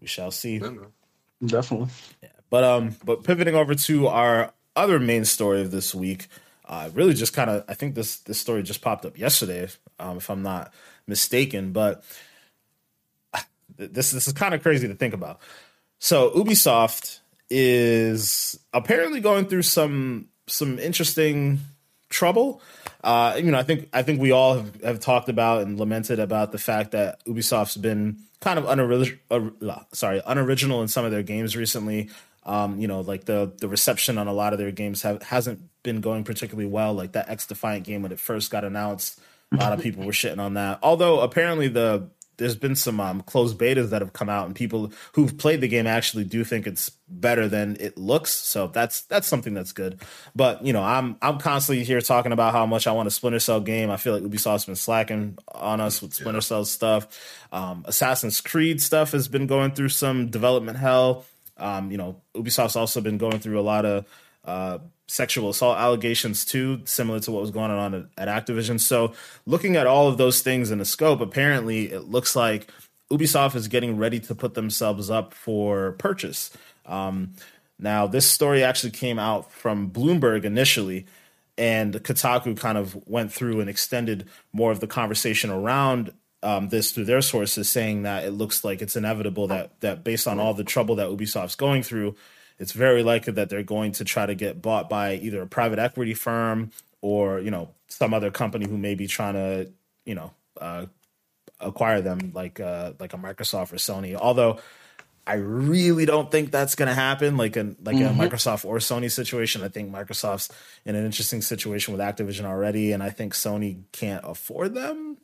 we 0.00 0.06
shall 0.06 0.30
see. 0.30 0.62
Definitely. 1.44 1.88
Yeah, 2.22 2.28
but 2.48 2.64
um, 2.64 2.96
but 3.04 3.24
pivoting 3.24 3.56
over 3.56 3.74
to 3.74 4.06
our 4.06 4.52
other 4.74 4.98
main 4.98 5.24
story 5.24 5.60
of 5.60 5.70
this 5.70 5.94
week 5.94 6.28
uh, 6.72 6.88
really 6.94 7.14
just 7.14 7.34
kind 7.34 7.50
of 7.50 7.64
I 7.68 7.74
think 7.74 7.94
this 7.94 8.18
this 8.20 8.38
story 8.38 8.62
just 8.62 8.80
popped 8.80 9.04
up 9.04 9.18
yesterday, 9.18 9.68
um, 9.98 10.16
if 10.16 10.30
I'm 10.30 10.42
not 10.42 10.72
mistaken. 11.06 11.72
But 11.72 12.04
this 13.76 14.12
this 14.12 14.26
is 14.26 14.32
kind 14.32 14.54
of 14.54 14.62
crazy 14.62 14.88
to 14.88 14.94
think 14.94 15.14
about. 15.14 15.40
So 15.98 16.30
Ubisoft 16.30 17.20
is 17.50 18.58
apparently 18.72 19.20
going 19.20 19.46
through 19.46 19.62
some 19.62 20.28
some 20.46 20.78
interesting 20.78 21.60
trouble. 22.08 22.62
Uh, 23.02 23.34
you 23.36 23.50
know, 23.50 23.58
I 23.58 23.64
think 23.64 23.88
I 23.92 24.02
think 24.02 24.20
we 24.20 24.30
all 24.30 24.54
have, 24.54 24.82
have, 24.82 25.00
talked 25.00 25.28
about 25.28 25.62
and 25.62 25.78
lamented 25.78 26.20
about 26.20 26.52
the 26.52 26.58
fact 26.58 26.92
that 26.92 27.24
Ubisoft's 27.26 27.76
been 27.76 28.18
kind 28.40 28.58
of 28.58 28.66
unoriginal, 28.66 29.18
uh, 29.30 29.80
sorry, 29.92 30.22
unoriginal 30.24 30.82
in 30.82 30.88
some 30.88 31.04
of 31.04 31.10
their 31.10 31.22
games 31.22 31.56
recently. 31.56 32.08
Um, 32.44 32.80
you 32.80 32.88
know, 32.88 33.00
like 33.00 33.24
the 33.24 33.52
the 33.58 33.68
reception 33.68 34.18
on 34.18 34.26
a 34.26 34.32
lot 34.32 34.52
of 34.52 34.58
their 34.58 34.72
games 34.72 35.02
have 35.02 35.22
hasn't 35.22 35.60
been 35.82 36.00
going 36.00 36.24
particularly 36.24 36.68
well. 36.68 36.92
Like 36.92 37.12
that 37.12 37.28
XDefiant 37.28 37.84
game 37.84 38.02
when 38.02 38.12
it 38.12 38.20
first 38.20 38.50
got 38.50 38.64
announced, 38.64 39.20
a 39.52 39.56
lot 39.56 39.72
of 39.72 39.80
people 39.82 40.04
were 40.04 40.12
shitting 40.12 40.40
on 40.40 40.54
that. 40.54 40.78
Although 40.82 41.20
apparently 41.20 41.68
the 41.68 42.08
there's 42.38 42.56
been 42.56 42.74
some 42.74 42.98
um, 42.98 43.20
closed 43.22 43.58
betas 43.58 43.90
that 43.90 44.02
have 44.02 44.12
come 44.12 44.28
out, 44.28 44.46
and 44.46 44.56
people 44.56 44.92
who've 45.12 45.36
played 45.36 45.60
the 45.60 45.68
game 45.68 45.86
actually 45.86 46.24
do 46.24 46.44
think 46.44 46.66
it's 46.66 46.90
better 47.08 47.46
than 47.46 47.76
it 47.78 47.96
looks. 47.98 48.32
So 48.32 48.68
that's 48.68 49.02
that's 49.02 49.26
something 49.26 49.54
that's 49.54 49.72
good. 49.72 50.00
But 50.34 50.64
you 50.64 50.72
know, 50.72 50.82
I'm 50.82 51.16
I'm 51.22 51.38
constantly 51.38 51.84
here 51.84 52.00
talking 52.00 52.32
about 52.32 52.52
how 52.52 52.66
much 52.66 52.86
I 52.86 52.92
want 52.92 53.06
a 53.06 53.10
Splinter 53.10 53.38
Cell 53.38 53.60
game. 53.60 53.90
I 53.90 53.96
feel 53.96 54.14
like 54.14 54.22
Ubisoft's 54.22 54.64
been 54.64 54.76
slacking 54.76 55.38
on 55.54 55.80
us 55.80 56.00
with 56.00 56.14
Splinter 56.14 56.38
yeah. 56.38 56.40
Cell 56.40 56.64
stuff. 56.64 57.46
Um, 57.52 57.84
Assassin's 57.86 58.40
Creed 58.40 58.80
stuff 58.80 59.12
has 59.12 59.28
been 59.28 59.46
going 59.46 59.72
through 59.72 59.90
some 59.90 60.28
development 60.28 60.78
hell. 60.78 61.24
Um, 61.62 61.90
you 61.90 61.96
know, 61.96 62.20
Ubisoft's 62.34 62.76
also 62.76 63.00
been 63.00 63.18
going 63.18 63.38
through 63.38 63.58
a 63.58 63.62
lot 63.62 63.86
of 63.86 64.04
uh, 64.44 64.78
sexual 65.06 65.50
assault 65.50 65.78
allegations 65.78 66.44
too, 66.44 66.80
similar 66.84 67.20
to 67.20 67.30
what 67.30 67.40
was 67.40 67.50
going 67.50 67.70
on 67.70 67.94
at, 67.94 68.28
at 68.28 68.46
Activision. 68.46 68.80
So, 68.80 69.12
looking 69.46 69.76
at 69.76 69.86
all 69.86 70.08
of 70.08 70.18
those 70.18 70.42
things 70.42 70.70
in 70.70 70.78
the 70.78 70.84
scope, 70.84 71.20
apparently 71.20 71.92
it 71.92 72.08
looks 72.08 72.34
like 72.34 72.70
Ubisoft 73.12 73.54
is 73.54 73.68
getting 73.68 73.96
ready 73.96 74.18
to 74.20 74.34
put 74.34 74.54
themselves 74.54 75.10
up 75.10 75.34
for 75.34 75.92
purchase. 75.92 76.50
Um, 76.86 77.34
now, 77.78 78.06
this 78.06 78.28
story 78.28 78.64
actually 78.64 78.92
came 78.92 79.18
out 79.18 79.52
from 79.52 79.90
Bloomberg 79.90 80.44
initially, 80.44 81.06
and 81.58 81.94
Kotaku 81.94 82.56
kind 82.56 82.78
of 82.78 82.96
went 83.06 83.32
through 83.32 83.60
and 83.60 83.68
extended 83.68 84.28
more 84.52 84.72
of 84.72 84.80
the 84.80 84.86
conversation 84.86 85.50
around 85.50 86.12
um, 86.42 86.68
this 86.68 86.92
through 86.92 87.04
their 87.04 87.22
sources, 87.22 87.68
saying 87.68 88.02
that 88.02 88.24
it 88.24 88.32
looks 88.32 88.64
like 88.64 88.82
it's 88.82 88.96
inevitable 88.96 89.46
that 89.48 89.80
that 89.80 90.04
based 90.04 90.26
on 90.26 90.40
all 90.40 90.54
the 90.54 90.64
trouble 90.64 90.96
that 90.96 91.08
Ubisoft's 91.08 91.54
going 91.54 91.82
through, 91.82 92.16
it's 92.58 92.72
very 92.72 93.02
likely 93.02 93.32
that 93.34 93.48
they're 93.48 93.62
going 93.62 93.92
to 93.92 94.04
try 94.04 94.26
to 94.26 94.34
get 94.34 94.62
bought 94.62 94.88
by 94.88 95.14
either 95.14 95.42
a 95.42 95.46
private 95.46 95.78
equity 95.78 96.14
firm 96.14 96.70
or 97.00 97.40
you 97.40 97.50
know 97.50 97.70
some 97.88 98.14
other 98.14 98.30
company 98.30 98.66
who 98.66 98.78
may 98.78 98.94
be 98.94 99.06
trying 99.06 99.34
to 99.34 99.70
you 100.04 100.14
know 100.14 100.32
uh, 100.60 100.86
acquire 101.60 102.00
them, 102.00 102.32
like 102.34 102.60
uh, 102.60 102.92
like 102.98 103.14
a 103.14 103.18
Microsoft 103.18 103.72
or 103.72 103.76
Sony. 103.76 104.14
Although 104.14 104.58
I 105.26 105.34
really 105.34 106.04
don't 106.04 106.30
think 106.30 106.50
that's 106.50 106.74
going 106.74 106.88
to 106.88 106.94
happen, 106.94 107.36
like 107.36 107.56
a 107.56 107.74
like 107.84 107.96
mm-hmm. 107.96 108.20
a 108.20 108.28
Microsoft 108.28 108.64
or 108.64 108.78
Sony 108.78 109.10
situation. 109.10 109.62
I 109.62 109.68
think 109.68 109.92
Microsoft's 109.92 110.50
in 110.84 110.96
an 110.96 111.04
interesting 111.04 111.42
situation 111.42 111.92
with 111.92 112.00
Activision 112.00 112.44
already, 112.44 112.92
and 112.92 113.02
I 113.02 113.10
think 113.10 113.34
Sony 113.34 113.82
can't 113.92 114.24
afford 114.24 114.74
them 114.74 115.18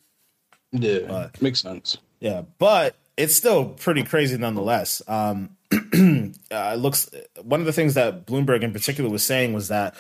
yeah, 0.72 0.98
but, 1.07 1.42
makes 1.42 1.61
sense. 1.61 1.98
Yeah, 2.20 2.42
but 2.59 2.96
it's 3.16 3.35
still 3.35 3.66
pretty 3.66 4.02
crazy 4.02 4.37
nonetheless. 4.37 5.02
Um, 5.09 5.57
uh, 6.50 6.74
looks 6.74 7.11
one 7.42 7.61
of 7.61 7.66
the 7.66 7.72
things 7.72 7.94
that 7.94 8.26
Bloomberg 8.26 8.62
in 8.62 8.72
particular 8.72 9.11
was 9.11 9.24
saying 9.24 9.52
was 9.52 9.68
that 9.68 9.94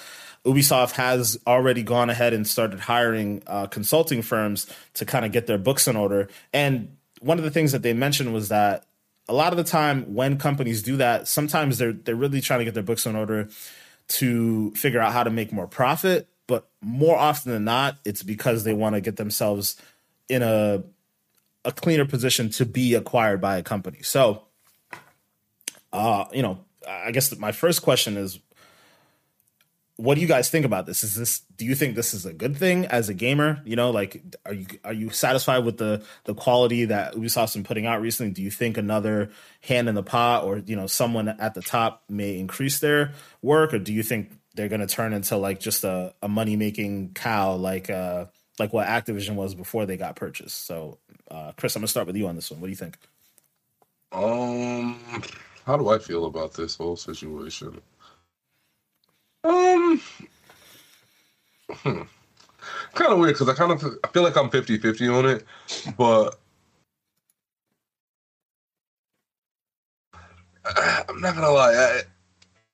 Ubisoft 0.44 0.92
has 0.92 1.38
already 1.46 1.82
gone 1.82 2.10
ahead 2.10 2.32
and 2.32 2.46
started 2.46 2.80
hiring 2.80 3.42
uh, 3.46 3.66
consulting 3.66 4.22
firms 4.22 4.66
to 4.94 5.04
kind 5.04 5.24
of 5.24 5.32
get 5.32 5.46
their 5.46 5.58
books 5.58 5.86
in 5.88 5.96
order. 5.96 6.28
And 6.52 6.96
one 7.20 7.38
of 7.38 7.44
the 7.44 7.50
things 7.50 7.72
that 7.72 7.82
they 7.82 7.92
mentioned 7.92 8.32
was 8.32 8.48
that 8.48 8.84
a 9.28 9.34
lot 9.34 9.52
of 9.52 9.58
the 9.58 9.64
time 9.64 10.14
when 10.14 10.38
companies 10.38 10.82
do 10.82 10.96
that, 10.96 11.28
sometimes 11.28 11.78
they're 11.78 11.92
they're 11.92 12.14
really 12.16 12.40
trying 12.40 12.60
to 12.60 12.64
get 12.64 12.74
their 12.74 12.82
books 12.82 13.04
in 13.06 13.16
order 13.16 13.48
to 14.08 14.70
figure 14.72 15.00
out 15.00 15.12
how 15.12 15.22
to 15.22 15.30
make 15.30 15.52
more 15.52 15.66
profit 15.66 16.28
but 16.48 16.66
more 16.80 17.16
often 17.16 17.52
than 17.52 17.64
not, 17.64 17.98
it's 18.04 18.24
because 18.24 18.64
they 18.64 18.72
want 18.72 18.96
to 18.96 19.00
get 19.00 19.16
themselves 19.16 19.76
in 20.28 20.42
a 20.42 20.82
a 21.64 21.72
cleaner 21.72 22.06
position 22.06 22.50
to 22.50 22.64
be 22.64 22.94
acquired 22.94 23.40
by 23.40 23.58
a 23.58 23.62
company. 23.62 23.98
So, 24.02 24.44
uh, 25.92 26.24
you 26.32 26.42
know, 26.42 26.64
I 26.86 27.10
guess 27.10 27.36
my 27.36 27.52
first 27.52 27.82
question 27.82 28.16
is 28.16 28.38
what 29.98 30.14
do 30.14 30.20
you 30.20 30.28
guys 30.28 30.48
think 30.48 30.64
about 30.64 30.86
this? 30.86 31.02
Is 31.02 31.16
this 31.16 31.40
do 31.56 31.64
you 31.64 31.74
think 31.74 31.96
this 31.96 32.14
is 32.14 32.24
a 32.24 32.32
good 32.32 32.56
thing 32.56 32.86
as 32.86 33.08
a 33.08 33.14
gamer? 33.14 33.60
You 33.64 33.74
know, 33.74 33.90
like 33.90 34.22
are 34.46 34.54
you 34.54 34.66
are 34.84 34.92
you 34.92 35.10
satisfied 35.10 35.64
with 35.64 35.76
the 35.78 36.04
the 36.24 36.34
quality 36.34 36.84
that 36.84 37.14
Ubisoft's 37.14 37.54
been 37.54 37.64
putting 37.64 37.84
out 37.84 38.00
recently? 38.00 38.32
Do 38.32 38.40
you 38.40 38.50
think 38.50 38.78
another 38.78 39.30
hand 39.60 39.88
in 39.88 39.96
the 39.96 40.04
pot 40.04 40.44
or 40.44 40.58
you 40.58 40.76
know 40.76 40.86
someone 40.86 41.28
at 41.28 41.54
the 41.54 41.62
top 41.62 42.04
may 42.08 42.38
increase 42.38 42.78
their 42.78 43.12
work, 43.42 43.74
or 43.74 43.80
do 43.80 43.92
you 43.92 44.04
think 44.04 44.30
they're 44.54 44.68
going 44.68 44.80
to 44.80 44.86
turn 44.86 45.12
into 45.12 45.36
like 45.36 45.58
just 45.58 45.82
a, 45.82 46.14
a 46.22 46.28
money 46.28 46.54
making 46.54 47.12
cow 47.14 47.54
like 47.54 47.90
uh 47.90 48.26
like 48.58 48.72
what 48.72 48.86
Activision 48.86 49.34
was 49.34 49.54
before 49.54 49.86
they 49.86 49.96
got 49.96 50.16
purchased? 50.16 50.66
So, 50.66 50.98
uh, 51.30 51.52
Chris, 51.56 51.76
I'm 51.76 51.80
gonna 51.80 51.88
start 51.88 52.06
with 52.06 52.16
you 52.16 52.26
on 52.26 52.34
this 52.34 52.50
one. 52.50 52.60
What 52.60 52.66
do 52.66 52.70
you 52.70 52.76
think? 52.76 52.98
Um, 54.12 54.98
how 55.66 55.76
do 55.76 55.88
I 55.90 55.98
feel 55.98 56.26
about 56.26 56.54
this 56.54 56.76
whole 56.76 56.96
situation? 56.96 57.80
Um, 59.44 60.00
hmm. 61.70 62.02
kind 62.94 63.12
of 63.12 63.18
weird 63.18 63.34
because 63.34 63.48
I 63.48 63.54
kind 63.54 63.72
of 63.72 63.84
I 64.02 64.08
feel 64.08 64.22
like 64.22 64.36
I'm 64.36 64.50
50 64.50 64.78
50 64.78 65.08
on 65.08 65.26
it, 65.26 65.44
but 65.96 66.38
I'm 71.08 71.20
not 71.20 71.34
gonna 71.34 71.50
lie. 71.50 71.74
I, 71.74 72.02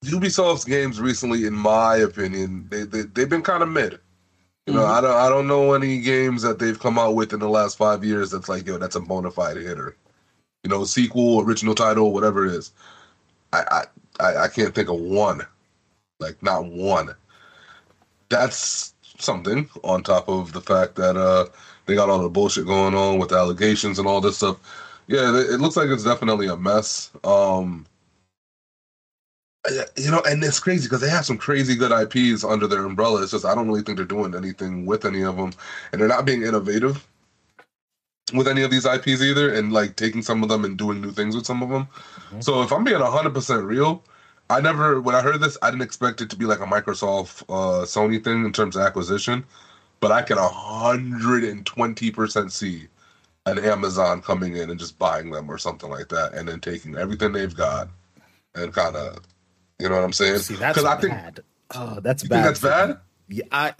Ubisoft's 0.04 0.64
games 0.64 1.00
recently, 1.00 1.46
in 1.46 1.54
my 1.54 1.96
opinion, 1.96 2.66
they, 2.70 2.84
they 2.84 3.02
they've 3.02 3.28
been 3.28 3.42
kind 3.42 3.62
of 3.62 3.68
mid. 3.68 3.98
You 4.66 4.74
know, 4.74 4.80
mm-hmm. 4.80 4.92
I 4.92 5.00
don't 5.00 5.16
I 5.16 5.28
don't 5.28 5.46
know 5.46 5.74
any 5.74 6.00
games 6.00 6.42
that 6.42 6.58
they've 6.58 6.78
come 6.78 6.98
out 6.98 7.14
with 7.14 7.32
in 7.32 7.40
the 7.40 7.48
last 7.48 7.76
five 7.76 8.04
years 8.04 8.30
that's 8.30 8.48
like, 8.48 8.66
yo, 8.66 8.78
that's 8.78 8.96
a 8.96 9.00
bona 9.00 9.30
fide 9.30 9.56
hitter. 9.56 9.96
You 10.62 10.70
know, 10.70 10.84
sequel, 10.84 11.42
original 11.42 11.74
title, 11.74 12.12
whatever 12.12 12.46
it 12.46 12.52
is. 12.54 12.72
I 13.52 13.84
I 14.20 14.44
I 14.44 14.48
can't 14.48 14.74
think 14.74 14.88
of 14.88 14.98
one 14.98 15.46
like 16.20 16.42
not 16.42 16.66
one. 16.66 17.14
That's 18.28 18.94
something 19.18 19.68
on 19.82 20.02
top 20.02 20.28
of 20.28 20.52
the 20.52 20.60
fact 20.60 20.96
that 20.96 21.16
uh 21.16 21.46
they 21.86 21.94
got 21.94 22.08
all 22.08 22.22
the 22.22 22.28
bullshit 22.28 22.66
going 22.66 22.94
on 22.94 23.18
with 23.18 23.32
allegations 23.32 23.98
and 23.98 24.08
all 24.08 24.20
this 24.20 24.38
stuff. 24.38 24.56
Yeah, 25.06 25.36
it 25.36 25.60
looks 25.60 25.76
like 25.76 25.88
it's 25.88 26.04
definitely 26.04 26.46
a 26.46 26.56
mess. 26.56 27.10
Um 27.24 27.86
you 29.96 30.10
know, 30.10 30.22
and 30.26 30.42
it's 30.44 30.60
crazy 30.60 30.86
because 30.86 31.00
they 31.00 31.08
have 31.08 31.24
some 31.24 31.38
crazy 31.38 31.74
good 31.74 31.92
IPs 31.92 32.44
under 32.44 32.66
their 32.66 32.84
umbrella. 32.84 33.22
It's 33.22 33.30
just 33.32 33.44
I 33.44 33.54
don't 33.54 33.68
really 33.68 33.82
think 33.82 33.96
they're 33.96 34.06
doing 34.06 34.34
anything 34.34 34.86
with 34.86 35.04
any 35.04 35.22
of 35.22 35.36
them, 35.36 35.52
and 35.92 36.00
they're 36.00 36.08
not 36.08 36.24
being 36.24 36.42
innovative 36.42 37.06
with 38.34 38.48
any 38.48 38.62
of 38.62 38.70
these 38.70 38.84
IPs 38.84 39.22
either, 39.22 39.52
and 39.52 39.72
like 39.72 39.96
taking 39.96 40.22
some 40.22 40.42
of 40.42 40.48
them 40.48 40.64
and 40.64 40.76
doing 40.76 41.00
new 41.00 41.12
things 41.12 41.34
with 41.34 41.46
some 41.46 41.62
of 41.62 41.70
them. 41.70 41.86
Mm-hmm. 41.86 42.40
So 42.40 42.62
if 42.62 42.72
I'm 42.72 42.84
being 42.84 43.00
hundred 43.00 43.34
percent 43.34 43.64
real, 43.64 44.02
I 44.50 44.60
never 44.60 45.00
when 45.00 45.14
I 45.14 45.22
heard 45.22 45.40
this, 45.40 45.56
I 45.62 45.70
didn't 45.70 45.82
expect 45.82 46.20
it 46.20 46.30
to 46.30 46.36
be 46.36 46.44
like 46.44 46.60
a 46.60 46.66
Microsoft 46.66 47.42
uh, 47.48 47.84
Sony 47.84 48.22
thing 48.22 48.44
in 48.44 48.52
terms 48.52 48.76
of 48.76 48.82
acquisition, 48.82 49.44
but 50.00 50.10
I 50.10 50.22
can 50.22 50.36
hundred 50.38 51.44
and 51.44 51.64
twenty 51.64 52.10
percent 52.10 52.52
see 52.52 52.88
an 53.46 53.58
Amazon 53.58 54.22
coming 54.22 54.56
in 54.56 54.70
and 54.70 54.80
just 54.80 54.98
buying 54.98 55.30
them 55.30 55.50
or 55.50 55.58
something 55.58 55.90
like 55.90 56.08
that, 56.08 56.34
and 56.34 56.48
then 56.48 56.60
taking 56.60 56.96
everything 56.96 57.32
they've 57.32 57.54
got 57.54 57.88
and 58.54 58.72
kind 58.72 58.96
of, 58.96 59.18
you 59.78 59.88
know 59.88 59.96
what 59.96 60.04
I'm 60.04 60.12
saying? 60.12 60.38
See, 60.38 60.54
that's 60.54 60.82
bad. 60.82 60.98
I 60.98 61.00
think, 61.00 61.40
oh, 61.74 62.00
that's 62.00 62.22
bad. 62.22 62.46
that's 62.46 62.60
bad. 62.60 62.98
Yeah, 63.28 63.44
I. 63.50 63.74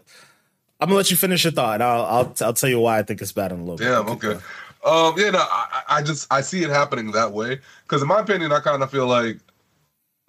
I'm 0.81 0.89
gonna 0.89 0.97
let 0.97 1.11
you 1.11 1.17
finish 1.17 1.45
your 1.45 1.53
thought. 1.53 1.81
I'll 1.81 2.05
I'll 2.05 2.35
I'll 2.41 2.53
tell 2.53 2.69
you 2.69 2.81
why 2.81 2.99
I 2.99 3.03
think 3.03 3.23
it's 3.23 3.33
bad 3.33 3.53
in 3.53 3.61
a 3.61 3.65
little 3.65 3.77
Damn, 3.77 4.05
bit. 4.05 4.25
okay. 4.25 4.45
Um, 4.85 5.15
yeah, 5.17 5.31
no, 5.31 5.39
I, 5.39 5.83
I 5.89 6.03
just 6.03 6.31
I 6.31 6.43
see 6.43 6.63
it 6.63 6.69
happening 6.69 7.13
that 7.13 7.33
way 7.33 7.59
because 7.85 8.03
in 8.03 8.09
my 8.09 8.21
opinion, 8.21 8.53
I 8.53 8.61
kind 8.61 8.83
of 8.83 8.91
feel 8.91 9.07
like 9.07 9.39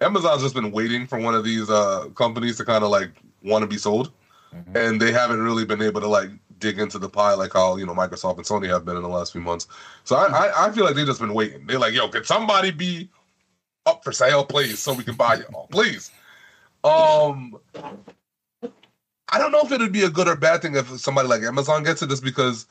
Amazon's 0.00 0.42
just 0.42 0.54
been 0.54 0.72
waiting 0.72 1.06
for 1.06 1.18
one 1.18 1.34
of 1.34 1.44
these 1.44 1.68
uh, 1.68 2.08
companies 2.14 2.56
to 2.56 2.64
kind 2.64 2.82
of 2.82 2.90
like 2.90 3.10
want 3.42 3.62
to 3.62 3.66
be 3.66 3.76
sold, 3.76 4.12
mm-hmm. 4.54 4.76
and 4.76 5.00
they 5.00 5.12
haven't 5.12 5.42
really 5.42 5.66
been 5.66 5.82
able 5.82 6.00
to 6.00 6.08
like 6.08 6.30
dig 6.58 6.78
into 6.78 6.98
the 6.98 7.08
pie 7.08 7.34
like 7.34 7.52
how 7.52 7.76
you 7.76 7.84
know 7.84 7.94
Microsoft 7.94 8.36
and 8.36 8.46
Sony 8.46 8.68
have 8.68 8.84
been 8.84 8.96
in 8.96 9.02
the 9.02 9.08
last 9.08 9.32
few 9.32 9.42
months. 9.42 9.66
So 10.04 10.16
I, 10.16 10.26
I, 10.26 10.66
I 10.66 10.70
feel 10.70 10.84
like 10.84 10.94
they've 10.94 11.06
just 11.06 11.20
been 11.20 11.34
waiting. 11.34 11.66
They're 11.66 11.78
like, 11.78 11.92
yo, 11.92 12.08
can 12.08 12.24
somebody 12.24 12.70
be 12.70 13.10
up 13.86 14.04
for 14.04 14.12
sale, 14.12 14.44
please, 14.44 14.78
so 14.78 14.92
we 14.92 15.04
can 15.04 15.14
buy 15.14 15.36
it 15.36 15.46
all, 15.54 15.68
please. 15.68 16.10
Um, 16.84 17.56
I 19.28 19.38
don't 19.38 19.52
know 19.52 19.62
if 19.62 19.72
it'd 19.72 19.92
be 19.92 20.04
a 20.04 20.10
good 20.10 20.28
or 20.28 20.36
bad 20.36 20.62
thing 20.62 20.76
if 20.76 20.88
somebody 21.00 21.28
like 21.28 21.42
Amazon 21.42 21.82
gets 21.82 22.02
it, 22.02 22.10
just 22.10 22.22
because 22.22 22.66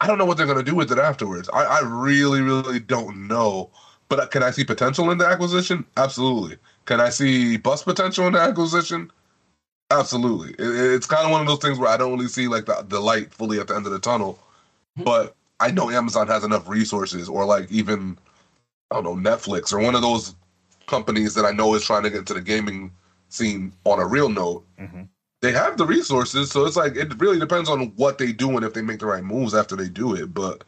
I 0.00 0.06
don't 0.06 0.18
know 0.18 0.24
what 0.24 0.36
they're 0.36 0.46
gonna 0.46 0.62
do 0.62 0.74
with 0.74 0.92
it 0.92 0.98
afterwards. 0.98 1.48
I, 1.52 1.64
I 1.64 1.80
really, 1.84 2.40
really 2.40 2.80
don't 2.80 3.26
know. 3.28 3.70
But 4.08 4.30
can 4.30 4.42
I 4.42 4.52
see 4.52 4.62
potential 4.64 5.10
in 5.10 5.18
the 5.18 5.26
acquisition? 5.26 5.84
Absolutely. 5.96 6.58
Can 6.84 7.00
I 7.00 7.08
see 7.08 7.56
bust 7.56 7.84
potential 7.84 8.26
in 8.28 8.34
the 8.34 8.40
acquisition? 8.40 9.10
Absolutely. 9.90 10.50
It, 10.50 10.94
it's 10.94 11.06
kind 11.06 11.24
of 11.24 11.32
one 11.32 11.40
of 11.40 11.48
those 11.48 11.58
things 11.58 11.78
where 11.78 11.90
I 11.90 11.96
don't 11.96 12.12
really 12.12 12.28
see 12.28 12.46
like 12.46 12.66
the, 12.66 12.84
the 12.88 13.00
light 13.00 13.32
fully 13.34 13.58
at 13.58 13.66
the 13.66 13.74
end 13.74 13.86
of 13.86 13.92
the 13.92 13.98
tunnel. 13.98 14.38
But 14.96 15.34
I 15.58 15.70
know 15.72 15.90
Amazon 15.90 16.28
has 16.28 16.44
enough 16.44 16.68
resources, 16.68 17.28
or 17.28 17.44
like 17.44 17.70
even 17.70 18.16
I 18.90 19.00
don't 19.00 19.04
know 19.04 19.30
Netflix 19.30 19.72
or 19.72 19.80
one 19.80 19.96
of 19.96 20.02
those 20.02 20.36
companies 20.86 21.34
that 21.34 21.44
I 21.44 21.50
know 21.50 21.74
is 21.74 21.84
trying 21.84 22.02
to 22.04 22.10
get 22.10 22.26
to 22.26 22.34
the 22.34 22.40
gaming 22.40 22.92
scene 23.28 23.72
on 23.84 24.00
a 24.00 24.06
real 24.06 24.28
note. 24.28 24.64
Mm-hmm. 24.78 25.02
They 25.42 25.52
have 25.52 25.76
the 25.76 25.86
resources, 25.86 26.50
so 26.50 26.64
it's 26.64 26.76
like 26.76 26.96
it 26.96 27.20
really 27.20 27.38
depends 27.38 27.68
on 27.68 27.92
what 27.96 28.18
they 28.18 28.32
do 28.32 28.56
and 28.56 28.64
if 28.64 28.72
they 28.74 28.82
make 28.82 29.00
the 29.00 29.06
right 29.06 29.22
moves 29.22 29.54
after 29.54 29.76
they 29.76 29.88
do 29.88 30.14
it. 30.14 30.32
But 30.32 30.64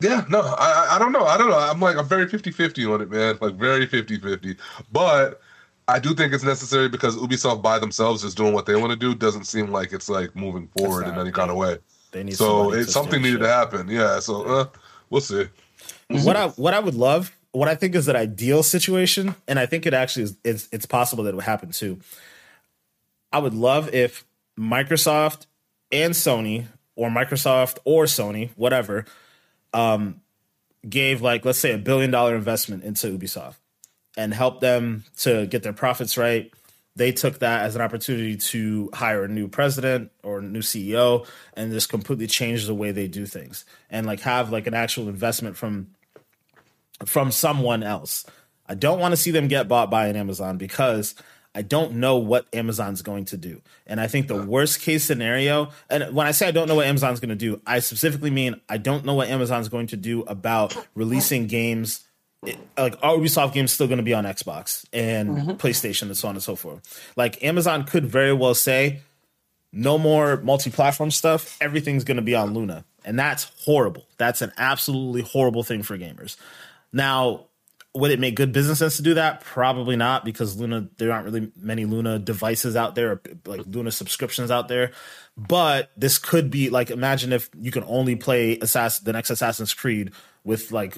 yeah, 0.00 0.24
no, 0.28 0.40
I 0.40 0.96
I 0.96 0.98
don't 0.98 1.12
know. 1.12 1.24
I 1.24 1.36
don't 1.36 1.50
know. 1.50 1.58
I'm 1.58 1.80
like 1.80 1.96
I'm 1.96 2.08
very 2.08 2.26
50-50 2.26 2.92
on 2.92 3.00
it, 3.02 3.10
man. 3.10 3.38
Like 3.40 3.54
very 3.54 3.86
50-50. 3.86 4.56
But 4.90 5.40
I 5.88 5.98
do 5.98 6.14
think 6.14 6.32
it's 6.32 6.42
necessary 6.42 6.88
because 6.88 7.16
Ubisoft 7.16 7.62
by 7.62 7.78
themselves 7.78 8.24
is 8.24 8.34
doing 8.34 8.54
what 8.54 8.66
they 8.66 8.74
want 8.76 8.90
to 8.90 8.98
do 8.98 9.14
doesn't 9.14 9.44
seem 9.44 9.70
like 9.70 9.92
it's 9.92 10.08
like 10.08 10.34
moving 10.34 10.68
forward 10.76 11.06
in 11.06 11.14
any 11.18 11.30
kind 11.30 11.50
of 11.50 11.56
way. 11.56 11.78
They 12.10 12.24
need 12.24 12.36
so 12.36 12.72
it's 12.72 12.92
something 12.92 13.20
needed 13.20 13.40
shit. 13.40 13.42
to 13.42 13.48
happen. 13.48 13.88
Yeah, 13.88 14.20
so 14.20 14.42
uh, 14.44 14.66
we'll 15.10 15.20
see. 15.20 15.46
What 16.08 16.36
I 16.36 16.48
what 16.48 16.72
I 16.72 16.80
would 16.80 16.94
love, 16.94 17.35
what 17.56 17.68
I 17.68 17.74
think 17.74 17.94
is 17.94 18.06
an 18.06 18.16
ideal 18.16 18.62
situation, 18.62 19.34
and 19.48 19.58
I 19.58 19.64
think 19.64 19.86
it 19.86 19.94
actually 19.94 20.24
is 20.24 20.36
it's, 20.44 20.68
it's 20.72 20.84
possible 20.84 21.24
that 21.24 21.30
it 21.30 21.36
would 21.36 21.44
happen 21.44 21.70
too. 21.70 22.00
I 23.32 23.38
would 23.38 23.54
love 23.54 23.94
if 23.94 24.26
Microsoft 24.58 25.46
and 25.90 26.12
Sony 26.12 26.66
or 26.96 27.08
Microsoft 27.08 27.78
or 27.84 28.04
Sony, 28.04 28.50
whatever, 28.56 29.06
um, 29.72 30.20
gave 30.86 31.22
like 31.22 31.46
let's 31.46 31.58
say 31.58 31.72
a 31.72 31.78
billion 31.78 32.10
dollar 32.10 32.36
investment 32.36 32.84
into 32.84 33.06
Ubisoft 33.18 33.56
and 34.18 34.34
helped 34.34 34.60
them 34.60 35.04
to 35.18 35.46
get 35.46 35.62
their 35.62 35.72
profits 35.72 36.18
right. 36.18 36.52
They 36.94 37.12
took 37.12 37.38
that 37.38 37.62
as 37.62 37.74
an 37.74 37.80
opportunity 37.80 38.36
to 38.36 38.90
hire 38.92 39.24
a 39.24 39.28
new 39.28 39.48
president 39.48 40.10
or 40.22 40.42
new 40.42 40.60
CEO 40.60 41.26
and 41.54 41.72
just 41.72 41.88
completely 41.88 42.26
change 42.26 42.66
the 42.66 42.74
way 42.74 42.92
they 42.92 43.08
do 43.08 43.24
things 43.24 43.64
and 43.90 44.06
like 44.06 44.20
have 44.20 44.50
like 44.50 44.66
an 44.66 44.74
actual 44.74 45.08
investment 45.08 45.56
from 45.56 45.88
from 47.04 47.30
someone 47.30 47.82
else. 47.82 48.24
I 48.66 48.74
don't 48.74 48.98
want 48.98 49.12
to 49.12 49.16
see 49.16 49.30
them 49.30 49.48
get 49.48 49.68
bought 49.68 49.90
by 49.90 50.08
an 50.08 50.16
Amazon 50.16 50.58
because 50.58 51.14
I 51.54 51.62
don't 51.62 51.94
know 51.94 52.16
what 52.16 52.46
Amazon's 52.52 53.02
going 53.02 53.24
to 53.26 53.36
do. 53.36 53.62
And 53.86 54.00
I 54.00 54.08
think 54.08 54.28
the 54.28 54.42
worst 54.42 54.80
case 54.80 55.04
scenario, 55.04 55.70
and 55.88 56.14
when 56.14 56.26
I 56.26 56.32
say 56.32 56.48
I 56.48 56.50
don't 56.50 56.68
know 56.68 56.74
what 56.74 56.86
Amazon's 56.86 57.20
going 57.20 57.30
to 57.30 57.34
do, 57.34 57.60
I 57.66 57.78
specifically 57.78 58.30
mean 58.30 58.60
I 58.68 58.76
don't 58.76 59.04
know 59.04 59.14
what 59.14 59.28
Amazon's 59.28 59.68
going 59.68 59.86
to 59.88 59.96
do 59.96 60.22
about 60.22 60.76
releasing 60.94 61.46
games. 61.46 62.02
Like 62.76 62.98
are 63.02 63.16
Ubisoft 63.16 63.54
games 63.54 63.72
still 63.72 63.86
going 63.86 63.96
to 63.96 64.04
be 64.04 64.14
on 64.14 64.24
Xbox 64.24 64.84
and 64.92 65.30
mm-hmm. 65.30 65.50
PlayStation 65.52 66.02
and 66.02 66.16
so 66.16 66.28
on 66.28 66.34
and 66.34 66.42
so 66.42 66.56
forth. 66.56 67.12
Like 67.16 67.42
Amazon 67.42 67.84
could 67.84 68.04
very 68.04 68.32
well 68.32 68.54
say, 68.54 69.00
no 69.72 69.98
more 69.98 70.38
multi-platform 70.38 71.10
stuff. 71.10 71.56
Everything's 71.60 72.04
going 72.04 72.16
to 72.16 72.22
be 72.22 72.34
on 72.34 72.54
Luna, 72.54 72.84
and 73.04 73.18
that's 73.18 73.50
horrible. 73.64 74.06
That's 74.16 74.42
an 74.42 74.52
absolutely 74.56 75.22
horrible 75.22 75.62
thing 75.62 75.82
for 75.82 75.98
gamers. 75.98 76.36
Now, 76.96 77.48
would 77.94 78.10
it 78.10 78.18
make 78.18 78.36
good 78.36 78.52
business 78.52 78.78
sense 78.78 78.96
to 78.96 79.02
do 79.02 79.14
that? 79.14 79.42
Probably 79.42 79.96
not, 79.96 80.24
because 80.24 80.56
Luna 80.56 80.88
there 80.96 81.12
aren't 81.12 81.26
really 81.26 81.52
many 81.60 81.84
Luna 81.84 82.18
devices 82.18 82.74
out 82.74 82.94
there, 82.94 83.20
like 83.44 83.60
Luna 83.66 83.90
subscriptions 83.90 84.50
out 84.50 84.68
there. 84.68 84.92
But 85.36 85.90
this 85.94 86.16
could 86.16 86.50
be 86.50 86.70
like 86.70 86.90
imagine 86.90 87.34
if 87.34 87.50
you 87.60 87.70
can 87.70 87.84
only 87.86 88.16
play 88.16 88.58
Assassin, 88.58 89.04
the 89.04 89.12
next 89.12 89.28
Assassin's 89.28 89.74
Creed 89.74 90.12
with 90.42 90.72
like 90.72 90.96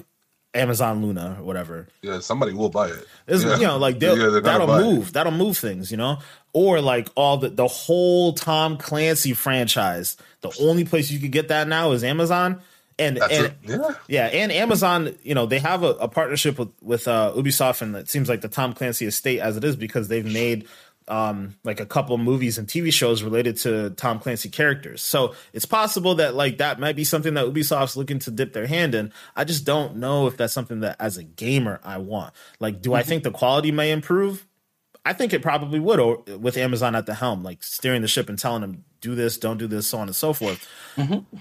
Amazon 0.53 1.01
Luna 1.01 1.35
or 1.37 1.43
whatever. 1.43 1.89
Yeah, 2.01 2.19
somebody 2.19 2.53
will 2.53 2.69
buy 2.69 2.87
it. 2.87 3.05
Yeah. 3.27 3.57
You 3.57 3.67
know, 3.67 3.77
like 3.77 4.01
yeah, 4.01 4.39
that'll 4.41 4.67
move. 4.67 5.09
It. 5.09 5.13
That'll 5.15 5.33
move 5.33 5.57
things. 5.57 5.91
You 5.91 5.97
know, 5.97 6.19
or 6.53 6.79
like 6.79 7.09
all 7.15 7.35
the 7.35 7.49
the 7.49 7.67
whole 7.67 8.31
Tom 8.31 8.77
Clancy 8.77 9.33
franchise. 9.33 10.15
The 10.39 10.55
only 10.61 10.85
place 10.85 11.11
you 11.11 11.19
could 11.19 11.33
get 11.33 11.49
that 11.49 11.67
now 11.67 11.91
is 11.91 12.05
Amazon 12.05 12.61
and 12.99 13.17
That's 13.17 13.33
and 13.33 13.55
yeah. 13.63 13.95
yeah. 14.07 14.25
and 14.25 14.51
Amazon, 14.51 15.15
you 15.23 15.33
know, 15.33 15.45
they 15.45 15.59
have 15.59 15.83
a, 15.83 15.91
a 15.91 16.07
partnership 16.07 16.59
with 16.59 16.69
with 16.81 17.07
uh, 17.07 17.33
Ubisoft, 17.35 17.81
and 17.81 17.95
it 17.95 18.09
seems 18.09 18.29
like 18.29 18.41
the 18.41 18.49
Tom 18.49 18.73
Clancy 18.73 19.05
estate 19.05 19.39
as 19.39 19.57
it 19.57 19.63
is 19.63 19.75
because 19.75 20.07
they've 20.07 20.25
made 20.25 20.67
um, 21.09 21.55
like 21.63 21.79
a 21.79 21.85
couple 21.85 22.17
movies 22.17 22.57
and 22.57 22.67
TV 22.67 22.93
shows 22.93 23.23
related 23.23 23.57
to 23.57 23.89
Tom 23.91 24.19
Clancy 24.19 24.49
characters. 24.49 25.01
So 25.01 25.33
it's 25.53 25.65
possible 25.65 26.15
that 26.15 26.35
like 26.35 26.59
that 26.59 26.79
might 26.79 26.95
be 26.95 27.03
something 27.03 27.33
that 27.33 27.45
Ubisoft's 27.45 27.97
looking 27.97 28.19
to 28.19 28.31
dip 28.31 28.53
their 28.53 28.67
hand 28.67 28.93
in. 28.93 29.11
I 29.35 29.43
just 29.43 29.65
don't 29.65 29.97
know 29.97 30.27
if 30.27 30.37
that's 30.37 30.53
something 30.53 30.81
that 30.81 30.95
as 30.99 31.17
a 31.17 31.23
gamer 31.23 31.79
I 31.83 31.97
want. 31.97 32.33
Like, 32.59 32.81
do 32.81 32.93
I 32.93 33.03
think 33.03 33.23
the 33.23 33.31
quality 33.31 33.71
may 33.71 33.91
improve? 33.91 34.45
I 35.05 35.13
think 35.13 35.33
it 35.33 35.41
probably 35.41 35.79
would 35.79 35.99
or, 35.99 36.17
with 36.37 36.57
Amazon 36.57 36.93
at 36.93 37.05
the 37.05 37.15
helm, 37.15 37.43
like 37.43 37.63
steering 37.63 38.03
the 38.03 38.07
ship 38.07 38.29
and 38.29 38.37
telling 38.37 38.61
them 38.61 38.83
do 39.01 39.15
this, 39.15 39.37
don't 39.37 39.57
do 39.57 39.67
this, 39.67 39.87
so 39.87 39.97
on 39.97 40.07
and 40.07 40.15
so 40.15 40.33
forth. 40.33 40.67
Mm-hmm. 40.95 41.37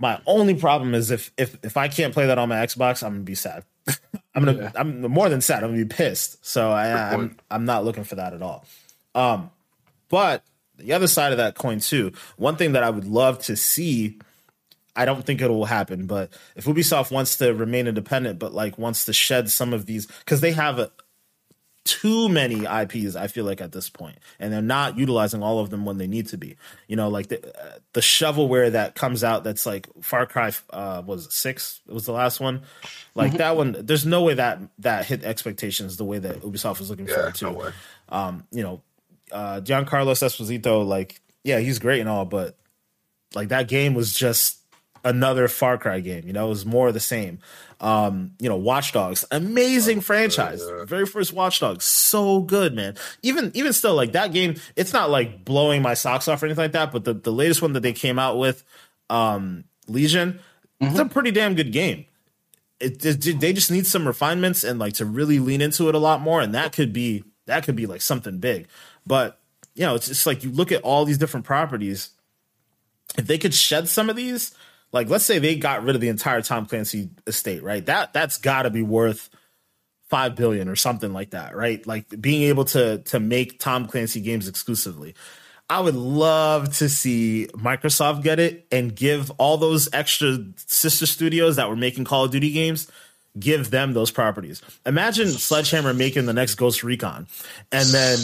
My 0.00 0.18
only 0.26 0.54
problem 0.54 0.94
is 0.94 1.10
if 1.10 1.30
if 1.36 1.58
if 1.62 1.76
I 1.76 1.88
can't 1.88 2.14
play 2.14 2.26
that 2.26 2.38
on 2.38 2.48
my 2.48 2.56
Xbox, 2.56 3.04
I'm 3.04 3.12
gonna 3.12 3.24
be 3.24 3.34
sad. 3.34 3.64
I'm 4.34 4.44
gonna 4.44 4.62
yeah. 4.62 4.72
I'm 4.74 5.02
more 5.02 5.28
than 5.28 5.42
sad. 5.42 5.62
I'm 5.62 5.72
gonna 5.72 5.84
be 5.84 5.94
pissed. 5.94 6.44
So 6.44 6.70
I, 6.70 7.12
I'm 7.12 7.36
I'm 7.50 7.66
not 7.66 7.84
looking 7.84 8.04
for 8.04 8.14
that 8.14 8.32
at 8.32 8.40
all. 8.40 8.64
Um, 9.14 9.50
but 10.08 10.42
the 10.78 10.94
other 10.94 11.06
side 11.06 11.32
of 11.32 11.38
that 11.38 11.54
coin 11.54 11.80
too, 11.80 12.12
one 12.38 12.56
thing 12.56 12.72
that 12.72 12.82
I 12.82 12.88
would 12.88 13.06
love 13.06 13.40
to 13.40 13.56
see. 13.56 14.18
I 14.96 15.04
don't 15.04 15.24
think 15.24 15.40
it 15.40 15.48
will 15.48 15.66
happen, 15.66 16.06
but 16.06 16.30
if 16.56 16.64
Ubisoft 16.64 17.12
wants 17.12 17.38
to 17.38 17.54
remain 17.54 17.86
independent, 17.86 18.40
but 18.40 18.52
like 18.52 18.76
wants 18.76 19.04
to 19.04 19.12
shed 19.12 19.48
some 19.48 19.72
of 19.72 19.86
these, 19.86 20.06
because 20.06 20.40
they 20.40 20.50
have 20.50 20.80
a, 20.80 20.90
too 21.84 22.28
many 22.28 22.64
IPs. 22.64 23.16
I 23.16 23.26
feel 23.26 23.44
like 23.44 23.60
at 23.60 23.72
this 23.72 23.88
point, 23.88 24.18
and 24.38 24.52
they're 24.52 24.62
not 24.62 24.98
utilizing 24.98 25.42
all 25.42 25.58
of 25.58 25.70
them 25.70 25.84
when 25.84 25.98
they 25.98 26.06
need 26.06 26.28
to 26.28 26.36
be. 26.36 26.56
You 26.88 26.96
know, 26.96 27.08
like 27.08 27.28
the 27.28 27.46
uh, 27.46 27.78
the 27.92 28.00
shovelware 28.00 28.72
that 28.72 28.94
comes 28.94 29.24
out 29.24 29.44
that's 29.44 29.66
like 29.66 29.88
Far 30.02 30.26
Cry 30.26 30.52
uh, 30.70 31.02
was 31.04 31.32
six. 31.34 31.80
It 31.88 31.94
was 31.94 32.06
the 32.06 32.12
last 32.12 32.40
one. 32.40 32.62
Like 33.14 33.30
mm-hmm. 33.30 33.38
that 33.38 33.56
one. 33.56 33.76
There's 33.80 34.06
no 34.06 34.22
way 34.22 34.34
that 34.34 34.60
that 34.80 35.06
hit 35.06 35.24
expectations 35.24 35.96
the 35.96 36.04
way 36.04 36.18
that 36.18 36.40
Ubisoft 36.40 36.78
was 36.78 36.90
looking 36.90 37.08
yeah, 37.08 37.14
for 37.14 37.28
it 37.28 37.42
No 37.42 37.72
um, 38.10 38.44
you 38.50 38.62
know, 38.62 38.82
uh, 39.32 39.60
Giancarlo 39.60 40.12
Esposito. 40.12 40.86
Like, 40.86 41.20
yeah, 41.44 41.58
he's 41.58 41.78
great 41.78 42.00
and 42.00 42.08
all, 42.08 42.24
but 42.24 42.56
like 43.34 43.48
that 43.48 43.68
game 43.68 43.94
was 43.94 44.12
just 44.12 44.58
another 45.04 45.48
Far 45.48 45.78
Cry 45.78 46.00
game. 46.00 46.26
You 46.26 46.32
know, 46.32 46.46
it 46.46 46.50
was 46.50 46.66
more 46.66 46.88
of 46.88 46.94
the 46.94 47.00
same. 47.00 47.38
Um, 47.80 48.32
you 48.38 48.48
know, 48.50 48.56
Watch 48.56 48.92
Dogs, 48.92 49.24
amazing 49.30 49.98
oh, 49.98 50.02
franchise. 50.02 50.62
Yeah. 50.66 50.84
Very 50.84 51.06
first 51.06 51.32
Watch 51.32 51.60
Dogs, 51.60 51.84
so 51.84 52.40
good, 52.40 52.74
man. 52.74 52.96
Even 53.22 53.50
even 53.54 53.72
still, 53.72 53.94
like 53.94 54.12
that 54.12 54.32
game, 54.32 54.56
it's 54.76 54.92
not 54.92 55.08
like 55.08 55.44
blowing 55.46 55.80
my 55.80 55.94
socks 55.94 56.28
off 56.28 56.42
or 56.42 56.46
anything 56.46 56.64
like 56.64 56.72
that. 56.72 56.92
But 56.92 57.04
the 57.04 57.14
the 57.14 57.32
latest 57.32 57.62
one 57.62 57.72
that 57.72 57.80
they 57.80 57.94
came 57.94 58.18
out 58.18 58.38
with, 58.38 58.64
um, 59.08 59.64
Legion, 59.88 60.40
mm-hmm. 60.80 60.90
it's 60.90 60.98
a 60.98 61.06
pretty 61.06 61.30
damn 61.30 61.54
good 61.54 61.72
game. 61.72 62.04
It, 62.80 63.04
it, 63.04 63.40
they 63.40 63.52
just 63.52 63.70
need 63.70 63.86
some 63.86 64.06
refinements 64.06 64.62
and 64.64 64.78
like 64.78 64.94
to 64.94 65.06
really 65.06 65.38
lean 65.38 65.62
into 65.62 65.88
it 65.88 65.94
a 65.94 65.98
lot 65.98 66.20
more, 66.20 66.42
and 66.42 66.54
that 66.54 66.72
could 66.72 66.92
be 66.92 67.24
that 67.46 67.64
could 67.64 67.76
be 67.76 67.86
like 67.86 68.02
something 68.02 68.38
big. 68.38 68.68
But 69.06 69.38
you 69.74 69.86
know, 69.86 69.94
it's 69.94 70.08
just 70.08 70.26
like 70.26 70.44
you 70.44 70.50
look 70.50 70.70
at 70.70 70.82
all 70.82 71.06
these 71.06 71.18
different 71.18 71.46
properties. 71.46 72.10
If 73.16 73.26
they 73.26 73.38
could 73.38 73.54
shed 73.54 73.88
some 73.88 74.10
of 74.10 74.16
these, 74.16 74.54
like 74.92 75.08
let's 75.08 75.24
say 75.24 75.38
they 75.38 75.56
got 75.56 75.84
rid 75.84 75.94
of 75.94 76.00
the 76.00 76.08
entire 76.08 76.42
Tom 76.42 76.66
Clancy 76.66 77.10
estate, 77.26 77.62
right? 77.62 77.84
That 77.86 78.12
that's 78.12 78.38
got 78.38 78.62
to 78.62 78.70
be 78.70 78.82
worth 78.82 79.30
5 80.08 80.34
billion 80.34 80.68
or 80.68 80.76
something 80.76 81.12
like 81.12 81.30
that, 81.30 81.56
right? 81.56 81.86
Like 81.86 82.20
being 82.20 82.42
able 82.44 82.64
to 82.66 82.98
to 82.98 83.20
make 83.20 83.58
Tom 83.58 83.86
Clancy 83.86 84.20
games 84.20 84.48
exclusively. 84.48 85.14
I 85.68 85.78
would 85.78 85.94
love 85.94 86.76
to 86.78 86.88
see 86.88 87.46
Microsoft 87.54 88.24
get 88.24 88.40
it 88.40 88.66
and 88.72 88.94
give 88.94 89.30
all 89.38 89.56
those 89.56 89.88
extra 89.92 90.38
sister 90.56 91.06
studios 91.06 91.56
that 91.56 91.68
were 91.68 91.76
making 91.76 92.04
Call 92.04 92.24
of 92.24 92.32
Duty 92.32 92.50
games 92.50 92.90
give 93.38 93.70
them 93.70 93.92
those 93.92 94.10
properties. 94.10 94.60
Imagine 94.84 95.28
Sledgehammer 95.28 95.94
making 95.94 96.26
the 96.26 96.32
next 96.32 96.56
Ghost 96.56 96.82
Recon 96.82 97.28
and 97.70 97.88
then 97.88 98.18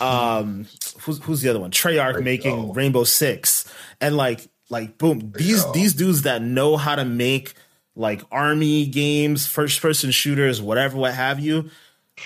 um 0.00 0.66
who's 1.00 1.22
who's 1.22 1.40
the 1.40 1.48
other 1.48 1.60
one? 1.60 1.70
Treyarch 1.70 2.22
making 2.22 2.72
Rainbow 2.72 3.04
6 3.04 3.72
and 4.00 4.16
like 4.16 4.48
like 4.70 4.98
boom, 4.98 5.32
these 5.36 5.70
these 5.72 5.94
dudes 5.94 6.22
that 6.22 6.42
know 6.42 6.76
how 6.76 6.94
to 6.94 7.04
make 7.04 7.54
like 7.96 8.22
army 8.32 8.86
games, 8.86 9.46
first 9.46 9.80
person 9.80 10.10
shooters, 10.10 10.60
whatever, 10.60 10.96
what 10.96 11.14
have 11.14 11.40
you. 11.40 11.70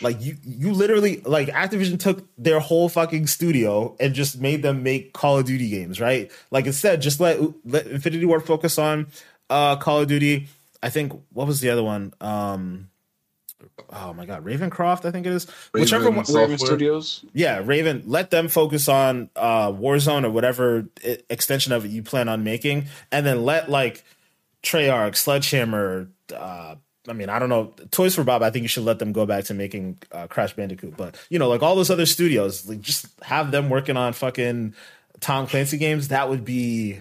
Like 0.03 0.21
you, 0.21 0.37
you 0.45 0.73
literally 0.73 1.21
like 1.25 1.49
Activision 1.49 1.99
took 1.99 2.29
their 2.37 2.61
whole 2.61 2.89
fucking 2.89 3.27
studio 3.27 3.97
and 3.99 4.15
just 4.15 4.41
made 4.41 4.63
them 4.63 4.83
make 4.83 5.13
Call 5.13 5.39
of 5.39 5.47
Duty 5.47 5.71
games, 5.71 6.01
right? 6.01 6.31
Like 6.51 6.67
instead, 6.67 7.01
just 7.01 7.21
let 7.21 7.41
let 7.65 7.87
Infinity 7.87 8.25
Ward 8.25 8.45
focus 8.45 8.79
on 8.79 9.07
uh 9.51 9.77
Call 9.77 10.01
of 10.01 10.09
Duty. 10.09 10.49
I 10.83 10.91
think 10.91 11.13
what 11.33 11.47
was 11.47 11.61
the 11.61 11.71
other 11.71 11.83
one? 11.83 12.13
Um 12.21 12.91
oh 13.91 14.13
my 14.13 14.27
god, 14.27 14.45
Ravencroft, 14.45 15.05
I 15.05 15.11
think 15.11 15.27
it 15.27 15.33
is. 15.33 15.47
Raven 15.73 15.85
Whichever 15.85 16.11
one, 16.11 16.25
Raven 16.29 16.59
Studios. 16.59 17.25
Yeah, 17.33 17.63
Raven. 17.65 18.03
Let 18.07 18.31
them 18.31 18.49
focus 18.49 18.89
on 18.89 19.31
uh, 19.37 19.73
Warzone 19.73 20.25
or 20.25 20.31
whatever 20.31 20.87
extension 21.31 21.73
of 21.73 21.85
it 21.85 21.89
you 21.89 22.03
plan 22.03 22.29
on 22.29 22.45
making, 22.45 22.87
and 23.11 23.27
then 23.27 23.45
let 23.45 23.71
like 23.71 24.05
Treyarch, 24.63 25.17
Sledgehammer. 25.17 26.09
Uh, 26.35 26.77
I 27.09 27.13
mean, 27.13 27.29
I 27.29 27.39
don't 27.39 27.49
know. 27.49 27.73
Toys 27.91 28.15
for 28.15 28.25
Bob. 28.25 28.43
I 28.43 28.51
think 28.51 28.63
you 28.63 28.69
should 28.69 28.85
let 28.85 28.99
them 28.99 29.13
go 29.13 29.27
back 29.27 29.45
to 29.45 29.55
making 29.55 29.99
uh, 30.13 30.27
Crash 30.27 30.55
Bandicoot, 30.55 30.97
but 30.97 31.17
you 31.31 31.39
know, 31.39 31.49
like 31.49 31.63
all 31.63 31.75
those 31.75 31.91
other 31.91 32.07
studios, 32.07 32.69
like 32.69 32.81
just 32.81 33.07
have 33.23 33.51
them 33.51 33.71
working 33.71 33.97
on 33.97 34.13
fucking 34.13 34.75
Tom 35.21 35.47
Clancy 35.47 35.79
games. 35.79 36.09
That 36.09 36.29
would 36.29 36.45
be, 36.45 37.01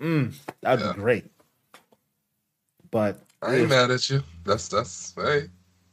mm, 0.00 0.34
that 0.62 0.78
would 0.78 0.80
yeah. 0.80 0.92
be 0.92 0.98
great. 0.98 1.24
But 2.90 3.20
I 3.42 3.56
ain't 3.56 3.68
mad 3.68 3.90
at 3.90 4.08
you. 4.08 4.22
That's 4.44 4.68
that's 4.68 5.14
hey. 5.16 5.48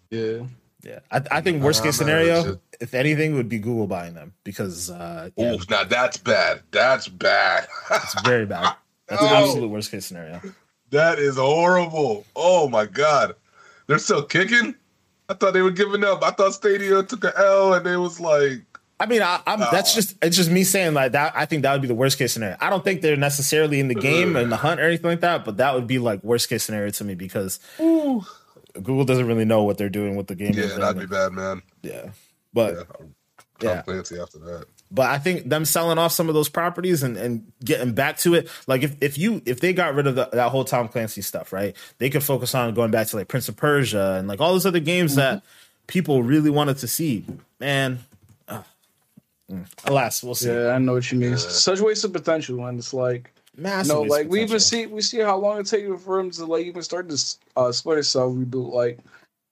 Yeah. 0.09 0.43
Yeah, 0.83 0.99
I, 1.11 1.21
I 1.29 1.41
think 1.41 1.61
worst 1.61 1.83
case 1.83 1.95
scenario, 1.95 2.59
if 2.79 2.93
anything, 2.93 3.35
would 3.35 3.49
be 3.49 3.59
Google 3.59 3.87
buying 3.87 4.15
them 4.15 4.33
because. 4.43 4.89
Uh, 4.89 5.29
yeah. 5.35 5.51
Oh, 5.51 5.61
now 5.69 5.83
that's 5.83 6.17
bad. 6.17 6.61
That's 6.71 7.07
bad. 7.07 7.67
it's 7.91 8.21
very 8.21 8.45
bad. 8.45 8.75
That's 9.07 9.23
no. 9.23 9.27
absolute 9.27 9.67
worst 9.67 9.91
case 9.91 10.05
scenario. 10.05 10.39
That 10.91 11.19
is 11.19 11.35
horrible. 11.35 12.25
Oh 12.33 12.69
my 12.69 12.85
god, 12.85 13.35
they're 13.87 13.97
still 13.97 14.23
kicking. 14.23 14.73
I 15.27 15.33
thought 15.33 15.53
they 15.53 15.61
were 15.61 15.71
giving 15.71 16.05
up. 16.05 16.23
I 16.23 16.31
thought 16.31 16.53
Stadia 16.53 17.03
took 17.03 17.25
an 17.25 17.33
L, 17.35 17.73
and 17.73 17.85
they 17.85 17.97
was 17.97 18.21
like. 18.21 18.61
I 19.01 19.07
mean, 19.07 19.21
I, 19.21 19.41
am 19.47 19.59
that's 19.59 19.93
just 19.93 20.15
it's 20.21 20.37
just 20.37 20.49
me 20.49 20.63
saying 20.63 20.93
like 20.93 21.11
that. 21.11 21.33
I 21.35 21.45
think 21.45 21.63
that 21.63 21.73
would 21.73 21.81
be 21.81 21.89
the 21.89 21.95
worst 21.95 22.17
case 22.17 22.31
scenario. 22.31 22.55
I 22.61 22.69
don't 22.69 22.85
think 22.85 23.01
they're 23.01 23.17
necessarily 23.17 23.81
in 23.81 23.89
the 23.89 23.95
game 23.95 24.37
and 24.37 24.49
the 24.49 24.57
hunt 24.57 24.79
or 24.79 24.83
anything 24.83 25.09
like 25.09 25.21
that, 25.21 25.43
but 25.43 25.57
that 25.57 25.75
would 25.75 25.87
be 25.87 25.99
like 25.99 26.23
worst 26.23 26.47
case 26.47 26.63
scenario 26.63 26.89
to 26.91 27.03
me 27.03 27.15
because. 27.15 27.59
Ooh 27.81 28.23
Google 28.73 29.05
doesn't 29.05 29.27
really 29.27 29.45
know 29.45 29.63
what 29.63 29.77
they're 29.77 29.89
doing 29.89 30.15
with 30.15 30.27
the 30.27 30.35
game. 30.35 30.53
Yeah, 30.53 30.77
that'd 30.77 30.99
be 30.99 31.05
bad, 31.05 31.33
man. 31.33 31.61
Yeah, 31.81 32.11
but 32.53 32.75
yeah, 32.75 32.83
Tom 32.83 33.13
yeah. 33.61 33.81
Clancy 33.81 34.19
after 34.19 34.39
that. 34.39 34.65
But 34.93 35.09
I 35.09 35.19
think 35.19 35.47
them 35.47 35.63
selling 35.63 35.97
off 35.97 36.11
some 36.11 36.27
of 36.27 36.35
those 36.35 36.49
properties 36.49 37.01
and, 37.01 37.15
and 37.15 37.51
getting 37.63 37.93
back 37.93 38.17
to 38.19 38.33
it, 38.35 38.49
like 38.67 38.83
if, 38.83 38.95
if 38.99 39.17
you 39.17 39.41
if 39.45 39.61
they 39.61 39.71
got 39.71 39.95
rid 39.95 40.05
of 40.05 40.15
the, 40.15 40.29
that 40.33 40.49
whole 40.49 40.65
Tom 40.65 40.89
Clancy 40.89 41.21
stuff, 41.21 41.53
right? 41.53 41.75
They 41.99 42.09
could 42.09 42.23
focus 42.23 42.53
on 42.53 42.73
going 42.73 42.91
back 42.91 43.07
to 43.07 43.17
like 43.17 43.29
Prince 43.29 43.47
of 43.47 43.55
Persia 43.55 44.17
and 44.19 44.27
like 44.27 44.41
all 44.41 44.51
those 44.51 44.65
other 44.65 44.81
games 44.81 45.11
mm-hmm. 45.11 45.19
that 45.19 45.43
people 45.87 46.23
really 46.23 46.49
wanted 46.49 46.77
to 46.79 46.87
see. 46.87 47.25
Man, 47.59 47.99
uh, 48.49 48.63
alas, 49.85 50.23
we'll 50.23 50.35
see. 50.35 50.49
Yeah, 50.49 50.69
I 50.69 50.77
know 50.79 50.93
what 50.93 51.09
you 51.09 51.19
mean. 51.19 51.31
Yeah. 51.31 51.37
Such 51.37 51.79
waste 51.79 52.03
of 52.03 52.11
potential, 52.11 52.65
and 52.65 52.77
it's 52.77 52.93
like 52.93 53.33
Massive 53.57 53.95
no, 53.95 54.01
like 54.03 54.29
we 54.29 54.41
even 54.41 54.59
see 54.59 54.85
we 54.85 55.01
see 55.01 55.19
how 55.19 55.37
long 55.37 55.59
it 55.59 55.67
takes 55.67 56.03
for 56.03 56.17
them 56.17 56.31
to 56.31 56.45
like 56.45 56.65
even 56.65 56.81
start 56.81 57.09
this 57.09 57.37
uh 57.57 57.71
Splinter 57.71 58.03
Cell 58.03 58.31
reboot. 58.33 58.71
Like 58.71 58.99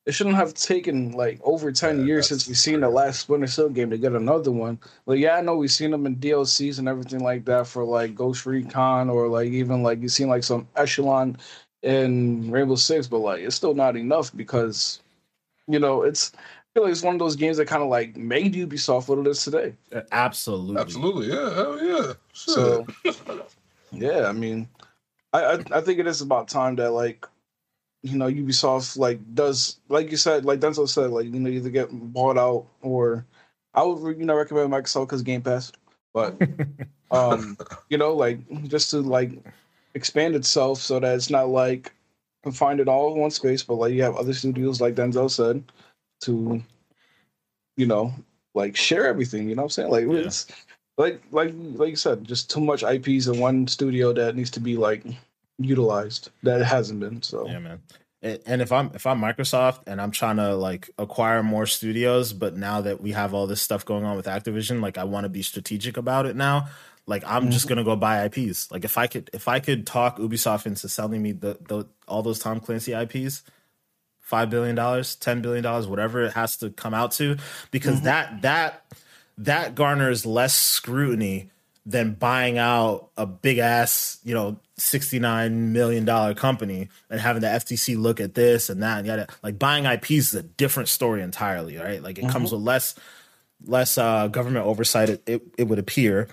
it 0.05 0.13
shouldn't 0.13 0.37
have 0.37 0.53
taken 0.53 1.11
like 1.11 1.39
over 1.43 1.69
ten 1.69 1.99
yeah, 1.99 2.05
years 2.05 2.29
since 2.29 2.47
we've 2.47 2.57
seen 2.57 2.79
the 2.79 2.89
last 2.89 3.19
Splinter 3.19 3.47
Cell 3.47 3.67
game 3.67 3.89
to 3.89 3.97
get 3.97 4.13
another 4.13 4.51
one. 4.51 4.79
Like 5.05 5.19
yeah, 5.19 5.35
I 5.35 5.41
know 5.41 5.57
we've 5.57 5.69
seen 5.69 5.91
them 5.91 6.05
in 6.05 6.15
DLCs 6.15 6.79
and 6.79 6.87
everything 6.87 7.19
like 7.19 7.43
that 7.45 7.67
for 7.67 7.83
like 7.83 8.15
Ghost 8.15 8.45
Recon 8.45 9.09
or 9.09 9.27
like 9.27 9.49
even 9.49 9.83
like 9.83 10.01
you've 10.01 10.13
seen 10.13 10.29
like 10.29 10.45
some 10.45 10.65
Echelon 10.77 11.37
in 11.83 12.49
Rainbow 12.49 12.75
Six, 12.75 13.05
but 13.05 13.19
like 13.19 13.41
it's 13.41 13.55
still 13.55 13.73
not 13.73 13.97
enough 13.97 14.35
because 14.35 15.01
you 15.67 15.79
know 15.79 16.03
it's 16.03 16.31
I 16.33 16.39
feel 16.73 16.83
like 16.83 16.93
it's 16.93 17.03
one 17.03 17.15
of 17.15 17.19
those 17.19 17.35
games 17.35 17.57
that 17.57 17.67
kind 17.67 17.83
of 17.83 17.89
like 17.89 18.15
made 18.15 18.53
Ubisoft 18.53 19.09
what 19.09 19.19
it 19.19 19.27
is 19.27 19.43
today. 19.43 19.73
Absolutely, 20.13 20.81
absolutely, 20.81 21.27
yeah, 21.27 21.53
hell 21.53 21.83
yeah. 21.83 22.13
Sure. 22.31 22.85
So 23.03 23.45
Yeah, 23.91 24.27
I 24.27 24.31
mean, 24.31 24.67
I, 25.33 25.43
I, 25.43 25.63
I 25.71 25.81
think 25.81 25.99
it 25.99 26.07
is 26.07 26.21
about 26.21 26.47
time 26.47 26.75
that 26.77 26.91
like, 26.91 27.25
you 28.01 28.17
know, 28.17 28.27
Ubisoft 28.27 28.97
like 28.97 29.19
does 29.33 29.79
like 29.89 30.11
you 30.11 30.17
said, 30.17 30.45
like 30.45 30.59
Denzel 30.59 30.87
said, 30.87 31.11
like 31.11 31.25
you 31.25 31.39
know, 31.39 31.49
either 31.49 31.69
get 31.69 31.89
bought 31.91 32.37
out 32.37 32.67
or 32.81 33.25
I 33.73 33.83
would 33.83 34.17
you 34.17 34.25
know 34.25 34.35
recommend 34.35 34.71
Microsoft 34.71 35.07
because 35.07 35.21
Game 35.21 35.41
Pass, 35.41 35.71
but 36.13 36.41
um, 37.11 37.57
you 37.89 37.97
know, 37.97 38.13
like 38.13 38.39
just 38.67 38.89
to 38.91 39.01
like 39.01 39.31
expand 39.93 40.35
itself 40.35 40.79
so 40.79 40.99
that 40.99 41.15
it's 41.15 41.29
not 41.29 41.49
like 41.49 41.93
confined 42.43 42.79
it 42.79 42.87
all 42.87 43.13
in 43.13 43.19
one 43.19 43.31
space, 43.31 43.63
but 43.63 43.75
like 43.75 43.93
you 43.93 44.03
have 44.03 44.15
other 44.15 44.33
studios 44.33 44.79
like 44.79 44.95
Denzel 44.95 45.29
said 45.29 45.63
to, 46.21 46.61
you 47.75 47.85
know, 47.85 48.13
like 48.53 48.75
share 48.75 49.05
everything. 49.05 49.49
You 49.49 49.55
know 49.55 49.63
what 49.63 49.77
I'm 49.77 49.89
saying? 49.89 49.91
Like 49.91 50.05
yeah. 50.05 50.25
it's 50.25 50.47
like 50.99 51.21
like 51.31 51.53
like 51.55 51.89
you 51.89 51.95
said, 51.95 52.25
just 52.25 52.51
too 52.51 52.59
much 52.59 52.83
IPs 52.83 53.27
in 53.27 53.39
one 53.39 53.67
studio 53.67 54.11
that 54.13 54.35
needs 54.35 54.51
to 54.51 54.59
be 54.59 54.75
like 54.75 55.03
utilized 55.57 56.29
that 56.43 56.61
hasn't 56.61 56.99
been. 56.99 57.21
So 57.21 57.47
yeah, 57.47 57.59
man. 57.59 57.79
and 58.21 58.61
if 58.61 58.73
I'm 58.73 58.91
if 58.93 59.07
I'm 59.07 59.21
Microsoft 59.21 59.87
and 59.87 60.01
I'm 60.01 60.11
trying 60.11 60.35
to 60.35 60.55
like 60.55 60.89
acquire 60.97 61.41
more 61.41 61.65
studios, 61.65 62.33
but 62.33 62.57
now 62.57 62.81
that 62.81 62.99
we 63.01 63.13
have 63.13 63.33
all 63.33 63.47
this 63.47 63.61
stuff 63.61 63.85
going 63.85 64.03
on 64.03 64.17
with 64.17 64.25
Activision, 64.25 64.81
like 64.81 64.97
I 64.97 65.05
want 65.05 65.23
to 65.23 65.29
be 65.29 65.41
strategic 65.41 65.95
about 65.95 66.25
it 66.25 66.35
now. 66.35 66.67
Like 67.07 67.23
I'm 67.25 67.43
mm-hmm. 67.43 67.51
just 67.51 67.69
gonna 67.69 67.85
go 67.85 67.95
buy 67.95 68.25
IPs. 68.25 68.69
Like 68.69 68.83
if 68.83 68.97
I 68.97 69.07
could 69.07 69.29
if 69.33 69.47
I 69.47 69.61
could 69.61 69.87
talk 69.87 70.17
Ubisoft 70.19 70.65
into 70.65 70.89
selling 70.89 71.23
me 71.23 71.31
the, 71.31 71.57
the 71.65 71.85
all 72.09 72.23
those 72.23 72.39
Tom 72.39 72.59
Clancy 72.59 72.91
IPs, 72.91 73.43
five 74.19 74.49
billion 74.49 74.75
dollars, 74.75 75.15
ten 75.15 75.41
billion 75.41 75.63
dollars, 75.63 75.87
whatever 75.87 76.23
it 76.23 76.33
has 76.33 76.57
to 76.57 76.71
come 76.71 76.93
out 76.93 77.13
to, 77.13 77.37
because 77.71 77.95
mm-hmm. 77.95 78.05
that 78.05 78.41
that 78.41 78.85
that 79.39 79.75
garners 79.75 80.25
less 80.25 80.55
scrutiny 80.55 81.49
than 81.85 82.13
buying 82.13 82.57
out 82.57 83.09
a 83.17 83.25
big 83.25 83.57
ass, 83.57 84.19
you 84.23 84.33
know, 84.33 84.59
$69 84.77 85.51
million 85.51 86.35
company 86.35 86.89
and 87.09 87.19
having 87.19 87.41
the 87.41 87.47
FTC 87.47 87.97
look 87.97 88.19
at 88.19 88.35
this 88.35 88.69
and 88.69 88.83
that 88.83 88.99
and 88.99 89.07
yada. 89.07 89.27
Like 89.41 89.57
buying 89.57 89.85
IPs 89.85 90.11
is 90.11 90.35
a 90.35 90.43
different 90.43 90.89
story 90.89 91.21
entirely, 91.21 91.77
right? 91.77 92.03
Like 92.03 92.17
it 92.17 92.25
mm-hmm. 92.25 92.31
comes 92.31 92.51
with 92.51 92.61
less 92.61 92.95
less 93.65 93.97
uh, 93.97 94.27
government 94.27 94.65
oversight, 94.65 95.09
it, 95.09 95.23
it, 95.25 95.41
it 95.57 95.63
would 95.65 95.79
appear. 95.79 96.27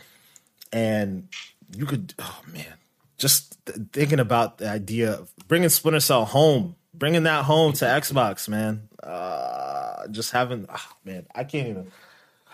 And 0.73 1.29
you 1.77 1.87
could, 1.87 2.15
oh 2.19 2.41
man, 2.53 2.75
just 3.19 3.57
thinking 3.93 4.21
about 4.21 4.59
the 4.59 4.69
idea 4.69 5.13
of 5.13 5.33
bringing 5.49 5.69
Splinter 5.69 6.01
Cell 6.01 6.25
home, 6.25 6.77
bringing 6.95 7.25
that 7.25 7.45
home 7.45 7.73
to 7.75 7.85
Xbox, 7.85 8.49
man. 8.49 8.89
Uh, 9.03 10.07
just 10.09 10.33
having, 10.33 10.67
oh 10.69 10.93
man, 11.05 11.27
I 11.35 11.45
can't 11.45 11.69
even. 11.69 11.93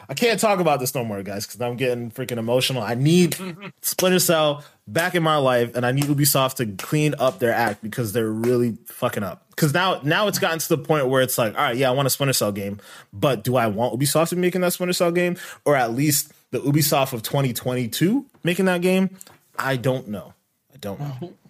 I 0.09 0.15
can't 0.15 0.39
talk 0.41 0.59
about 0.59 0.81
this 0.81 0.95
no 0.95 1.05
more, 1.05 1.23
guys, 1.23 1.47
because 1.47 1.61
I'm 1.61 1.77
getting 1.77 2.11
freaking 2.11 2.39
emotional. 2.39 2.83
I 2.83 2.95
need 2.95 3.37
Splinter 3.83 4.19
Cell 4.19 4.65
back 4.87 5.15
in 5.15 5.23
my 5.23 5.37
life, 5.37 5.75
and 5.75 5.87
I 5.87 5.93
need 5.93 6.05
Ubisoft 6.05 6.57
to 6.57 6.67
clean 6.67 7.15
up 7.19 7.39
their 7.39 7.53
act 7.53 7.83
because 7.83 8.13
they're 8.13 8.31
really 8.31 8.77
fucking 8.87 9.23
up. 9.23 9.47
Because 9.51 9.73
now, 9.73 10.01
now 10.03 10.29
it's 10.29 10.39
gotten 10.39 10.59
to 10.59 10.69
the 10.69 10.79
point 10.79 11.09
where 11.09 11.23
it's 11.23 11.39
like, 11.39 11.57
all 11.57 11.63
right, 11.63 11.77
yeah, 11.77 11.89
I 11.89 11.93
want 11.93 12.07
a 12.07 12.11
Splinter 12.11 12.33
Cell 12.33 12.53
game, 12.53 12.81
but 13.13 13.45
do 13.45 13.57
I 13.57 13.67
want 13.69 13.99
Ubisoft 13.99 14.31
to 14.31 14.35
be 14.35 14.41
making 14.41 14.61
that 14.63 14.73
Splinter 14.73 14.93
Cell 14.93 15.13
game, 15.13 15.37
or 15.65 15.77
at 15.77 15.93
least 15.93 16.33
the 16.51 16.61
Ubisoft 16.61 17.13
of 17.13 17.23
2022 17.23 18.27
making 18.43 18.65
that 18.67 18.83
game? 18.83 19.17
I 19.59 19.77
don't 19.77 20.09
know. 20.09 20.35
I 20.73 20.77
don't 20.79 21.01
know. 21.01 21.33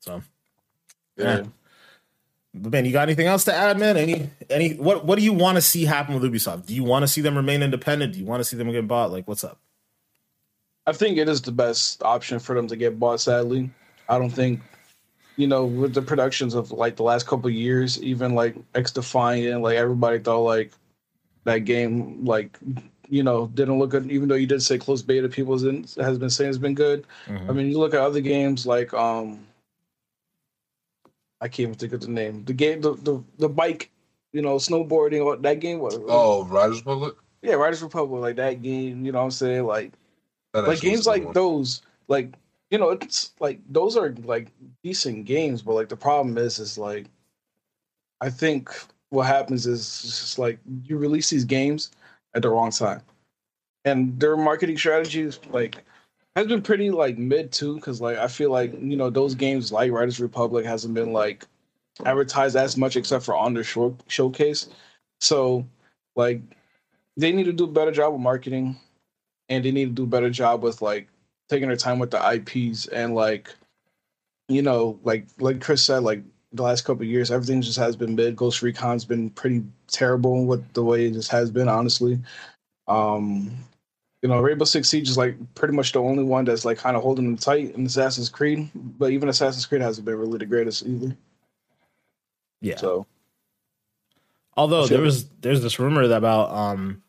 So, 0.00 0.22
yeah. 1.16 1.40
But 1.40 1.46
man, 2.54 2.84
you 2.84 2.92
got 2.92 3.02
anything 3.02 3.26
else 3.26 3.44
to 3.44 3.54
add, 3.54 3.78
man? 3.78 3.96
Any 3.96 4.30
any 4.50 4.74
what 4.74 5.04
what 5.04 5.18
do 5.18 5.24
you 5.24 5.32
want 5.32 5.56
to 5.56 5.62
see 5.62 5.84
happen 5.84 6.18
with 6.18 6.30
Ubisoft? 6.30 6.66
Do 6.66 6.74
you 6.74 6.84
want 6.84 7.02
to 7.02 7.08
see 7.08 7.20
them 7.20 7.36
remain 7.36 7.62
independent? 7.62 8.12
Do 8.12 8.18
you 8.18 8.24
want 8.24 8.40
to 8.40 8.44
see 8.44 8.56
them 8.56 8.70
get 8.70 8.86
bought? 8.86 9.12
Like, 9.12 9.28
what's 9.28 9.44
up? 9.44 9.58
I 10.86 10.92
think 10.92 11.18
it 11.18 11.28
is 11.28 11.42
the 11.42 11.52
best 11.52 12.02
option 12.02 12.38
for 12.38 12.54
them 12.54 12.66
to 12.68 12.76
get 12.76 12.98
bought. 12.98 13.20
Sadly, 13.20 13.70
I 14.08 14.18
don't 14.18 14.30
think 14.30 14.60
you 15.36 15.46
know 15.46 15.66
with 15.66 15.94
the 15.94 16.02
productions 16.02 16.54
of 16.54 16.72
like 16.72 16.96
the 16.96 17.02
last 17.02 17.26
couple 17.26 17.50
years, 17.50 18.02
even 18.02 18.34
like 18.34 18.56
XDefiant, 18.72 19.60
like 19.60 19.76
everybody 19.76 20.18
thought 20.18 20.40
like 20.40 20.72
that 21.44 21.60
game 21.60 22.24
like 22.24 22.58
you 23.08 23.22
know 23.22 23.48
didn't 23.48 23.78
look 23.78 23.90
good. 23.90 24.10
Even 24.10 24.28
though 24.28 24.34
you 24.34 24.46
did 24.46 24.62
say 24.62 24.78
close 24.78 25.02
beta, 25.02 25.28
people 25.28 25.58
has 25.58 26.18
been 26.18 26.30
saying 26.30 26.48
it's 26.48 26.58
been 26.58 26.74
good. 26.74 27.06
Mm-hmm. 27.26 27.50
I 27.50 27.52
mean, 27.52 27.68
you 27.68 27.78
look 27.78 27.94
at 27.94 28.00
other 28.00 28.20
games 28.20 28.66
like 28.66 28.94
um 28.94 29.46
I 31.40 31.48
can't 31.48 31.60
even 31.60 31.74
think 31.74 31.92
of 31.92 32.00
the 32.00 32.08
name. 32.08 32.44
The 32.44 32.52
game, 32.52 32.80
the 32.80 32.94
the, 32.94 33.22
the 33.38 33.48
bike, 33.48 33.90
you 34.32 34.42
know, 34.42 34.56
snowboarding. 34.56 35.24
What 35.24 35.42
that 35.42 35.60
game 35.60 35.78
was? 35.78 35.98
Oh, 36.08 36.44
Riders 36.44 36.78
Republic. 36.78 37.14
Yeah, 37.42 37.54
Riders 37.54 37.82
Republic, 37.82 38.20
like 38.20 38.36
that 38.36 38.62
game. 38.62 39.04
You 39.04 39.12
know, 39.12 39.18
what 39.18 39.24
I'm 39.26 39.30
saying 39.30 39.64
like, 39.64 39.92
that 40.52 40.66
like 40.66 40.80
games 40.80 41.06
like 41.06 41.24
one. 41.24 41.34
those, 41.34 41.82
like 42.08 42.34
you 42.70 42.78
know, 42.78 42.90
it's 42.90 43.32
like 43.40 43.60
those 43.68 43.96
are 43.96 44.14
like 44.24 44.50
decent 44.82 45.24
games, 45.24 45.62
but 45.62 45.74
like 45.74 45.88
the 45.88 45.96
problem 45.96 46.36
is, 46.38 46.58
is 46.58 46.76
like, 46.76 47.06
I 48.20 48.30
think 48.30 48.70
what 49.10 49.26
happens 49.26 49.66
is 49.66 50.02
just 50.02 50.38
like 50.38 50.58
you 50.84 50.98
release 50.98 51.30
these 51.30 51.44
games 51.44 51.92
at 52.34 52.42
the 52.42 52.50
wrong 52.50 52.70
time, 52.70 53.02
and 53.84 54.18
their 54.18 54.36
marketing 54.36 54.76
strategies 54.76 55.38
like 55.50 55.84
has 56.38 56.46
been 56.46 56.62
pretty 56.62 56.90
like 56.90 57.18
mid 57.18 57.50
too, 57.52 57.76
because 57.76 58.00
like 58.00 58.16
I 58.16 58.28
feel 58.28 58.50
like 58.50 58.72
you 58.72 58.96
know 58.96 59.10
those 59.10 59.34
games 59.34 59.72
like 59.72 59.90
Riders 59.90 60.20
Republic 60.20 60.64
hasn't 60.64 60.94
been 60.94 61.12
like 61.12 61.44
advertised 62.04 62.56
as 62.56 62.76
much 62.76 62.96
except 62.96 63.24
for 63.24 63.34
on 63.36 63.54
their 63.54 63.64
show- 63.64 63.96
showcase. 64.06 64.68
So 65.20 65.66
like 66.16 66.40
they 67.16 67.32
need 67.32 67.44
to 67.44 67.52
do 67.52 67.64
a 67.64 67.68
better 67.68 67.90
job 67.90 68.12
with 68.12 68.22
marketing, 68.22 68.76
and 69.48 69.64
they 69.64 69.72
need 69.72 69.86
to 69.86 69.94
do 69.94 70.04
a 70.04 70.06
better 70.06 70.30
job 70.30 70.62
with 70.62 70.80
like 70.80 71.08
taking 71.48 71.68
their 71.68 71.76
time 71.76 71.98
with 71.98 72.12
the 72.12 72.32
IPs 72.34 72.86
and 72.86 73.14
like 73.14 73.52
you 74.48 74.62
know 74.62 74.98
like 75.02 75.26
like 75.40 75.60
Chris 75.60 75.82
said 75.82 76.04
like 76.04 76.22
the 76.52 76.62
last 76.62 76.82
couple 76.82 77.04
years 77.04 77.30
everything 77.30 77.60
just 77.62 77.78
has 77.78 77.96
been 77.96 78.14
mid. 78.14 78.36
Ghost 78.36 78.62
Recon's 78.62 79.04
been 79.04 79.30
pretty 79.30 79.64
terrible 79.88 80.46
with 80.46 80.72
the 80.72 80.84
way 80.84 81.06
it 81.06 81.14
just 81.14 81.30
has 81.30 81.50
been 81.50 81.68
honestly. 81.68 82.20
Um, 82.86 83.50
you 84.22 84.28
know, 84.28 84.40
Rainbow 84.40 84.64
Six 84.64 84.88
Siege 84.88 85.08
is 85.08 85.16
like 85.16 85.36
pretty 85.54 85.74
much 85.74 85.92
the 85.92 86.00
only 86.00 86.24
one 86.24 86.44
that's 86.44 86.64
like 86.64 86.78
kind 86.78 86.96
of 86.96 87.02
holding 87.02 87.24
them 87.24 87.36
tight 87.36 87.74
in 87.74 87.86
Assassin's 87.86 88.28
Creed, 88.28 88.68
but 88.74 89.12
even 89.12 89.28
Assassin's 89.28 89.66
Creed 89.66 89.80
hasn't 89.80 90.04
been 90.04 90.16
really 90.16 90.38
the 90.38 90.46
greatest 90.46 90.84
either. 90.86 91.16
Yeah. 92.60 92.76
So, 92.76 93.06
although 94.56 94.86
there 94.86 95.00
was 95.00 95.28
there's 95.40 95.62
this 95.62 95.78
rumor 95.78 96.02
about 96.02 96.50
um 96.50 97.02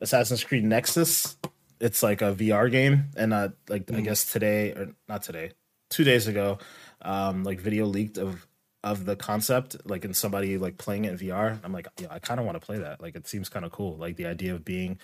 Assassin's 0.00 0.44
Creed 0.44 0.64
Nexus, 0.64 1.36
it's 1.80 2.02
like 2.02 2.20
a 2.20 2.34
VR 2.34 2.70
game, 2.70 3.06
and 3.16 3.32
uh, 3.32 3.48
like 3.68 3.86
mm. 3.86 3.96
I 3.96 4.00
guess 4.02 4.30
today 4.30 4.72
or 4.72 4.88
not 5.08 5.22
today, 5.22 5.52
two 5.88 6.04
days 6.04 6.28
ago, 6.28 6.58
um, 7.00 7.42
like 7.44 7.60
video 7.60 7.86
leaked 7.86 8.18
of 8.18 8.46
of 8.82 9.06
the 9.06 9.16
concept, 9.16 9.76
like 9.86 10.04
in 10.04 10.12
somebody 10.12 10.58
like 10.58 10.76
playing 10.76 11.06
it 11.06 11.12
in 11.12 11.18
VR. 11.18 11.58
I'm 11.64 11.72
like, 11.72 11.88
yeah, 11.98 12.08
I 12.10 12.18
kind 12.18 12.38
of 12.38 12.44
want 12.44 12.60
to 12.60 12.64
play 12.64 12.78
that. 12.78 13.00
Like, 13.00 13.16
it 13.16 13.26
seems 13.26 13.48
kind 13.48 13.64
of 13.64 13.72
cool. 13.72 13.96
Like 13.96 14.16
the 14.16 14.26
idea 14.26 14.54
of 14.54 14.62
being 14.62 14.98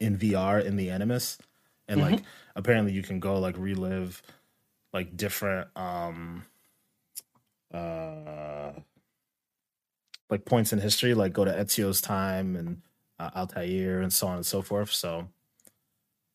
in 0.00 0.18
VR 0.18 0.64
in 0.64 0.76
the 0.76 0.90
Animus, 0.90 1.38
and 1.88 2.00
mm-hmm. 2.00 2.14
like 2.14 2.22
apparently 2.56 2.92
you 2.92 3.02
can 3.02 3.20
go 3.20 3.38
like 3.38 3.56
relive 3.58 4.22
like 4.92 5.16
different 5.16 5.68
um 5.76 6.44
uh 7.72 8.72
like 10.30 10.44
points 10.44 10.72
in 10.72 10.80
history, 10.80 11.14
like 11.14 11.32
go 11.32 11.44
to 11.44 11.52
Ezio's 11.52 12.00
time 12.00 12.56
and 12.56 12.82
uh, 13.18 13.30
Altair 13.36 14.00
and 14.00 14.12
so 14.12 14.26
on 14.26 14.36
and 14.36 14.46
so 14.46 14.62
forth. 14.62 14.90
So 14.90 15.28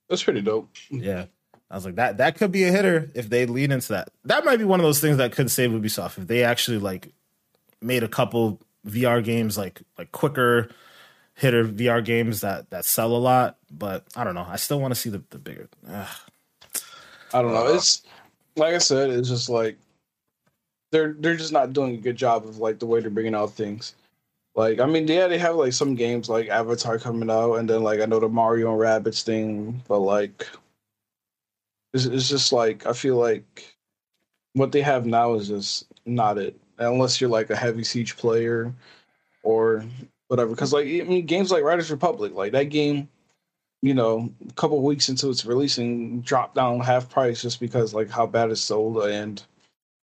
that's 0.07 0.23
pretty 0.23 0.41
dope. 0.41 0.69
Yeah. 0.89 1.25
I 1.71 1.75
was 1.75 1.85
like, 1.85 1.95
that 1.95 2.17
that 2.17 2.35
could 2.35 2.51
be 2.51 2.63
a 2.63 2.71
hitter 2.71 3.11
if 3.13 3.29
they 3.29 3.45
lead 3.45 3.71
into 3.71 3.89
that. 3.89 4.09
That 4.25 4.43
might 4.43 4.57
be 4.57 4.63
one 4.63 4.79
of 4.79 4.83
those 4.83 4.99
things 4.99 5.17
that 5.17 5.31
could 5.31 5.51
save 5.51 5.69
Ubisoft 5.69 6.17
if 6.17 6.27
they 6.27 6.43
actually 6.43 6.79
like 6.79 7.13
made 7.81 8.03
a 8.03 8.07
couple 8.07 8.59
VR 8.87 9.23
games 9.23 9.57
like 9.57 9.81
like 9.97 10.11
quicker, 10.11 10.69
hitter 11.39 11.63
VR 11.63 12.03
games 12.03 12.41
that 12.41 12.69
that 12.69 12.83
sell 12.83 13.15
a 13.15 13.17
lot, 13.17 13.57
but 13.71 14.03
I 14.15 14.25
don't 14.25 14.35
know. 14.35 14.45
I 14.47 14.57
still 14.57 14.79
want 14.81 14.93
to 14.93 14.99
see 14.99 15.09
the, 15.09 15.23
the 15.29 15.37
bigger. 15.37 15.69
Ugh. 15.89 16.07
I 17.33 17.41
don't 17.41 17.53
know. 17.53 17.73
It's 17.73 18.03
like 18.55 18.75
I 18.75 18.79
said. 18.79 19.09
It's 19.09 19.29
just 19.29 19.49
like 19.49 19.77
they're 20.91 21.13
they're 21.13 21.37
just 21.37 21.53
not 21.53 21.73
doing 21.73 21.95
a 21.95 21.97
good 21.97 22.17
job 22.17 22.45
of 22.45 22.57
like 22.57 22.79
the 22.79 22.85
way 22.85 22.99
they're 22.99 23.09
bringing 23.09 23.35
out 23.35 23.53
things. 23.53 23.95
Like 24.55 24.79
I 24.79 24.85
mean, 24.85 25.07
yeah, 25.07 25.27
they 25.27 25.37
have 25.37 25.55
like 25.55 25.73
some 25.73 25.95
games 25.95 26.27
like 26.27 26.49
Avatar 26.49 26.99
coming 26.99 27.29
out, 27.29 27.55
and 27.55 27.69
then 27.69 27.83
like 27.83 28.01
I 28.01 28.05
know 28.05 28.19
the 28.19 28.27
Mario 28.27 28.71
and 28.71 28.81
Rabbids 28.81 29.23
thing, 29.23 29.81
but 29.87 29.99
like 29.99 30.45
it's, 31.93 32.05
it's 32.05 32.27
just 32.27 32.51
like 32.51 32.85
I 32.85 32.91
feel 32.91 33.15
like 33.15 33.77
what 34.53 34.73
they 34.73 34.81
have 34.81 35.05
now 35.05 35.35
is 35.35 35.47
just 35.47 35.85
not 36.05 36.37
it. 36.37 36.59
Unless 36.79 37.21
you're 37.21 37.29
like 37.29 37.49
a 37.49 37.55
heavy 37.55 37.83
siege 37.83 38.17
player, 38.17 38.73
or 39.43 39.85
whatever. 40.29 40.51
Because 40.51 40.71
like 40.71 40.87
I 40.87 41.03
mean, 41.03 41.25
games 41.25 41.51
like 41.51 41.63
Riders 41.63 41.91
Republic, 41.91 42.33
like 42.33 42.53
that 42.53 42.69
game, 42.69 43.09
you 43.81 43.93
know, 43.93 44.31
a 44.47 44.53
couple 44.53 44.81
weeks 44.81 45.09
into 45.09 45.29
its 45.29 45.45
releasing, 45.45 46.21
dropped 46.21 46.55
down 46.55 46.79
half 46.79 47.09
price 47.09 47.41
just 47.41 47.59
because 47.59 47.93
like 47.93 48.09
how 48.09 48.25
bad 48.25 48.49
it 48.49 48.55
sold, 48.55 49.03
and 49.05 49.43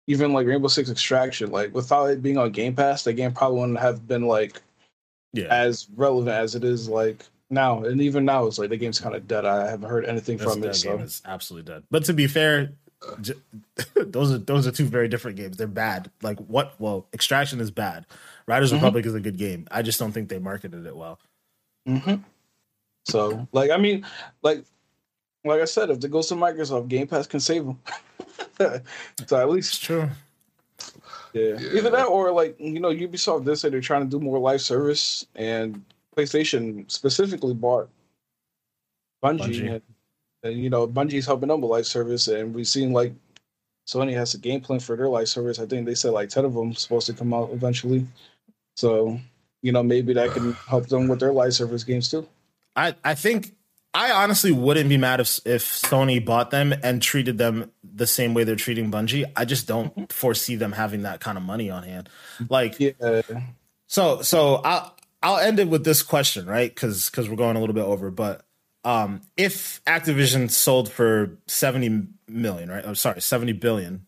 even 0.07 0.33
like 0.33 0.47
Rainbow 0.47 0.69
Six 0.69 0.91
Extraction, 0.91 1.51
like 1.51 1.75
without 1.75 2.07
it 2.07 2.23
being 2.23 2.39
on 2.39 2.51
Game 2.51 2.75
Pass, 2.75 3.05
that 3.05 3.15
game 3.15 3.33
probably 3.33 3.61
wouldn't 3.61 3.79
have 3.79 4.09
been 4.09 4.27
like 4.27 4.61
yeah. 5.33 5.47
as 5.51 5.89
relevant 5.95 6.37
as 6.37 6.55
it 6.55 6.65
is 6.65 6.89
like 6.89 7.25
now. 7.51 7.85
And 7.85 8.01
even 8.01 8.25
now, 8.25 8.47
it's 8.47 8.59
like 8.59 8.71
the 8.71 8.77
game's 8.77 9.01
kind 9.01 9.15
of 9.15 9.29
dead. 9.29 9.45
I 9.45 9.71
haven't 9.71 9.89
heard 9.89 10.05
anything 10.05 10.39
That's 10.39 10.53
from 10.53 10.65
it. 10.65 10.75
So 10.75 10.99
is 10.99 11.23
absolutely 11.25 11.73
dead. 11.73 11.85
But 11.91 12.05
to 12.07 12.13
be 12.13 12.27
fair, 12.27 12.73
those 13.97 14.33
are 14.33 14.39
those 14.39 14.67
are 14.67 14.73
two 14.73 14.87
very 14.87 15.09
different 15.09 15.37
games. 15.37 15.57
They're 15.57 15.67
bad. 15.67 16.11
Like 16.23 16.39
what? 16.39 16.75
Well, 16.79 17.07
Extraction 17.13 17.61
is 17.61 17.71
bad. 17.71 18.07
Riders 18.47 18.71
mm-hmm. 18.71 18.77
Republic 18.77 19.07
is 19.07 19.15
a 19.15 19.21
good 19.21 19.39
game. 19.39 19.67
I 19.71 19.83
just 19.83 19.99
don't 19.99 20.13
think 20.13 20.29
they 20.29 20.39
marketed 20.39 20.87
it 20.87 20.97
well. 20.97 21.19
Mm-hmm. 21.89 22.17
So, 23.05 23.49
like, 23.53 23.71
I 23.71 23.77
mean, 23.77 24.07
like, 24.43 24.65
like 25.45 25.61
I 25.61 25.65
said, 25.65 25.91
if 25.91 26.01
they 26.01 26.09
goes 26.09 26.29
to 26.29 26.35
Microsoft, 26.35 26.89
Game 26.89 27.07
Pass 27.07 27.27
can 27.27 27.41
save 27.41 27.65
them. 27.65 27.79
so 29.27 29.37
at 29.37 29.51
least 29.51 29.75
it's 29.75 29.79
true. 29.79 30.09
Yeah. 31.33 31.59
yeah. 31.59 31.79
either 31.79 31.91
that 31.91 32.07
or 32.07 32.31
like 32.33 32.57
you 32.59 32.81
know 32.81 32.91
Ubisoft 32.91 33.45
did 33.45 33.57
say 33.57 33.71
they're 33.71 33.81
trying 33.81 34.09
to 34.09 34.19
do 34.19 34.23
more 34.23 34.39
live 34.39 34.61
service, 34.61 35.27
and 35.35 35.83
PlayStation 36.17 36.91
specifically 36.91 37.55
bought 37.55 37.89
Bungie, 39.23 39.41
Bungie. 39.41 39.83
And, 40.43 40.57
you 40.57 40.71
know 40.71 40.87
Bungie's 40.87 41.27
helping 41.27 41.49
them 41.49 41.61
with 41.61 41.71
live 41.71 41.87
service, 41.87 42.29
and 42.29 42.55
we've 42.55 42.69
seen 42.69 42.93
like 42.93 43.13
Sony 43.87 44.15
has 44.15 44.35
a 44.35 44.39
game 44.39 44.61
plan 44.61 44.81
for 44.81 44.97
their 44.97 45.09
live 45.09 45.29
service. 45.29 45.59
I 45.59 45.67
think 45.67 45.87
they 45.87 45.95
said 45.95 46.13
like 46.13 46.29
ten 46.29 46.45
of 46.45 46.55
them 46.55 46.75
supposed 46.75 47.07
to 47.07 47.13
come 47.13 47.33
out 47.33 47.51
eventually. 47.53 48.07
So 48.77 49.19
you 49.63 49.73
know 49.73 49.83
maybe 49.83 50.13
that 50.15 50.31
can 50.31 50.53
help 50.53 50.89
them 50.89 51.09
with 51.09 51.21
their 51.21 51.33
live 51.33 51.55
service 51.55 51.85
games 51.85 52.11
too. 52.11 52.27
I 52.75 52.95
I 53.05 53.15
think 53.15 53.55
I 53.95 54.11
honestly 54.13 54.53
wouldn't 54.53 54.89
be 54.89 54.97
mad 54.97 55.21
if 55.21 55.39
if 55.45 55.65
Sony 55.65 56.25
bought 56.25 56.51
them 56.51 56.73
and 56.83 57.03
treated 57.03 57.39
them 57.39 57.71
the 57.83 58.07
same 58.07 58.33
way 58.33 58.45
they're 58.45 58.57
treating 58.57 58.91
Bungie. 58.91 59.31
I 59.37 59.45
just 59.45 59.69
don't 59.69 59.95
mm-hmm. 59.95 60.05
foresee 60.05 60.57
them 60.57 60.73
having 60.73 61.03
that 61.03 61.21
kind 61.21 61.37
of 61.37 61.45
money 61.45 61.71
on 61.71 61.83
hand. 61.83 62.09
Like 62.49 62.81
Yeah, 62.81 63.23
so 63.87 64.23
so 64.23 64.57
I'll 64.65 64.97
I'll 65.23 65.39
end 65.39 65.59
it 65.59 65.69
with 65.69 65.85
this 65.85 66.03
question, 66.03 66.47
right? 66.47 66.75
Because 66.75 67.11
because 67.11 67.29
we're 67.29 67.37
going 67.37 67.57
a 67.57 67.61
little 67.61 67.75
bit 67.75 67.85
over, 67.85 68.11
but 68.11 68.45
um, 68.85 69.21
if 69.37 69.83
Activision 69.87 70.51
sold 70.51 70.91
for 70.91 71.37
seventy 71.47 72.07
million, 72.29 72.69
right? 72.71 72.85
I'm 72.85 72.95
sorry, 72.95 73.21
seventy 73.21 73.53
billion. 73.53 74.07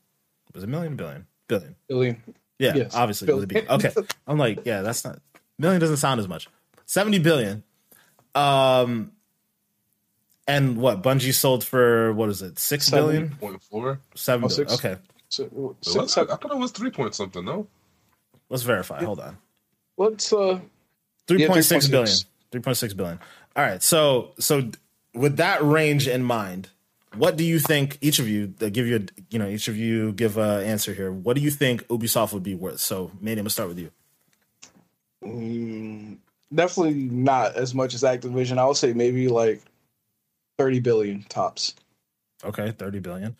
Was 0.54 0.62
it 0.64 0.68
million 0.68 0.96
billion 0.96 1.26
billion? 1.48 1.76
Billy. 1.88 2.16
Yeah, 2.58 2.74
Yes, 2.76 2.94
obviously. 2.94 3.28
it 3.28 3.34
was 3.34 3.44
a 3.44 3.46
billion. 3.48 3.66
billion. 3.66 3.86
Okay, 3.98 4.08
I'm 4.26 4.38
like, 4.38 4.60
yeah, 4.64 4.82
that's 4.82 5.04
not 5.04 5.18
million. 5.58 5.80
Doesn't 5.80 5.96
sound 5.98 6.20
as 6.20 6.28
much. 6.28 6.48
Seventy 6.86 7.18
billion. 7.18 7.62
Um, 8.34 9.12
and 10.46 10.76
what 10.76 11.02
Bungie 11.02 11.32
sold 11.34 11.64
for? 11.64 12.12
What 12.12 12.28
is 12.28 12.42
it? 12.42 12.58
Six 12.58 12.86
Seven. 12.86 13.04
billion? 13.04 13.30
Point 13.36 13.62
four. 13.62 14.00
Seven 14.14 14.44
Oh, 14.44 14.48
billion. 14.48 14.68
six. 14.68 14.84
Okay, 14.84 15.00
So, 15.28 15.48
Was 15.52 15.76
six, 15.82 16.16
it? 16.16 16.30
I 16.30 16.36
thought 16.36 16.52
it 16.52 16.58
was 16.58 16.70
three 16.70 16.90
point 16.90 17.14
something. 17.14 17.44
No. 17.44 17.66
let's 18.50 18.62
verify. 18.62 19.02
Hold 19.04 19.20
on. 19.20 19.38
let's 19.96 20.32
uh 20.32 20.60
Three 21.26 21.46
point 21.46 21.64
six 21.64 21.86
3.6. 21.86 21.90
billion. 21.90 22.16
Three 22.52 22.60
point 22.60 22.76
six 22.76 22.92
billion. 22.94 23.18
All 23.56 23.64
right. 23.64 23.82
So 23.82 24.32
so 24.38 24.70
with 25.14 25.36
that 25.36 25.62
range 25.62 26.08
in 26.08 26.24
mind, 26.24 26.70
what 27.14 27.36
do 27.36 27.44
you 27.44 27.58
think 27.60 27.98
each 28.00 28.18
of 28.18 28.28
you 28.28 28.54
that 28.58 28.72
give 28.72 28.86
you 28.86 28.96
a 28.96 29.00
you 29.30 29.38
know 29.38 29.48
each 29.48 29.68
of 29.68 29.76
you 29.76 30.12
give 30.12 30.36
a 30.38 30.64
answer 30.66 30.94
here? 30.94 31.12
What 31.12 31.36
do 31.36 31.42
you 31.42 31.50
think 31.50 31.86
Ubisoft 31.88 32.32
would 32.32 32.42
be 32.42 32.54
worth? 32.54 32.80
So 32.80 33.12
maybe 33.20 33.40
I'm 33.40 33.44
gonna 33.44 33.50
start 33.50 33.68
with 33.68 33.78
you. 33.78 33.90
mm, 35.24 36.16
definitely 36.54 36.94
not 36.94 37.56
as 37.56 37.74
much 37.74 37.94
as 37.94 38.02
Activision. 38.02 38.58
I 38.58 38.66
would 38.66 38.76
say 38.76 38.92
maybe 38.92 39.28
like 39.28 39.62
thirty 40.58 40.80
billion 40.80 41.24
tops. 41.24 41.74
Okay, 42.44 42.72
thirty 42.72 43.00
billion. 43.00 43.36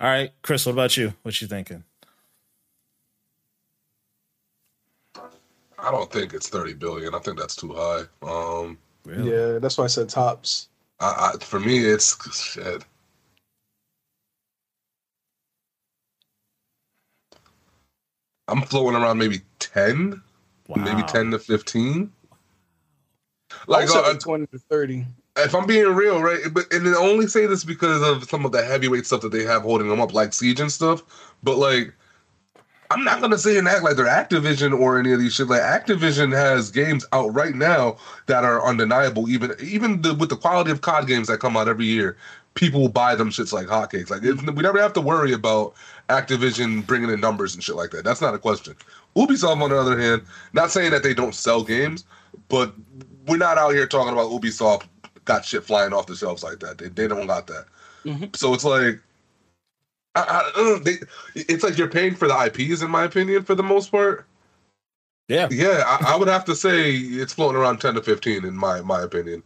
All 0.00 0.08
right, 0.08 0.32
Chris. 0.42 0.66
What 0.66 0.72
about 0.72 0.96
you? 0.96 1.14
What 1.22 1.40
you 1.40 1.48
thinking? 1.48 1.84
I 5.78 5.90
don't 5.90 6.10
think 6.12 6.34
it's 6.34 6.48
thirty 6.48 6.74
billion. 6.74 7.14
I 7.14 7.18
think 7.20 7.38
that's 7.38 7.56
too 7.56 7.74
high. 7.74 8.02
Um, 8.22 8.78
Really? 9.04 9.32
Yeah, 9.32 9.58
that's 9.60 9.78
why 9.78 9.84
I 9.84 9.88
said 9.88 10.08
tops. 10.10 10.68
I, 11.00 11.32
I 11.34 11.44
for 11.44 11.60
me, 11.60 11.78
it's 11.78 12.16
shit. 12.38 12.84
I'm 18.48 18.62
floating 18.62 19.00
around 19.00 19.18
maybe 19.18 19.42
ten, 19.60 20.22
maybe 20.74 21.04
ten 21.04 21.30
to 21.32 21.38
fifteen. 21.40 22.12
Like 23.68 23.88
Like, 23.88 24.04
uh, 24.06 24.14
twenty 24.20 24.46
to 24.48 24.58
thirty. 24.58 25.06
if 25.36 25.54
I'm 25.54 25.66
being 25.66 25.94
real, 25.94 26.22
right? 26.22 26.40
But 26.52 26.72
and 26.72 26.88
I 26.88 26.98
only 26.98 27.26
say 27.28 27.46
this 27.46 27.64
because 27.64 28.02
of 28.02 28.28
some 28.30 28.46
of 28.46 28.52
the 28.52 28.64
heavyweight 28.64 29.06
stuff 29.06 29.22
that 29.22 29.32
they 29.32 29.44
have 29.44 29.62
holding 29.62 29.88
them 29.88 30.00
up, 30.00 30.14
like 30.14 30.32
Siege 30.34 30.60
and 30.60 30.72
stuff. 30.72 31.02
But 31.42 31.58
like, 31.58 31.94
I'm 32.94 33.04
not 33.04 33.20
gonna 33.20 33.38
say 33.38 33.58
and 33.58 33.66
act 33.66 33.82
like 33.82 33.96
they're 33.96 34.06
Activision 34.06 34.78
or 34.78 34.98
any 34.98 35.12
of 35.12 35.18
these 35.18 35.34
shit. 35.34 35.48
Like 35.48 35.62
Activision 35.62 36.32
has 36.32 36.70
games 36.70 37.04
out 37.12 37.34
right 37.34 37.54
now 37.54 37.96
that 38.26 38.44
are 38.44 38.64
undeniable. 38.64 39.28
Even 39.28 39.54
even 39.60 40.02
the, 40.02 40.14
with 40.14 40.28
the 40.30 40.36
quality 40.36 40.70
of 40.70 40.80
COD 40.80 41.06
games 41.06 41.28
that 41.28 41.38
come 41.40 41.56
out 41.56 41.66
every 41.68 41.86
year, 41.86 42.16
people 42.54 42.80
will 42.80 42.88
buy 42.88 43.14
them 43.14 43.30
shits 43.30 43.52
like 43.52 43.66
hotcakes. 43.66 44.10
Like 44.10 44.22
it's, 44.22 44.40
we 44.42 44.62
never 44.62 44.80
have 44.80 44.92
to 44.94 45.00
worry 45.00 45.32
about 45.32 45.74
Activision 46.08 46.86
bringing 46.86 47.10
in 47.10 47.20
numbers 47.20 47.54
and 47.54 47.62
shit 47.64 47.74
like 47.74 47.90
that. 47.90 48.04
That's 48.04 48.20
not 48.20 48.34
a 48.34 48.38
question. 48.38 48.74
Ubisoft, 49.16 49.60
on 49.62 49.70
the 49.70 49.78
other 49.78 49.98
hand, 49.98 50.22
not 50.52 50.70
saying 50.70 50.90
that 50.92 51.02
they 51.02 51.14
don't 51.14 51.34
sell 51.34 51.62
games, 51.64 52.04
but 52.48 52.74
we're 53.26 53.36
not 53.36 53.58
out 53.58 53.74
here 53.74 53.86
talking 53.86 54.12
about 54.12 54.30
Ubisoft 54.30 54.84
got 55.24 55.44
shit 55.44 55.64
flying 55.64 55.92
off 55.92 56.06
the 56.06 56.14
shelves 56.14 56.42
like 56.42 56.60
that. 56.60 56.78
They, 56.78 56.88
they 56.88 57.08
don't 57.08 57.26
got 57.26 57.46
that. 57.46 57.66
Mhm. 58.04 58.36
So 58.36 58.52
it's 58.54 58.64
like, 58.64 59.00
I, 60.14 60.20
I, 60.56 60.60
uh, 60.60 60.78
they, 60.82 60.96
it's 61.34 61.64
like 61.64 61.76
you're 61.76 61.88
paying 61.88 62.14
for 62.14 62.28
the 62.28 62.44
IPs, 62.46 62.82
in 62.82 62.90
my 62.90 63.04
opinion, 63.04 63.42
for 63.42 63.54
the 63.54 63.62
most 63.62 63.90
part. 63.90 64.26
Yeah. 65.28 65.48
Yeah, 65.50 65.82
I, 65.86 66.12
I 66.14 66.16
would 66.16 66.28
have 66.28 66.44
to 66.46 66.54
say 66.54 66.92
it's 66.92 67.32
floating 67.32 67.60
around 67.60 67.78
ten 67.80 67.94
to 67.94 68.02
fifteen, 68.02 68.44
in 68.44 68.54
my 68.56 68.80
my 68.82 69.02
opinion. 69.02 69.42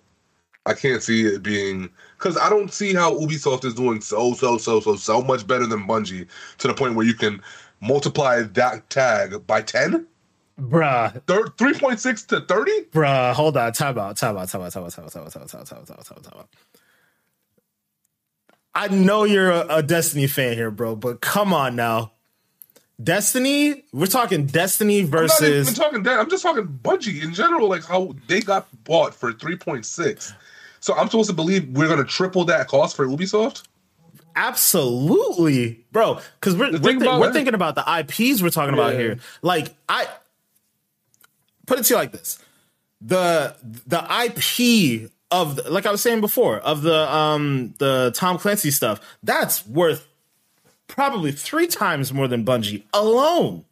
I 0.66 0.74
can't 0.74 1.02
see 1.02 1.24
it 1.24 1.42
being 1.42 1.88
because 2.18 2.36
I 2.36 2.50
don't 2.50 2.72
see 2.72 2.92
how 2.92 3.14
Ubisoft 3.14 3.64
is 3.64 3.74
doing 3.74 4.00
so 4.00 4.34
so 4.34 4.58
so 4.58 4.80
so 4.80 4.96
so 4.96 5.22
much 5.22 5.46
better 5.46 5.66
than 5.66 5.86
Bungie 5.86 6.26
to 6.58 6.68
the 6.68 6.74
point 6.74 6.94
where 6.94 7.06
you 7.06 7.14
can 7.14 7.40
multiply 7.80 8.42
that 8.42 8.90
tag 8.90 9.46
by 9.46 9.62
ten. 9.62 10.06
Bruh, 10.60 11.22
Thir- 11.26 11.44
3.6 11.44 12.26
to 12.26 12.40
30? 12.40 12.72
bruh, 12.90 13.32
hold 13.32 13.56
on. 13.56 13.72
Time 13.72 13.96
out, 13.96 14.16
time 14.16 14.36
out, 14.36 14.48
time 14.48 14.62
out, 14.62 14.72
time 14.72 14.84
out, 14.84 14.90
time 14.92 15.04
out, 15.06 15.12
time 15.12 15.22
out, 15.22 15.30
time 15.30 15.42
out, 15.42 15.48
time 15.48 15.60
out, 15.60 15.66
time 15.66 15.78
out, 15.78 15.86
time 15.86 16.16
out, 16.16 16.24
time 16.24 16.40
out. 16.40 16.48
I 18.74 18.88
know 18.88 19.24
you're 19.24 19.50
a, 19.50 19.66
a 19.76 19.82
Destiny 19.82 20.26
fan 20.26 20.54
here, 20.54 20.70
bro, 20.70 20.94
but 20.96 21.20
come 21.20 21.52
on 21.52 21.76
now. 21.76 22.12
Destiny, 23.02 23.84
we're 23.92 24.06
talking 24.06 24.46
Destiny 24.46 25.00
I'm 25.00 25.10
not 25.10 25.18
even 25.18 25.28
versus 25.28 25.74
talking 25.74 26.02
that. 26.02 26.18
I'm 26.18 26.28
just 26.28 26.42
talking 26.42 26.66
Bungie 26.66 27.22
in 27.22 27.32
general, 27.32 27.68
like 27.68 27.84
how 27.84 28.14
they 28.26 28.40
got 28.40 28.66
bought 28.84 29.14
for 29.14 29.32
3.6. 29.32 30.32
So 30.80 30.94
I'm 30.94 31.06
supposed 31.06 31.30
to 31.30 31.34
believe 31.34 31.68
we're 31.76 31.86
going 31.86 31.98
to 31.98 32.04
triple 32.04 32.44
that 32.46 32.68
cost 32.68 32.96
for 32.96 33.06
Ubisoft? 33.06 33.64
absolutely, 34.38 35.84
bro. 35.92 36.20
Because 36.40 36.56
we're 36.56 36.72
we're, 36.78 36.98
thi- 36.98 37.06
we're 37.06 37.32
thinking 37.32 37.54
about 37.54 37.74
the 37.74 37.84
IPs 38.00 38.40
we're 38.42 38.50
talking 38.50 38.74
about 38.74 38.94
here. 38.94 39.18
Like 39.42 39.74
I 39.88 40.06
put 41.66 41.78
it 41.78 41.84
to 41.86 41.94
you 41.94 41.96
like 41.96 42.12
this: 42.12 42.38
the 43.00 43.54
the 43.62 43.98
IP 44.24 45.10
of 45.30 45.56
the, 45.56 45.70
like 45.70 45.86
I 45.86 45.90
was 45.90 46.00
saying 46.00 46.20
before 46.20 46.58
of 46.58 46.82
the 46.82 47.12
um 47.12 47.74
the 47.78 48.12
Tom 48.14 48.38
Clancy 48.38 48.70
stuff 48.70 49.00
that's 49.22 49.66
worth 49.66 50.06
probably 50.86 51.32
three 51.32 51.66
times 51.66 52.12
more 52.12 52.28
than 52.28 52.44
Bungie 52.44 52.82
alone. 52.92 53.64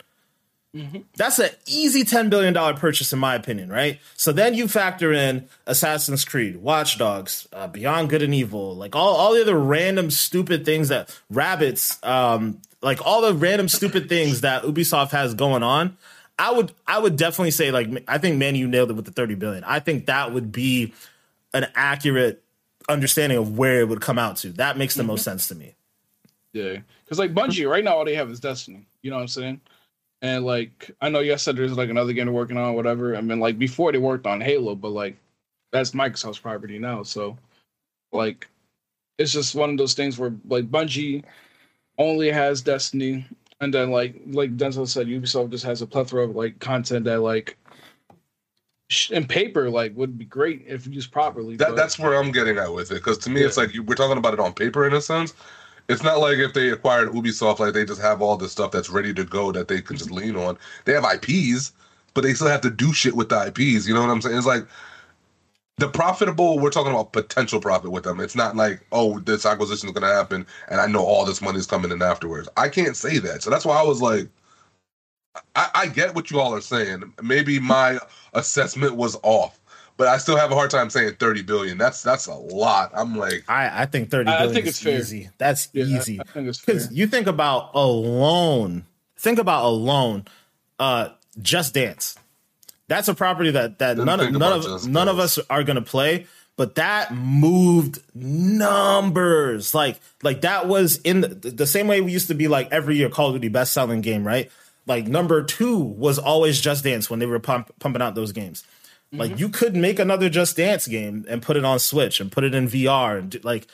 That's 1.17 1.39
an 1.39 1.51
easy 1.67 2.05
$10 2.05 2.29
billion 2.29 2.55
purchase, 2.77 3.11
in 3.11 3.19
my 3.19 3.35
opinion, 3.35 3.71
right? 3.71 3.99
So 4.15 4.31
then 4.31 4.53
you 4.53 4.69
factor 4.69 5.11
in 5.11 5.49
Assassin's 5.67 6.25
Creed, 6.25 6.59
Watch 6.59 6.99
Dogs, 6.99 7.49
uh, 7.53 7.67
Beyond 7.67 8.11
Good 8.11 8.23
and 8.23 8.35
Evil, 8.35 8.77
like 8.77 8.95
all, 8.95 9.17
all 9.17 9.33
the 9.35 9.41
other 9.41 9.59
random 9.59 10.11
stupid 10.11 10.67
things 10.67 10.89
that 10.89 11.19
Rabbids, 11.33 12.05
um, 12.07 12.61
like 12.83 13.05
all 13.07 13.23
the 13.23 13.33
random 13.33 13.69
stupid 13.69 14.11
things 14.11 14.43
that 14.43 14.65
Ubisoft 14.65 15.13
has 15.13 15.33
going 15.35 15.63
on. 15.63 15.97
I 16.39 16.53
would 16.53 16.73
I 16.87 16.99
would 16.99 17.17
definitely 17.17 17.53
say 17.53 17.71
like 17.71 17.89
I 18.07 18.19
think 18.19 18.37
man 18.37 18.57
you 18.57 18.69
nailed 18.69 18.91
it 18.91 18.93
with 18.93 19.07
the 19.07 19.11
30 19.11 19.37
billion. 19.37 19.65
I 19.65 19.81
think 19.81 20.05
that 20.05 20.35
would 20.35 20.53
be 20.53 20.93
an 21.57 21.67
accurate 21.75 22.43
understanding 22.89 23.39
of 23.39 23.59
where 23.59 23.81
it 23.81 23.89
would 23.89 24.01
come 24.01 24.19
out 24.19 24.37
to. 24.39 24.51
That 24.53 24.77
makes 24.77 24.95
the 24.95 25.03
most 25.03 25.21
mm-hmm. 25.21 25.31
sense 25.31 25.49
to 25.49 25.55
me. 25.55 25.75
Yeah, 26.53 26.79
because 27.05 27.19
like 27.19 27.35
Bungie 27.35 27.69
right 27.69 27.85
now, 27.85 27.97
all 27.97 28.05
they 28.05 28.15
have 28.15 28.31
is 28.31 28.41
Destiny. 28.41 28.87
You 29.03 29.11
know 29.11 29.17
what 29.17 29.23
I'm 29.23 29.29
saying? 29.29 29.61
And 30.23 30.45
like 30.45 30.91
I 31.01 31.09
know 31.09 31.21
you 31.21 31.37
said 31.37 31.57
there's 31.57 31.77
like 31.77 31.91
another 31.91 32.13
game 32.13 32.27
they're 32.27 32.35
working 32.35 32.57
on, 32.57 32.75
whatever. 32.75 33.17
I 33.17 33.21
mean, 33.21 33.41
like 33.41 33.59
before 33.59 33.93
they 33.93 33.99
worked 33.99 34.27
on 34.27 34.41
Halo, 34.41 34.75
but 34.75 34.91
like 34.91 35.17
that's 35.73 35.91
Microsoft's 35.91 36.39
property 36.39 36.79
now. 36.79 37.03
So 37.03 37.37
like 38.13 38.49
it's 39.19 39.33
just 39.33 39.55
one 39.55 39.71
of 39.71 39.79
those 39.79 39.95
things 39.95 40.19
where 40.19 40.35
like 40.49 40.71
Bungie 40.71 41.25
only 41.99 42.31
has 42.31 42.63
Destiny, 42.63 43.27
and 43.61 43.73
then 43.73 43.91
like 43.91 44.15
like 44.27 44.57
Denzel 44.57 44.89
said, 44.89 45.07
Ubisoft 45.07 45.51
just 45.51 45.65
has 45.65 45.83
a 45.83 45.87
plethora 45.87 46.25
of 46.25 46.37
like 46.37 46.59
content 46.59 47.05
that 47.05 47.21
like 47.21 47.57
in 49.11 49.26
paper 49.26 49.68
like 49.68 49.97
would 49.97 50.16
be 50.16 50.24
great 50.24 50.64
if 50.66 50.87
used 50.87 51.11
properly. 51.11 51.57
That, 51.57 51.76
that's 51.76 51.99
where 51.99 52.14
I'm 52.14 52.30
getting 52.30 52.59
at 52.59 52.72
with 52.72 52.91
it. 52.91 52.95
Because 52.95 53.18
to 53.18 53.30
me, 53.30 53.43
it's 53.43 53.57
like 53.57 53.74
you, 53.74 53.82
we're 53.82 53.97
talking 53.97 54.18
about 54.18 54.34
it 54.34 54.41
on 54.41 54.53
paper 54.53 54.87
in 54.87 54.93
a 54.93 55.01
sense. 55.01 55.34
It's 55.89 56.03
not 56.03 56.18
like 56.18 56.39
if 56.39 56.53
they 56.53 56.70
acquired 56.70 57.11
Ubisoft, 57.11 57.59
like 57.59 57.74
they 57.74 57.84
just 57.84 58.01
have 58.01 58.20
all 58.20 58.37
this 58.37 58.53
stuff 58.53 58.72
that's 58.72 58.91
ready 58.91 59.14
to 59.14 59.24
go 59.24 59.53
that 59.53 59.68
they 59.68 59.80
can 59.80 59.97
just 59.97 60.11
mm-hmm. 60.11 60.34
lean 60.34 60.37
on. 60.37 60.59
They 60.84 60.93
have 60.93 61.05
IPs, 61.05 61.72
but 62.14 62.22
they 62.22 62.34
still 62.34 62.49
have 62.49 62.61
to 62.62 62.70
do 62.70 62.93
shit 62.93 63.14
with 63.16 63.28
the 63.28 63.47
IPs. 63.47 63.87
You 63.87 63.95
know 63.95 64.01
what 64.01 64.11
I'm 64.11 64.20
saying? 64.20 64.37
It's 64.37 64.47
like 64.47 64.66
the 65.78 65.89
profitable. 65.89 66.59
We're 66.59 66.70
talking 66.70 66.93
about 66.93 67.12
potential 67.12 67.61
profit 67.61 67.91
with 67.91 68.05
them. 68.05 68.20
It's 68.20 68.37
not 68.37 68.57
like 68.57 68.87
oh, 68.93 69.18
this 69.20 69.47
acquisition 69.47 69.89
is 69.89 69.95
going 69.95 70.09
to 70.09 70.14
happen, 70.14 70.47
and 70.68 70.80
I 70.80 70.87
know 70.87 71.05
all 71.05 71.24
this 71.24 71.43
money 71.43 71.59
is 71.59 71.66
coming 71.66 71.91
in 71.91 72.03
afterwards. 72.03 72.49
I 72.57 72.68
can't 72.68 72.97
say 72.97 73.18
that. 73.18 73.43
So 73.43 73.51
that's 73.51 73.64
why 73.64 73.78
I 73.78 73.82
was 73.82 74.01
like, 74.01 74.28
I, 75.55 75.70
I 75.74 75.87
get 75.89 76.14
what 76.14 76.30
you 76.30 76.41
all 76.41 76.55
are 76.55 76.61
saying. 76.61 77.12
Maybe 77.22 77.59
my 77.61 77.99
assessment 78.34 78.97
was 78.97 79.16
off. 79.22 79.59
But 79.99 80.09
I 80.09 80.18
still 80.18 80.37
have 80.37 80.53
a 80.53 80.55
hard 80.55 80.70
time 80.70 80.91
saying 80.91 81.14
30 81.18 81.43
billion. 81.43 81.78
That's 81.78 82.03
that's 82.03 82.26
a 82.26 82.34
lot. 82.34 82.91
I'm 82.95 83.16
like, 83.16 83.45
I, 83.49 83.82
I 83.82 83.87
think 83.87 84.11
30 84.11 84.28
I- 84.30 84.34
I 84.34 84.39
billion 84.41 84.55
think 84.55 84.66
is 84.66 84.70
it's 84.74 84.82
fair. 84.82 84.99
easy. 84.99 85.30
That's 85.39 85.68
Yeah, 85.72 85.84
easy. 85.84 86.20
I, 86.20 86.24
think 86.24 86.49
it's 86.49 86.59
fair. 86.61 86.74
Because 86.74 86.93
you 86.93 87.07
think 87.07 87.26
about 87.26 87.70
alone, 87.74 88.84
think 89.16 89.39
about 89.39 89.64
alone, 89.64 90.26
uh, 90.78 91.09
Just 91.41 91.72
Dance. 91.74 92.18
That's 92.89 93.09
a 93.09 93.14
property 93.14 93.51
that 93.53 93.78
that 93.78 93.95
Didn't 93.95 94.05
none 94.07 94.20
of 94.20 94.32
none 94.32 94.53
of 94.53 94.62
Just 94.64 94.87
none 94.89 95.09
of 95.09 95.18
us 95.18 95.39
are 95.49 95.62
gonna 95.64 95.80
play. 95.82 96.26
but 96.57 96.74
that 96.74 97.14
moved 97.14 97.99
numbers. 98.14 99.74
Like 99.74 99.99
like 100.22 100.43
that 100.43 100.68
was 100.68 100.99
in 100.99 101.22
the, 101.22 101.28
the 101.28 101.66
same 101.66 101.87
way 101.87 102.01
we 102.01 102.12
used 102.12 102.28
to 102.28 102.34
be 102.34 102.49
like 102.49 102.70
every 102.70 102.97
year 102.97 103.09
Call 103.09 103.28
of 103.28 103.34
Duty 103.34 103.49
best 103.49 103.72
selling 103.72 104.01
game, 104.03 104.26
right? 104.26 104.51
Like 104.87 105.07
number 105.07 105.43
two 105.43 105.76
was 105.78 106.18
always 106.18 106.61
Just 106.61 106.84
Dance 106.84 107.11
when 107.11 107.18
they 107.18 107.26
were 107.26 107.41
pump, 107.41 107.72
pumping 107.80 108.03
out 108.03 108.14
those 108.14 108.32
games. 108.32 108.62
Mm-hmm. 109.12 109.18
Like 109.18 109.39
you 109.39 109.49
could 109.49 109.74
make 109.76 109.99
another 109.99 110.28
Just 110.28 110.57
Dance 110.57 110.87
game 110.87 111.24
and 111.28 111.43
put 111.43 111.57
it 111.57 111.64
on 111.64 111.78
Switch 111.78 112.20
and 112.20 112.30
put 112.30 112.45
it 112.45 112.55
in 112.55 112.68
VR 112.68 113.18
and 113.18 113.30
do, 113.30 113.41
like 113.43 113.66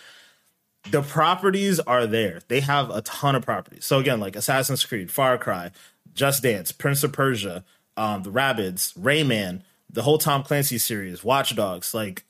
the 0.91 1.03
properties 1.03 1.81
are 1.81 2.07
there. 2.07 2.41
They 2.49 2.61
have 2.61 2.91
a 2.91 3.03
ton 3.03 3.35
of 3.35 3.45
properties. 3.45 3.85
So 3.85 3.99
again, 3.99 4.21
like 4.21 4.37
Assassin's 4.37 4.85
Creed, 4.85 5.11
Far 5.11 5.39
Cry, 5.39 5.71
Just 6.15 6.43
Dance, 6.43 6.73
Prince 6.73 7.05
of 7.05 7.13
Persia, 7.13 7.65
um, 7.97 8.23
the 8.23 8.31
Rabbids, 8.31 8.97
Rayman, 8.99 9.63
the 9.91 10.03
whole 10.03 10.19
Tom 10.19 10.43
Clancy 10.43 10.79
series, 10.79 11.23
Watch 11.23 11.55
Dogs. 11.55 11.95
Like, 11.95 12.25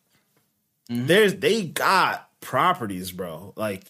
mm-hmm. 0.91 1.07
there's 1.07 1.37
they 1.37 1.63
got 1.63 2.29
properties, 2.41 3.13
bro. 3.13 3.53
Like, 3.57 3.85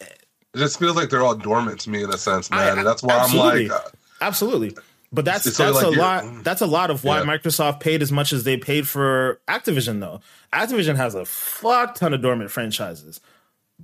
it 0.00 0.58
just 0.58 0.78
feels 0.78 0.96
like 0.96 1.08
they're 1.08 1.22
all 1.22 1.34
dormant 1.34 1.80
to 1.80 1.90
me 1.90 2.02
in 2.02 2.10
a 2.10 2.18
sense, 2.18 2.50
man. 2.50 2.60
I, 2.60 2.78
and 2.78 2.86
that's 2.86 3.02
why 3.02 3.18
I'm 3.18 3.36
like, 3.36 3.70
uh, 3.70 3.88
absolutely. 4.26 4.76
But 5.12 5.26
that's 5.26 5.44
that's 5.44 5.58
like 5.58 5.84
a 5.84 5.90
lot. 5.90 6.42
That's 6.42 6.62
a 6.62 6.66
lot 6.66 6.90
of 6.90 7.04
why 7.04 7.20
yeah. 7.20 7.26
Microsoft 7.26 7.80
paid 7.80 8.00
as 8.00 8.10
much 8.10 8.32
as 8.32 8.44
they 8.44 8.56
paid 8.56 8.88
for 8.88 9.40
Activision, 9.46 10.00
though. 10.00 10.20
Activision 10.52 10.96
has 10.96 11.14
a 11.14 11.26
fuck 11.26 11.96
ton 11.96 12.14
of 12.14 12.22
dormant 12.22 12.50
franchises 12.50 13.20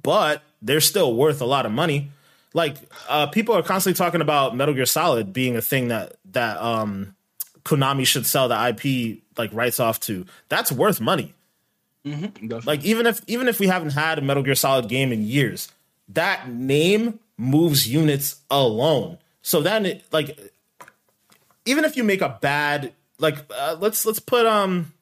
but 0.03 0.43
they're 0.63 0.81
still 0.81 1.15
worth 1.15 1.41
a 1.41 1.45
lot 1.45 1.67
of 1.67 1.73
money. 1.73 2.11
Like 2.55 2.77
uh, 3.09 3.27
people 3.27 3.55
are 3.55 3.63
constantly 3.63 3.97
talking 3.97 4.21
about 4.21 4.57
Metal 4.57 4.75
Gear 4.75 4.87
Solid 4.87 5.33
being 5.33 5.57
a 5.57 5.63
thing 5.63 5.89
that 5.89 6.15
that 6.33 6.57
um, 6.59 7.15
Konami 7.65 8.07
should 8.07 8.27
sell 8.27 8.49
the 8.49 8.69
IP 8.69 9.19
like 9.37 9.53
rights 9.53 9.81
off 9.81 10.01
to. 10.01 10.27
That's 10.49 10.73
worth 10.73 11.01
money. 11.01 11.35
Mm-hmm, 12.05 12.67
like 12.67 12.85
even 12.85 13.07
if 13.07 13.21
even 13.27 13.49
if 13.49 13.61
we 13.61 13.67
haven't 13.67 13.91
had 13.91 14.19
a 14.19 14.23
Metal 14.23 14.43
Gear 14.43 14.55
Solid 14.55 14.89
game 14.89 15.13
in 15.13 15.25
years, 15.25 15.71
that 16.09 16.49
name 16.49 17.21
moves 17.37 17.87
units 17.87 18.41
alone. 18.51 19.19
So 19.49 19.63
then, 19.63 19.87
it, 19.87 20.05
like, 20.13 20.39
even 21.65 21.87
if 21.87 21.97
you 21.97 22.05
make 22.05 22.21
a 22.21 22.37
bad 22.43 22.93
like, 23.19 23.39
uh, 23.51 23.77
let's 23.81 24.05
let's 24.05 24.19
put 24.19 24.45
um, 24.45 24.93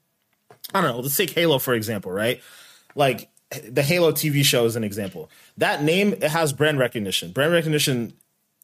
I 0.72 0.80
don't 0.80 0.92
know, 0.92 1.00
let's 1.00 1.16
take 1.16 1.30
Halo 1.30 1.58
for 1.58 1.74
example, 1.74 2.12
right? 2.12 2.40
Like 2.94 3.28
the 3.68 3.82
Halo 3.82 4.12
TV 4.12 4.44
show 4.44 4.64
is 4.64 4.76
an 4.76 4.84
example. 4.84 5.30
That 5.58 5.82
name 5.82 6.12
it 6.12 6.22
has 6.30 6.52
brand 6.52 6.78
recognition. 6.78 7.32
Brand 7.32 7.52
recognition 7.52 8.12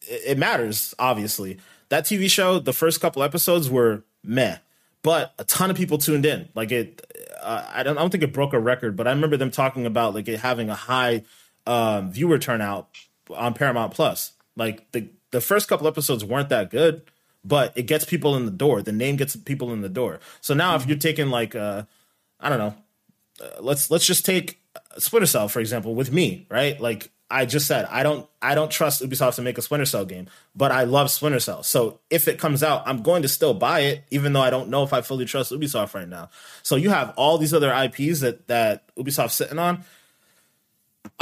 it 0.07 0.39
matters 0.39 0.95
obviously. 1.01 1.59
That 1.89 2.05
TV 2.05 2.31
show, 2.31 2.61
the 2.61 2.73
first 2.73 3.01
couple 3.01 3.25
episodes 3.25 3.69
were 3.69 4.05
meh, 4.23 4.59
but 5.03 5.35
a 5.41 5.45
ton 5.45 5.69
of 5.69 5.77
people 5.77 5.99
tuned 5.99 6.25
in. 6.25 6.49
Like 6.55 6.71
it, 6.71 7.05
uh, 7.43 7.69
I 7.75 7.83
don't, 7.83 7.99
I 7.99 8.03
don't 8.03 8.11
think 8.11 8.23
it 8.23 8.33
broke 8.33 8.53
a 8.53 8.61
record, 8.61 8.95
but 8.95 9.09
I 9.09 9.11
remember 9.11 9.37
them 9.37 9.51
talking 9.51 9.85
about 9.85 10.15
like 10.15 10.29
it 10.29 10.39
having 10.39 10.71
a 10.71 10.77
high 10.77 11.25
um, 11.67 12.13
viewer 12.13 12.39
turnout 12.39 12.89
on 13.35 13.53
Paramount 13.55 13.95
Plus. 13.95 14.35
Like 14.55 14.91
the 14.93 15.09
the 15.33 15.41
first 15.41 15.69
couple 15.69 15.89
episodes 15.89 16.25
weren't 16.25 16.51
that 16.51 16.71
good, 16.71 17.03
but 17.45 17.73
it 17.77 17.83
gets 17.83 18.05
people 18.05 18.37
in 18.37 18.45
the 18.45 18.53
door. 18.53 18.83
The 18.83 18.93
name 18.93 19.17
gets 19.17 19.35
people 19.35 19.73
in 19.73 19.81
the 19.81 19.89
door. 19.89 20.21
So 20.41 20.55
now, 20.55 20.75
mm-hmm. 20.75 20.83
if 20.83 20.89
you're 20.89 20.99
taking 20.99 21.29
like, 21.29 21.57
uh, 21.57 21.83
I 22.39 22.49
don't 22.49 22.59
know, 22.59 22.75
uh, 23.41 23.61
let's 23.61 23.91
let's 23.91 24.07
just 24.07 24.25
take 24.25 24.61
Splinter 24.99 25.27
Cell, 25.27 25.49
for 25.49 25.61
example, 25.61 25.95
with 25.95 26.13
me, 26.13 26.47
right? 26.49 26.81
Like 26.81 27.11
I 27.31 27.47
just 27.47 27.67
said, 27.67 27.87
I 27.91 28.03
don't 28.03 28.29
I 28.41 28.55
don't 28.55 28.71
trust 28.71 29.03
Ubisoft 29.03 29.37
to 29.37 29.43
make 29.43 29.59
a 29.59 29.63
Splinter 29.63 29.87
Cell 29.87 30.05
game, 30.05 30.29
but 30.55 30.71
I 30.71 30.85
love 30.85 31.11
Splinter 31.11 31.41
Cell. 31.41 31.63
So 31.63 32.01
if 32.11 32.29
it 32.29 32.39
comes 32.39 32.63
out, 32.63 32.83
I'm 32.87 33.03
going 33.03 33.23
to 33.23 33.29
still 33.29 33.55
buy 33.55 33.81
it, 33.81 34.05
even 34.11 34.33
though 34.35 34.43
I 34.43 34.51
don't 34.51 34.69
know 34.69 34.83
if 34.83 34.93
I 34.93 35.01
fully 35.01 35.25
trust 35.25 35.51
Ubisoft 35.51 35.95
right 35.95 36.09
now. 36.09 36.31
So 36.63 36.77
you 36.77 36.91
have 36.91 37.15
all 37.17 37.39
these 37.39 37.55
other 37.55 37.73
IPs 37.73 38.21
that 38.21 38.49
that 38.49 38.95
Ubisoft's 38.97 39.35
sitting 39.35 39.59
on. 39.59 39.85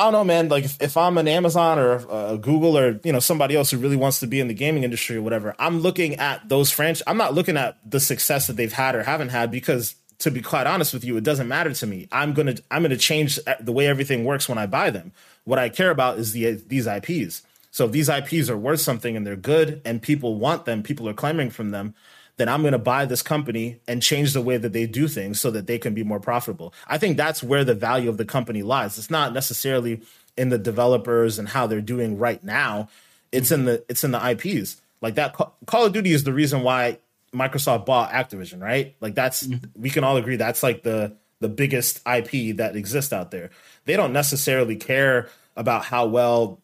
I 0.01 0.05
don't 0.05 0.13
know, 0.15 0.25
man. 0.25 0.49
Like 0.49 0.65
if, 0.65 0.81
if 0.81 0.97
I'm 0.97 1.19
an 1.19 1.29
Amazon 1.29 1.79
or 1.79 2.39
Google 2.39 2.79
or 2.79 2.99
you 3.05 3.13
know 3.13 3.21
somebody 3.21 3.55
else 3.55 3.71
who 3.71 3.77
really 3.77 3.97
wants 3.97 4.21
to 4.21 4.27
be 4.27 4.41
in 4.41 4.49
the 4.49 4.55
gaming 4.55 4.83
industry 4.83 5.17
or 5.17 5.23
whatever, 5.23 5.55
I'm 5.59 5.81
looking 5.81 6.17
at 6.17 6.49
those 6.49 6.71
franchise. 6.71 7.03
I'm 7.07 7.19
not 7.19 7.35
looking 7.35 7.59
at 7.59 7.77
the 7.85 8.01
success 8.01 8.47
that 8.47 8.55
they've 8.57 8.73
had 8.73 8.95
or 8.95 9.03
haven't 9.03 9.29
had 9.29 9.51
because 9.51 9.97
to 10.21 10.31
be 10.31 10.41
quite 10.41 10.67
honest 10.67 10.95
with 10.95 11.05
you, 11.05 11.19
it 11.19 11.25
doesn't 11.25 11.49
matter 11.49 11.75
to 11.75 11.87
me. 11.87 12.09
I'm 12.13 12.33
gonna 12.33 12.55
I'm 12.71 12.81
gonna 12.81 12.97
change 12.97 13.39
the 13.61 13.73
way 13.73 13.89
everything 13.89 14.25
works 14.25 14.49
when 14.49 14.57
I 14.57 14.65
buy 14.65 14.89
them. 14.89 15.13
What 15.45 15.59
I 15.59 15.69
care 15.69 15.91
about 15.91 16.19
is 16.19 16.33
the 16.33 16.53
these 16.53 16.87
IPs. 16.87 17.43
So 17.71 17.85
if 17.85 17.93
these 17.93 18.09
IPs 18.09 18.49
are 18.49 18.57
worth 18.57 18.81
something 18.81 19.19
and 19.19 19.27
they're 19.27 19.37
good 19.37 19.83
and 19.85 20.01
people 20.01 20.37
want 20.37 20.65
them, 20.65 20.83
people 20.83 21.11
are 21.11 21.15
clamoring 21.15 21.51
from 21.51 21.73
them, 21.73 21.95
then 22.41 22.49
I'm 22.49 22.63
going 22.63 22.73
to 22.73 22.79
buy 22.79 23.05
this 23.05 23.21
company 23.21 23.81
and 23.87 24.03
change 24.03 24.33
the 24.33 24.41
way 24.41 24.57
that 24.57 24.73
they 24.73 24.87
do 24.87 25.09
things 25.09 25.39
so 25.39 25.51
that 25.51 25.67
they 25.67 25.79
can 25.79 25.93
be 25.93 26.03
more 26.03 26.21
profitable. 26.21 26.73
I 26.89 26.97
think 26.97 27.17
that's 27.19 27.43
where 27.43 27.65
the 27.65 27.75
value 27.75 28.09
of 28.09 28.17
the 28.17 28.25
company 28.25 28.63
lies. 28.63 28.97
It's 28.97 29.11
not 29.11 29.35
necessarily 29.35 30.01
in 30.37 30.49
the 30.49 30.59
developers 30.59 31.39
and 31.39 31.49
how 31.49 31.67
they're 31.67 31.83
doing 31.83 32.19
right 32.19 32.43
now. 32.43 32.89
It's 33.31 33.51
in 33.53 33.67
the 33.67 33.85
it's 33.89 34.05
in 34.05 34.13
the 34.13 34.31
IPs. 34.31 34.81
Like 35.03 35.17
that 35.17 35.35
Call 35.67 35.85
of 35.85 35.93
Duty 35.93 36.13
is 36.13 36.25
the 36.25 36.33
reason 36.33 36.63
why 36.63 36.99
Microsoft 37.35 37.85
bought 37.85 38.11
Activision, 38.11 38.63
right? 38.63 38.97
Like 39.01 39.15
that's 39.15 39.47
mm-hmm. 39.47 39.81
we 39.81 39.91
can 39.91 40.03
all 40.03 40.17
agree 40.17 40.37
that's 40.37 40.63
like 40.63 40.83
the 40.83 41.15
the 41.41 41.49
biggest 41.49 42.01
IP 42.07 42.57
that 42.57 42.75
exists 42.75 43.13
out 43.13 43.31
there. 43.31 43.51
They 43.85 43.97
don't 43.97 44.13
necessarily 44.13 44.77
care 44.77 45.29
about 45.57 45.85
how 45.85 46.07
well 46.07 46.60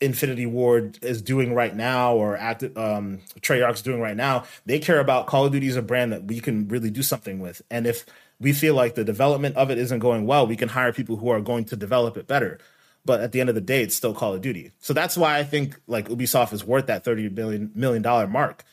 Infinity 0.00 0.46
Ward 0.46 0.98
is 1.02 1.20
doing 1.20 1.54
right 1.54 1.74
now 1.74 2.14
or 2.14 2.36
active 2.36 2.76
um 2.76 3.20
Treyarch's 3.40 3.82
doing 3.82 4.00
right 4.00 4.16
now. 4.16 4.44
They 4.66 4.78
care 4.78 5.00
about 5.00 5.26
Call 5.26 5.46
of 5.46 5.52
Duty 5.52 5.68
as 5.68 5.76
a 5.76 5.82
brand 5.82 6.12
that 6.12 6.24
we 6.24 6.40
can 6.40 6.68
really 6.68 6.90
do 6.90 7.02
something 7.02 7.40
with. 7.40 7.62
And 7.70 7.86
if 7.86 8.06
we 8.40 8.52
feel 8.52 8.74
like 8.74 8.94
the 8.94 9.04
development 9.04 9.56
of 9.56 9.70
it 9.70 9.78
isn't 9.78 9.98
going 9.98 10.26
well, 10.26 10.46
we 10.46 10.56
can 10.56 10.70
hire 10.70 10.92
people 10.92 11.16
who 11.16 11.28
are 11.28 11.40
going 11.40 11.66
to 11.66 11.76
develop 11.76 12.16
it 12.16 12.26
better. 12.26 12.58
But 13.04 13.20
at 13.20 13.32
the 13.32 13.40
end 13.40 13.48
of 13.48 13.54
the 13.54 13.60
day, 13.60 13.82
it's 13.82 13.94
still 13.94 14.14
Call 14.14 14.34
of 14.34 14.40
Duty. 14.40 14.72
So 14.78 14.92
that's 14.92 15.16
why 15.16 15.38
I 15.38 15.44
think 15.44 15.78
like 15.86 16.08
Ubisoft 16.08 16.52
is 16.52 16.64
worth 16.64 16.86
that 16.86 17.04
30 17.04 17.28
billion 17.28 17.70
million 17.74 18.02
dollar 18.02 18.26
mark. 18.26 18.64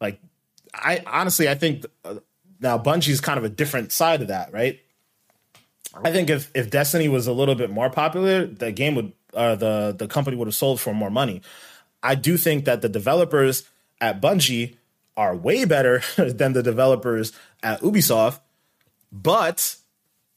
Like 0.00 0.20
I 0.74 1.02
honestly, 1.06 1.48
I 1.48 1.54
think 1.54 1.86
uh, 2.04 2.16
now 2.60 2.78
Bungie's 2.78 3.20
kind 3.20 3.38
of 3.38 3.44
a 3.44 3.50
different 3.50 3.92
side 3.92 4.22
of 4.22 4.28
that, 4.28 4.52
right? 4.52 4.80
I 5.94 6.12
think 6.12 6.30
if 6.30 6.50
if 6.54 6.70
Destiny 6.70 7.08
was 7.08 7.26
a 7.26 7.32
little 7.32 7.54
bit 7.54 7.70
more 7.70 7.90
popular, 7.90 8.46
the 8.46 8.72
game 8.72 8.94
would 8.94 9.12
uh, 9.34 9.54
the 9.54 9.94
the 9.96 10.08
company 10.08 10.36
would 10.36 10.48
have 10.48 10.54
sold 10.54 10.80
for 10.80 10.94
more 10.94 11.10
money. 11.10 11.42
I 12.02 12.14
do 12.14 12.36
think 12.36 12.64
that 12.64 12.82
the 12.82 12.88
developers 12.88 13.68
at 14.00 14.20
Bungie 14.20 14.76
are 15.16 15.36
way 15.36 15.64
better 15.64 16.02
than 16.16 16.52
the 16.52 16.62
developers 16.62 17.32
at 17.62 17.80
Ubisoft, 17.80 18.40
but 19.12 19.76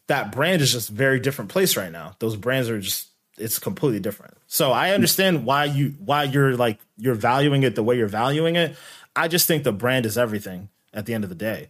that 0.08 0.32
brand 0.32 0.62
is 0.62 0.72
just 0.72 0.89
very 0.89 1.20
different 1.20 1.50
place 1.50 1.78
right 1.78 1.91
now. 1.91 2.16
Those 2.20 2.36
brands 2.36 2.70
are 2.70 2.80
just 2.80 3.10
it's 3.38 3.60
completely 3.60 4.00
different. 4.00 4.36
So 4.48 4.72
I 4.72 4.91
understand 4.91 5.46
why 5.46 5.66
you 5.66 5.96
why 6.00 6.24
you're 6.24 6.56
like 6.56 6.80
you're 6.98 7.16
valuing 7.16 7.64
it 7.64 7.76
the 7.76 7.84
way 7.84 7.98
you're 7.98 8.08
valuing 8.08 8.56
it. 8.56 8.76
I 9.16 9.28
just 9.28 9.48
think 9.48 9.64
the 9.64 9.72
brand 9.72 10.06
is 10.06 10.18
everything 10.18 10.70
at 10.94 11.06
the 11.06 11.14
end 11.14 11.24
of 11.24 11.30
the 11.30 11.36
day. 11.36 11.70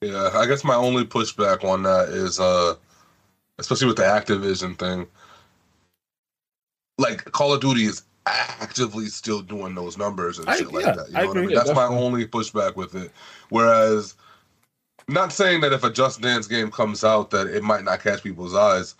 Yeah, 0.00 0.30
I 0.34 0.46
guess 0.46 0.64
my 0.64 0.74
only 0.74 1.04
pushback 1.04 1.64
on 1.64 1.82
that 1.82 2.08
is 2.08 2.40
uh 2.40 2.74
especially 3.58 3.88
with 3.88 3.96
the 3.96 4.02
Activision 4.02 4.78
thing. 4.78 5.06
Like 6.98 7.24
Call 7.32 7.52
of 7.52 7.60
Duty 7.60 7.84
is 7.84 8.02
actively 8.26 9.06
still 9.06 9.40
doing 9.42 9.74
those 9.74 9.98
numbers 9.98 10.38
and 10.38 10.48
I, 10.48 10.56
shit 10.56 10.72
like 10.72 10.84
that. 10.84 11.08
You 11.08 11.14
know 11.14 11.20
I 11.20 11.24
what 11.26 11.36
I 11.36 11.40
mean? 11.40 11.54
That's 11.54 11.68
definitely. 11.68 11.96
my 11.96 12.02
only 12.02 12.26
pushback 12.26 12.76
with 12.76 12.94
it. 12.94 13.10
Whereas 13.48 14.14
not 15.08 15.32
saying 15.32 15.60
that 15.62 15.72
if 15.72 15.84
a 15.84 15.90
Just 15.90 16.20
Dance 16.20 16.46
game 16.46 16.70
comes 16.70 17.02
out 17.04 17.30
that 17.30 17.48
it 17.48 17.62
might 17.62 17.84
not 17.84 18.02
catch 18.02 18.22
people's 18.22 18.54
eyes, 18.54 18.94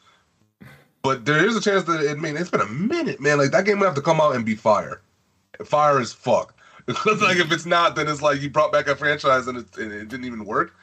but 1.02 1.24
there 1.24 1.44
is 1.44 1.56
a 1.56 1.60
chance 1.60 1.84
that 1.84 2.00
it 2.00 2.10
I 2.10 2.14
mean 2.14 2.36
it's 2.36 2.50
been 2.50 2.60
a 2.60 2.66
minute, 2.66 3.20
man. 3.20 3.38
Like 3.38 3.52
that 3.52 3.64
game 3.64 3.78
would 3.78 3.86
have 3.86 3.94
to 3.94 4.02
come 4.02 4.20
out 4.20 4.34
and 4.34 4.44
be 4.44 4.54
fire. 4.54 5.00
Fire 5.64 5.98
as 6.00 6.12
fuck. 6.12 6.54
Because 6.84 7.22
like 7.22 7.36
if 7.36 7.52
it's 7.52 7.64
not, 7.64 7.94
then 7.94 8.08
it's 8.08 8.22
like 8.22 8.40
you 8.40 8.50
brought 8.50 8.72
back 8.72 8.88
a 8.88 8.96
franchise 8.96 9.46
and 9.46 9.58
it, 9.58 9.76
and 9.76 9.92
it 9.92 10.08
didn't 10.08 10.26
even 10.26 10.44
work. 10.44 10.74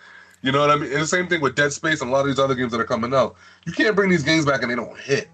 You 0.41 0.53
know 0.53 0.61
what 0.61 0.71
I 0.71 0.77
mean? 0.77 0.93
And 0.93 1.01
the 1.01 1.07
same 1.07 1.27
thing 1.27 1.41
with 1.41 1.55
Dead 1.55 1.73
Space 1.73 1.99
and 1.99 2.09
a 2.09 2.13
lot 2.13 2.21
of 2.21 2.27
these 2.27 2.39
other 2.39 2.55
games 2.55 2.71
that 2.71 2.79
are 2.79 2.85
coming 2.85 3.13
out. 3.13 3.35
You 3.65 3.73
can't 3.73 3.97
bring 3.97 4.09
these 4.09 4.23
games 4.23 4.45
back 4.45 4.61
and 4.61 4.71
they 4.71 4.75
don't 4.75 4.97
hit. 4.97 5.27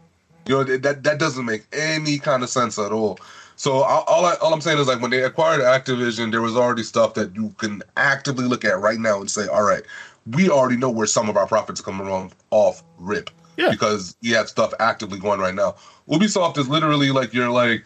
You 0.45 0.55
know 0.55 0.63
that 0.63 1.03
that 1.03 1.19
doesn't 1.19 1.45
make 1.45 1.65
any 1.73 2.19
kind 2.19 2.43
of 2.43 2.49
sense 2.49 2.77
at 2.77 2.91
all. 2.91 3.19
So 3.55 3.83
all 3.83 4.25
I, 4.25 4.35
all 4.41 4.53
I'm 4.53 4.61
saying 4.61 4.79
is 4.79 4.87
like 4.87 5.01
when 5.01 5.11
they 5.11 5.23
acquired 5.23 5.61
Activision, 5.61 6.31
there 6.31 6.41
was 6.41 6.57
already 6.57 6.83
stuff 6.83 7.13
that 7.13 7.35
you 7.35 7.49
can 7.57 7.81
actively 7.95 8.45
look 8.45 8.65
at 8.65 8.79
right 8.79 8.99
now 8.99 9.21
and 9.21 9.31
say, 9.31 9.47
all 9.47 9.63
right, 9.63 9.83
we 10.31 10.49
already 10.49 10.75
know 10.75 10.89
where 10.89 11.07
some 11.07 11.29
of 11.29 11.37
our 11.37 11.47
profits 11.47 11.79
are 11.79 11.83
coming 11.83 12.07
on 12.07 12.31
off 12.51 12.83
rip. 12.97 13.29
Yeah. 13.57 13.71
Because 13.71 14.17
you 14.19 14.35
have 14.35 14.49
stuff 14.49 14.73
actively 14.79 15.19
going 15.19 15.39
right 15.39 15.55
now. 15.55 15.75
Ubisoft 16.09 16.57
is 16.57 16.67
literally 16.67 17.11
like 17.11 17.33
you're 17.33 17.49
like 17.49 17.85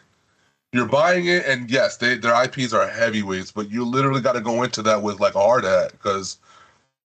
you're 0.72 0.88
buying 0.88 1.26
it, 1.26 1.46
and 1.46 1.70
yes, 1.70 1.98
they, 1.98 2.16
their 2.16 2.44
IPs 2.44 2.74
are 2.74 2.88
heavyweights, 2.88 3.52
but 3.52 3.72
you 3.72 3.86
literally 3.86 4.22
got 4.22 4.34
to 4.34 4.42
go 4.42 4.64
into 4.64 4.82
that 4.84 5.02
with 5.02 5.20
like 5.20 5.36
a 5.36 5.40
hard 5.40 5.64
hat 5.64 5.92
because 5.92 6.38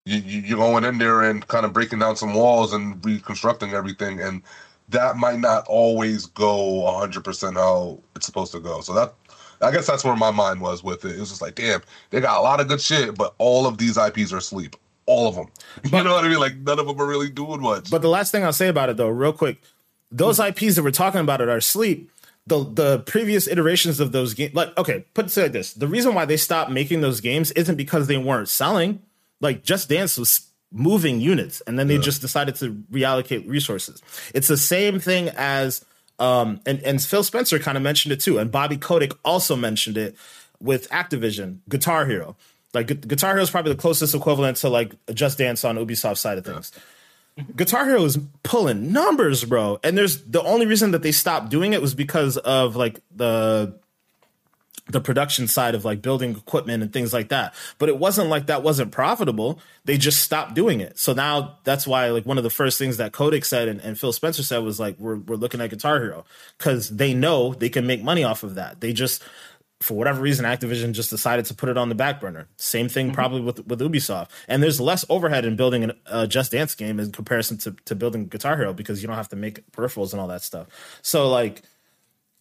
you, 0.04 0.18
you, 0.18 0.56
are 0.56 0.58
going 0.58 0.84
in 0.84 0.98
there 0.98 1.22
and 1.22 1.46
kind 1.48 1.64
of 1.64 1.72
breaking 1.72 1.98
down 1.98 2.14
some 2.16 2.34
walls 2.34 2.74
and 2.74 3.02
reconstructing 3.04 3.72
everything, 3.72 4.20
and 4.20 4.42
that 4.88 5.16
might 5.16 5.38
not 5.38 5.66
always 5.66 6.26
go 6.26 6.82
100% 6.84 7.54
how 7.54 8.00
it's 8.14 8.26
supposed 8.26 8.52
to 8.52 8.60
go. 8.60 8.80
So 8.80 8.92
that 8.94 9.14
I 9.60 9.70
guess 9.70 9.86
that's 9.86 10.04
where 10.04 10.16
my 10.16 10.30
mind 10.30 10.60
was 10.60 10.82
with 10.82 11.04
it. 11.04 11.16
It 11.16 11.20
was 11.20 11.30
just 11.30 11.42
like, 11.42 11.54
damn, 11.54 11.82
they 12.10 12.20
got 12.20 12.38
a 12.38 12.42
lot 12.42 12.60
of 12.60 12.68
good 12.68 12.80
shit, 12.80 13.16
but 13.16 13.34
all 13.38 13.66
of 13.66 13.78
these 13.78 13.96
IPs 13.96 14.32
are 14.32 14.38
asleep. 14.38 14.76
all 15.06 15.28
of 15.28 15.34
them. 15.34 15.48
you 15.84 16.04
know 16.04 16.14
what 16.14 16.24
I 16.24 16.28
mean? 16.28 16.38
Like 16.38 16.56
none 16.56 16.78
of 16.78 16.86
them 16.86 17.00
are 17.00 17.06
really 17.06 17.30
doing 17.30 17.60
much. 17.60 17.90
But 17.90 18.02
the 18.02 18.08
last 18.08 18.32
thing 18.32 18.44
I'll 18.44 18.52
say 18.52 18.68
about 18.68 18.88
it, 18.88 18.96
though, 18.96 19.08
real 19.08 19.32
quick, 19.32 19.60
those 20.10 20.38
hmm. 20.38 20.44
IPs 20.44 20.76
that 20.76 20.82
we're 20.82 20.90
talking 20.90 21.20
about 21.20 21.40
at 21.40 21.48
our 21.48 21.60
sleep, 21.60 22.10
the 22.46 22.64
the 22.64 22.98
previous 23.00 23.48
iterations 23.48 24.00
of 24.00 24.12
those 24.12 24.34
games, 24.34 24.54
like 24.54 24.76
okay, 24.78 25.04
put 25.14 25.34
it 25.34 25.40
like 25.40 25.52
this: 25.52 25.72
the 25.72 25.88
reason 25.88 26.14
why 26.14 26.24
they 26.24 26.36
stopped 26.36 26.70
making 26.70 27.00
those 27.00 27.20
games 27.20 27.50
isn't 27.52 27.76
because 27.76 28.06
they 28.06 28.18
weren't 28.18 28.48
selling. 28.48 29.02
Like 29.40 29.62
Just 29.62 29.88
Dance 29.88 30.16
was 30.16 30.48
moving 30.74 31.20
units, 31.20 31.62
and 31.62 31.78
then 31.78 31.86
they 31.86 31.94
yeah. 31.94 32.00
just 32.00 32.20
decided 32.20 32.56
to 32.56 32.74
reallocate 32.90 33.48
resources. 33.48 34.02
It's 34.34 34.48
the 34.48 34.56
same 34.56 34.98
thing 34.98 35.30
as 35.36 35.84
um, 36.18 36.60
and 36.66 36.82
and 36.82 37.02
Phil 37.02 37.22
Spencer 37.22 37.58
kind 37.58 37.76
of 37.76 37.82
mentioned 37.82 38.12
it 38.12 38.20
too, 38.20 38.38
and 38.38 38.50
Bobby 38.50 38.76
Kotick 38.76 39.12
also 39.24 39.56
mentioned 39.56 39.96
it 39.96 40.16
with 40.60 40.88
Activision 40.90 41.58
Guitar 41.68 42.06
Hero. 42.06 42.36
Like 42.72 42.88
Gu- 42.88 42.94
Guitar 42.94 43.32
Hero 43.32 43.42
is 43.42 43.50
probably 43.50 43.72
the 43.72 43.78
closest 43.78 44.14
equivalent 44.14 44.58
to 44.58 44.68
like 44.68 44.94
Just 45.12 45.38
Dance 45.38 45.64
on 45.64 45.76
Ubisoft 45.76 46.18
side 46.18 46.38
of 46.38 46.44
things. 46.44 46.72
Yeah. 47.36 47.44
Guitar 47.56 47.84
Hero 47.84 48.04
is 48.04 48.18
pulling 48.42 48.92
numbers, 48.92 49.44
bro. 49.44 49.80
And 49.82 49.98
there's 49.98 50.22
the 50.22 50.42
only 50.42 50.66
reason 50.66 50.92
that 50.92 51.02
they 51.02 51.12
stopped 51.12 51.50
doing 51.50 51.72
it 51.72 51.82
was 51.82 51.94
because 51.94 52.36
of 52.36 52.76
like 52.76 53.00
the 53.14 53.78
the 54.86 55.00
production 55.00 55.48
side 55.48 55.74
of 55.74 55.84
like 55.84 56.02
building 56.02 56.32
equipment 56.36 56.82
and 56.82 56.92
things 56.92 57.12
like 57.12 57.30
that. 57.30 57.54
But 57.78 57.88
it 57.88 57.98
wasn't 57.98 58.28
like 58.28 58.46
that 58.46 58.62
wasn't 58.62 58.92
profitable. 58.92 59.58
They 59.84 59.96
just 59.96 60.22
stopped 60.22 60.54
doing 60.54 60.80
it. 60.80 60.98
So 60.98 61.14
now 61.14 61.58
that's 61.64 61.86
why 61.86 62.08
like 62.10 62.26
one 62.26 62.36
of 62.36 62.44
the 62.44 62.50
first 62.50 62.78
things 62.78 62.98
that 62.98 63.12
Kotick 63.12 63.44
said 63.44 63.68
and, 63.68 63.80
and 63.80 63.98
Phil 63.98 64.12
Spencer 64.12 64.42
said 64.42 64.58
was 64.58 64.78
like 64.78 64.98
we're 64.98 65.16
we're 65.16 65.36
looking 65.36 65.60
at 65.60 65.70
Guitar 65.70 66.00
Hero 66.00 66.24
because 66.58 66.90
they 66.90 67.14
know 67.14 67.54
they 67.54 67.70
can 67.70 67.86
make 67.86 68.02
money 68.02 68.24
off 68.24 68.42
of 68.42 68.56
that. 68.56 68.80
They 68.80 68.92
just 68.92 69.22
for 69.80 69.94
whatever 69.94 70.20
reason, 70.20 70.46
Activision 70.46 70.92
just 70.92 71.10
decided 71.10 71.44
to 71.46 71.54
put 71.54 71.68
it 71.68 71.76
on 71.76 71.88
the 71.88 71.94
back 71.94 72.20
burner. 72.20 72.48
Same 72.56 72.88
thing 72.88 73.06
mm-hmm. 73.06 73.14
probably 73.14 73.40
with 73.40 73.66
with 73.66 73.80
Ubisoft. 73.80 74.28
And 74.48 74.62
there's 74.62 74.80
less 74.80 75.04
overhead 75.08 75.44
in 75.44 75.56
building 75.56 75.84
a 75.84 75.94
uh, 76.06 76.26
Just 76.26 76.52
Dance 76.52 76.74
game 76.74 77.00
in 77.00 77.10
comparison 77.10 77.58
to 77.58 77.76
to 77.86 77.94
building 77.94 78.26
Guitar 78.26 78.56
Hero 78.56 78.72
because 78.72 79.02
you 79.02 79.08
don't 79.08 79.16
have 79.16 79.28
to 79.30 79.36
make 79.36 79.70
peripherals 79.72 80.12
and 80.12 80.20
all 80.20 80.28
that 80.28 80.42
stuff. 80.42 80.68
So 81.02 81.28
like 81.28 81.62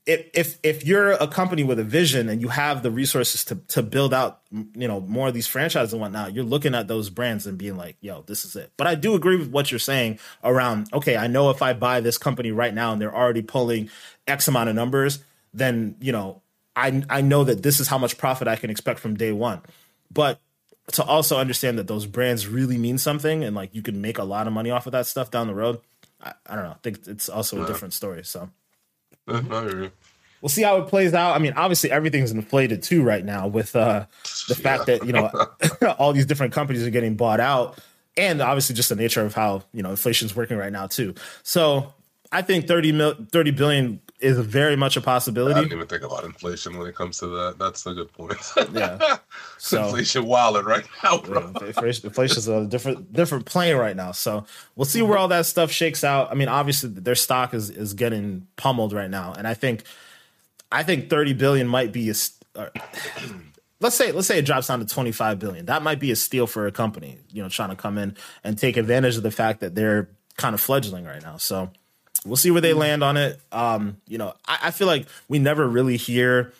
if 0.05 0.29
if 0.33 0.59
if 0.63 0.85
you're 0.85 1.11
a 1.11 1.27
company 1.27 1.63
with 1.63 1.79
a 1.79 1.83
vision 1.83 2.27
and 2.27 2.41
you 2.41 2.49
have 2.49 2.83
the 2.83 2.91
resources 2.91 3.45
to 3.45 3.55
to 3.69 3.81
build 3.81 4.13
out 4.13 4.41
you 4.51 4.87
know 4.87 4.99
more 4.99 5.29
of 5.29 5.33
these 5.33 5.47
franchises 5.47 5.93
and 5.93 6.01
whatnot, 6.01 6.33
you're 6.33 6.43
looking 6.43 6.75
at 6.75 6.87
those 6.87 7.09
brands 7.09 7.47
and 7.47 7.57
being 7.57 7.77
like, 7.77 7.95
yo, 8.01 8.21
this 8.23 8.43
is 8.43 8.55
it. 8.55 8.71
But 8.75 8.87
I 8.87 8.95
do 8.95 9.15
agree 9.15 9.37
with 9.37 9.49
what 9.49 9.71
you're 9.71 9.79
saying 9.79 10.19
around. 10.43 10.89
Okay, 10.93 11.15
I 11.15 11.27
know 11.27 11.49
if 11.49 11.61
I 11.61 11.73
buy 11.73 12.01
this 12.01 12.17
company 12.17 12.51
right 12.51 12.73
now 12.73 12.91
and 12.91 13.01
they're 13.01 13.15
already 13.15 13.41
pulling 13.41 13.89
X 14.27 14.47
amount 14.47 14.69
of 14.69 14.75
numbers, 14.75 15.19
then 15.53 15.95
you 16.01 16.11
know 16.11 16.41
I 16.75 17.03
I 17.09 17.21
know 17.21 17.45
that 17.45 17.63
this 17.63 17.79
is 17.79 17.87
how 17.87 17.97
much 17.97 18.17
profit 18.17 18.47
I 18.47 18.57
can 18.57 18.69
expect 18.69 18.99
from 18.99 19.15
day 19.15 19.31
one. 19.31 19.61
But 20.11 20.41
to 20.91 21.03
also 21.03 21.39
understand 21.39 21.77
that 21.77 21.87
those 21.87 22.05
brands 22.05 22.45
really 22.45 22.77
mean 22.77 22.97
something 22.97 23.41
and 23.43 23.55
like 23.55 23.73
you 23.73 23.81
can 23.81 24.01
make 24.01 24.17
a 24.17 24.23
lot 24.25 24.47
of 24.47 24.53
money 24.53 24.69
off 24.69 24.85
of 24.85 24.91
that 24.91 25.07
stuff 25.07 25.31
down 25.31 25.47
the 25.47 25.55
road, 25.55 25.79
I, 26.21 26.33
I 26.45 26.55
don't 26.55 26.65
know. 26.65 26.71
I 26.71 26.79
think 26.83 27.07
it's 27.07 27.29
also 27.29 27.55
yeah. 27.57 27.63
a 27.63 27.67
different 27.67 27.93
story. 27.93 28.25
So 28.25 28.49
we'll 30.43 30.49
see 30.49 30.61
how 30.61 30.77
it 30.77 30.87
plays 30.87 31.13
out. 31.13 31.35
I 31.35 31.39
mean, 31.39 31.53
obviously 31.55 31.89
everything's 31.89 32.31
inflated 32.31 32.83
too 32.83 33.01
right 33.03 33.23
now 33.23 33.47
with 33.47 33.75
uh, 33.75 34.05
the 34.47 34.55
fact 34.55 34.85
that 34.87 35.05
you 35.05 35.13
know 35.13 35.31
all 35.97 36.13
these 36.13 36.25
different 36.25 36.53
companies 36.53 36.85
are 36.85 36.91
getting 36.91 37.15
bought 37.15 37.39
out, 37.39 37.79
and 38.17 38.41
obviously 38.41 38.75
just 38.75 38.89
the 38.89 38.95
nature 38.95 39.21
of 39.21 39.33
how 39.33 39.63
you 39.73 39.81
know 39.81 39.89
inflation's 39.89 40.35
working 40.35 40.57
right 40.57 40.71
now 40.71 40.87
too. 40.87 41.15
So 41.43 41.93
I 42.31 42.41
think 42.41 42.67
30 42.67 42.91
mil, 42.91 43.15
30 43.31 43.51
billion 43.51 44.01
is 44.23 44.39
very 44.39 44.75
much 44.75 44.95
a 44.95 45.01
possibility. 45.01 45.55
I 45.55 45.61
didn't 45.61 45.73
even 45.73 45.87
think 45.87 46.03
about 46.03 46.23
inflation 46.23 46.77
when 46.77 46.87
it 46.87 46.95
comes 46.95 47.19
to 47.19 47.27
that. 47.27 47.59
That's 47.59 47.85
a 47.85 47.93
good 47.93 48.11
point. 48.13 48.37
yeah, 48.71 49.17
so 49.57 49.85
inflation 49.85 50.25
wilding 50.25 50.63
right 50.63 50.85
now, 51.03 51.19
bro. 51.19 51.51
Inflation, 51.61 52.11
is 52.37 52.47
a 52.47 52.65
different 52.65 53.11
different 53.11 53.45
plane 53.45 53.75
right 53.75 53.95
now. 53.95 54.13
So 54.13 54.45
we'll 54.75 54.85
see 54.85 55.01
where 55.01 55.17
all 55.17 55.27
that 55.27 55.45
stuff 55.45 55.71
shakes 55.71 56.03
out. 56.03 56.31
I 56.31 56.35
mean, 56.35 56.47
obviously 56.47 56.89
their 56.89 57.15
stock 57.15 57.53
is 57.53 57.69
is 57.69 57.93
getting 57.93 58.47
pummeled 58.55 58.93
right 58.93 59.09
now, 59.09 59.33
and 59.37 59.47
I 59.47 59.53
think 59.53 59.83
I 60.71 60.83
think 60.83 61.09
thirty 61.09 61.33
billion 61.33 61.67
might 61.67 61.91
be 61.91 62.09
a. 62.09 62.13
Uh, 62.55 62.69
let's 63.79 63.97
say 63.97 64.13
let's 64.13 64.27
say 64.27 64.39
it 64.39 64.45
drops 64.45 64.67
down 64.67 64.79
to 64.79 64.85
25 64.85 65.39
billion 65.39 65.65
that 65.65 65.81
might 65.81 65.99
be 65.99 66.11
a 66.11 66.15
steal 66.15 66.47
for 66.47 66.67
a 66.67 66.71
company 66.71 67.17
you 67.31 67.43
know 67.43 67.49
trying 67.49 67.69
to 67.69 67.75
come 67.75 67.97
in 67.97 68.15
and 68.43 68.57
take 68.57 68.77
advantage 68.77 69.17
of 69.17 69.23
the 69.23 69.31
fact 69.31 69.59
that 69.59 69.75
they're 69.75 70.07
kind 70.37 70.53
of 70.53 70.61
fledgling 70.61 71.03
right 71.03 71.21
now 71.21 71.35
so 71.35 71.69
We'll 72.25 72.37
see 72.37 72.51
where 72.51 72.61
they 72.61 72.73
land 72.73 73.03
on 73.03 73.17
it. 73.17 73.39
Um, 73.51 73.97
you 74.07 74.17
know, 74.17 74.33
I, 74.47 74.59
I 74.63 74.71
feel 74.71 74.87
like 74.87 75.07
we 75.27 75.39
never 75.39 75.67
really 75.67 75.97
hear 75.97 76.53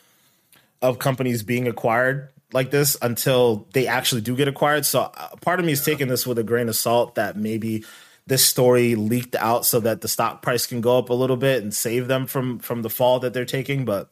of 0.81 0.99
companies 0.99 1.43
being 1.43 1.67
acquired 1.67 2.29
like 2.51 2.69
this 2.69 2.95
until 3.01 3.67
they 3.73 3.87
actually 3.87 4.21
do 4.21 4.35
get 4.35 4.47
acquired. 4.47 4.85
So 4.85 5.01
uh, 5.01 5.29
part 5.41 5.59
of 5.59 5.65
me 5.65 5.71
is 5.71 5.83
taking 5.83 6.07
this 6.07 6.27
with 6.27 6.37
a 6.37 6.43
grain 6.43 6.69
of 6.69 6.75
salt 6.75 7.15
that 7.15 7.35
maybe 7.37 7.83
this 8.27 8.45
story 8.45 8.95
leaked 8.95 9.35
out 9.35 9.65
so 9.65 9.79
that 9.81 10.01
the 10.01 10.07
stock 10.07 10.41
price 10.41 10.67
can 10.67 10.81
go 10.81 10.97
up 10.97 11.09
a 11.09 11.13
little 11.13 11.37
bit 11.37 11.63
and 11.63 11.73
save 11.73 12.07
them 12.07 12.27
from 12.27 12.59
from 12.59 12.81
the 12.81 12.89
fall 12.89 13.19
that 13.19 13.33
they're 13.33 13.45
taking. 13.45 13.85
But 13.85 14.09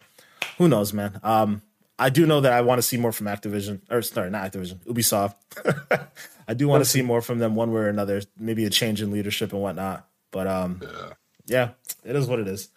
who 0.57 0.67
knows, 0.67 0.91
man? 0.91 1.19
Um, 1.23 1.61
I 1.99 2.09
do 2.09 2.25
know 2.25 2.41
that 2.41 2.51
I 2.51 2.61
want 2.61 2.79
to 2.79 2.83
see 2.83 2.97
more 2.97 3.11
from 3.11 3.27
Activision, 3.27 3.81
or 3.91 4.01
sorry, 4.01 4.31
not 4.31 4.51
Activision, 4.51 4.83
Ubisoft. 4.85 5.35
I 6.47 6.53
do 6.55 6.67
want 6.67 6.83
to 6.83 6.89
see 6.89 7.03
more 7.03 7.21
from 7.21 7.37
them 7.37 7.55
one 7.55 7.71
way 7.71 7.81
or 7.81 7.89
another. 7.89 8.21
Maybe 8.39 8.65
a 8.65 8.69
change 8.69 9.01
in 9.01 9.11
leadership 9.11 9.53
and 9.53 9.61
whatnot. 9.61 10.07
But 10.31 10.47
um, 10.47 10.81
yeah 10.81 11.13
yeah, 11.45 11.69
it 12.03 12.15
is 12.15 12.27
what 12.27 12.39
it 12.39 12.47
is. 12.47 12.69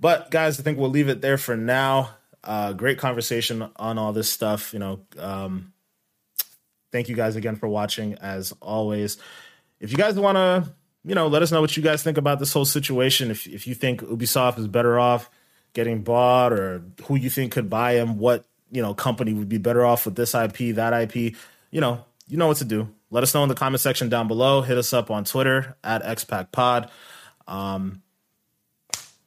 But 0.00 0.30
guys, 0.30 0.60
I 0.60 0.62
think 0.62 0.78
we'll 0.78 0.90
leave 0.90 1.08
it 1.08 1.20
there 1.20 1.38
for 1.38 1.56
now. 1.56 2.10
Uh, 2.42 2.72
great 2.72 2.98
conversation 2.98 3.70
on 3.76 3.98
all 3.98 4.12
this 4.12 4.28
stuff. 4.28 4.72
You 4.72 4.78
know, 4.78 5.00
um, 5.18 5.72
thank 6.92 7.08
you 7.08 7.16
guys 7.16 7.36
again 7.36 7.56
for 7.56 7.68
watching. 7.68 8.14
As 8.14 8.52
always, 8.60 9.16
if 9.80 9.90
you 9.90 9.96
guys 9.96 10.16
want 10.16 10.36
to, 10.36 10.72
you 11.04 11.14
know, 11.14 11.28
let 11.28 11.42
us 11.42 11.52
know 11.52 11.60
what 11.60 11.76
you 11.76 11.82
guys 11.82 12.02
think 12.02 12.18
about 12.18 12.38
this 12.38 12.52
whole 12.52 12.64
situation. 12.64 13.30
If 13.30 13.46
if 13.46 13.66
you 13.66 13.74
think 13.74 14.02
Ubisoft 14.02 14.58
is 14.58 14.68
better 14.68 14.98
off 14.98 15.30
getting 15.72 16.02
bought, 16.02 16.52
or 16.52 16.82
who 17.04 17.16
you 17.16 17.30
think 17.30 17.52
could 17.52 17.70
buy 17.70 17.94
them, 17.94 18.18
what 18.18 18.44
you 18.70 18.82
know 18.82 18.94
company 18.94 19.32
would 19.32 19.48
be 19.48 19.58
better 19.58 19.84
off 19.84 20.04
with 20.04 20.16
this 20.16 20.34
IP, 20.34 20.74
that 20.74 20.92
IP, 20.92 21.34
you 21.70 21.80
know, 21.80 22.04
you 22.28 22.36
know 22.36 22.46
what 22.48 22.58
to 22.58 22.64
do. 22.64 22.88
Let 23.10 23.22
us 23.22 23.32
know 23.32 23.42
in 23.42 23.48
the 23.48 23.54
comment 23.54 23.80
section 23.80 24.08
down 24.08 24.28
below. 24.28 24.62
Hit 24.62 24.76
us 24.76 24.92
up 24.92 25.10
on 25.10 25.24
Twitter 25.24 25.76
at 25.84 26.02
XPackPod. 26.02 26.90
Um, 27.46 28.02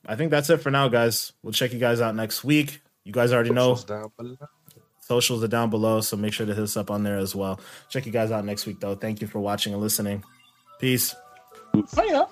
I 0.05 0.15
think 0.15 0.31
that's 0.31 0.49
it 0.49 0.57
for 0.57 0.71
now, 0.71 0.87
guys. 0.87 1.33
We'll 1.43 1.53
check 1.53 1.73
you 1.73 1.79
guys 1.79 2.01
out 2.01 2.15
next 2.15 2.43
week. 2.43 2.81
You 3.03 3.11
guys 3.11 3.33
already 3.33 3.49
Socials 3.49 3.87
know. 3.89 4.11
Socials 5.01 5.43
are 5.43 5.47
down 5.47 5.69
below, 5.69 6.01
so 6.01 6.17
make 6.17 6.33
sure 6.33 6.45
to 6.45 6.53
hit 6.53 6.63
us 6.63 6.75
up 6.75 6.91
on 6.91 7.03
there 7.03 7.17
as 7.17 7.33
well. 7.33 7.59
Check 7.89 8.05
you 8.05 8.11
guys 8.11 8.31
out 8.31 8.43
next 8.43 8.65
week, 8.65 8.79
though. 8.79 8.95
Thank 8.95 9.21
you 9.21 9.27
for 9.27 9.39
watching 9.39 9.73
and 9.73 9.81
listening. 9.81 10.23
Peace. 10.79 11.15
Oh, 11.73 12.03
yeah. 12.03 12.25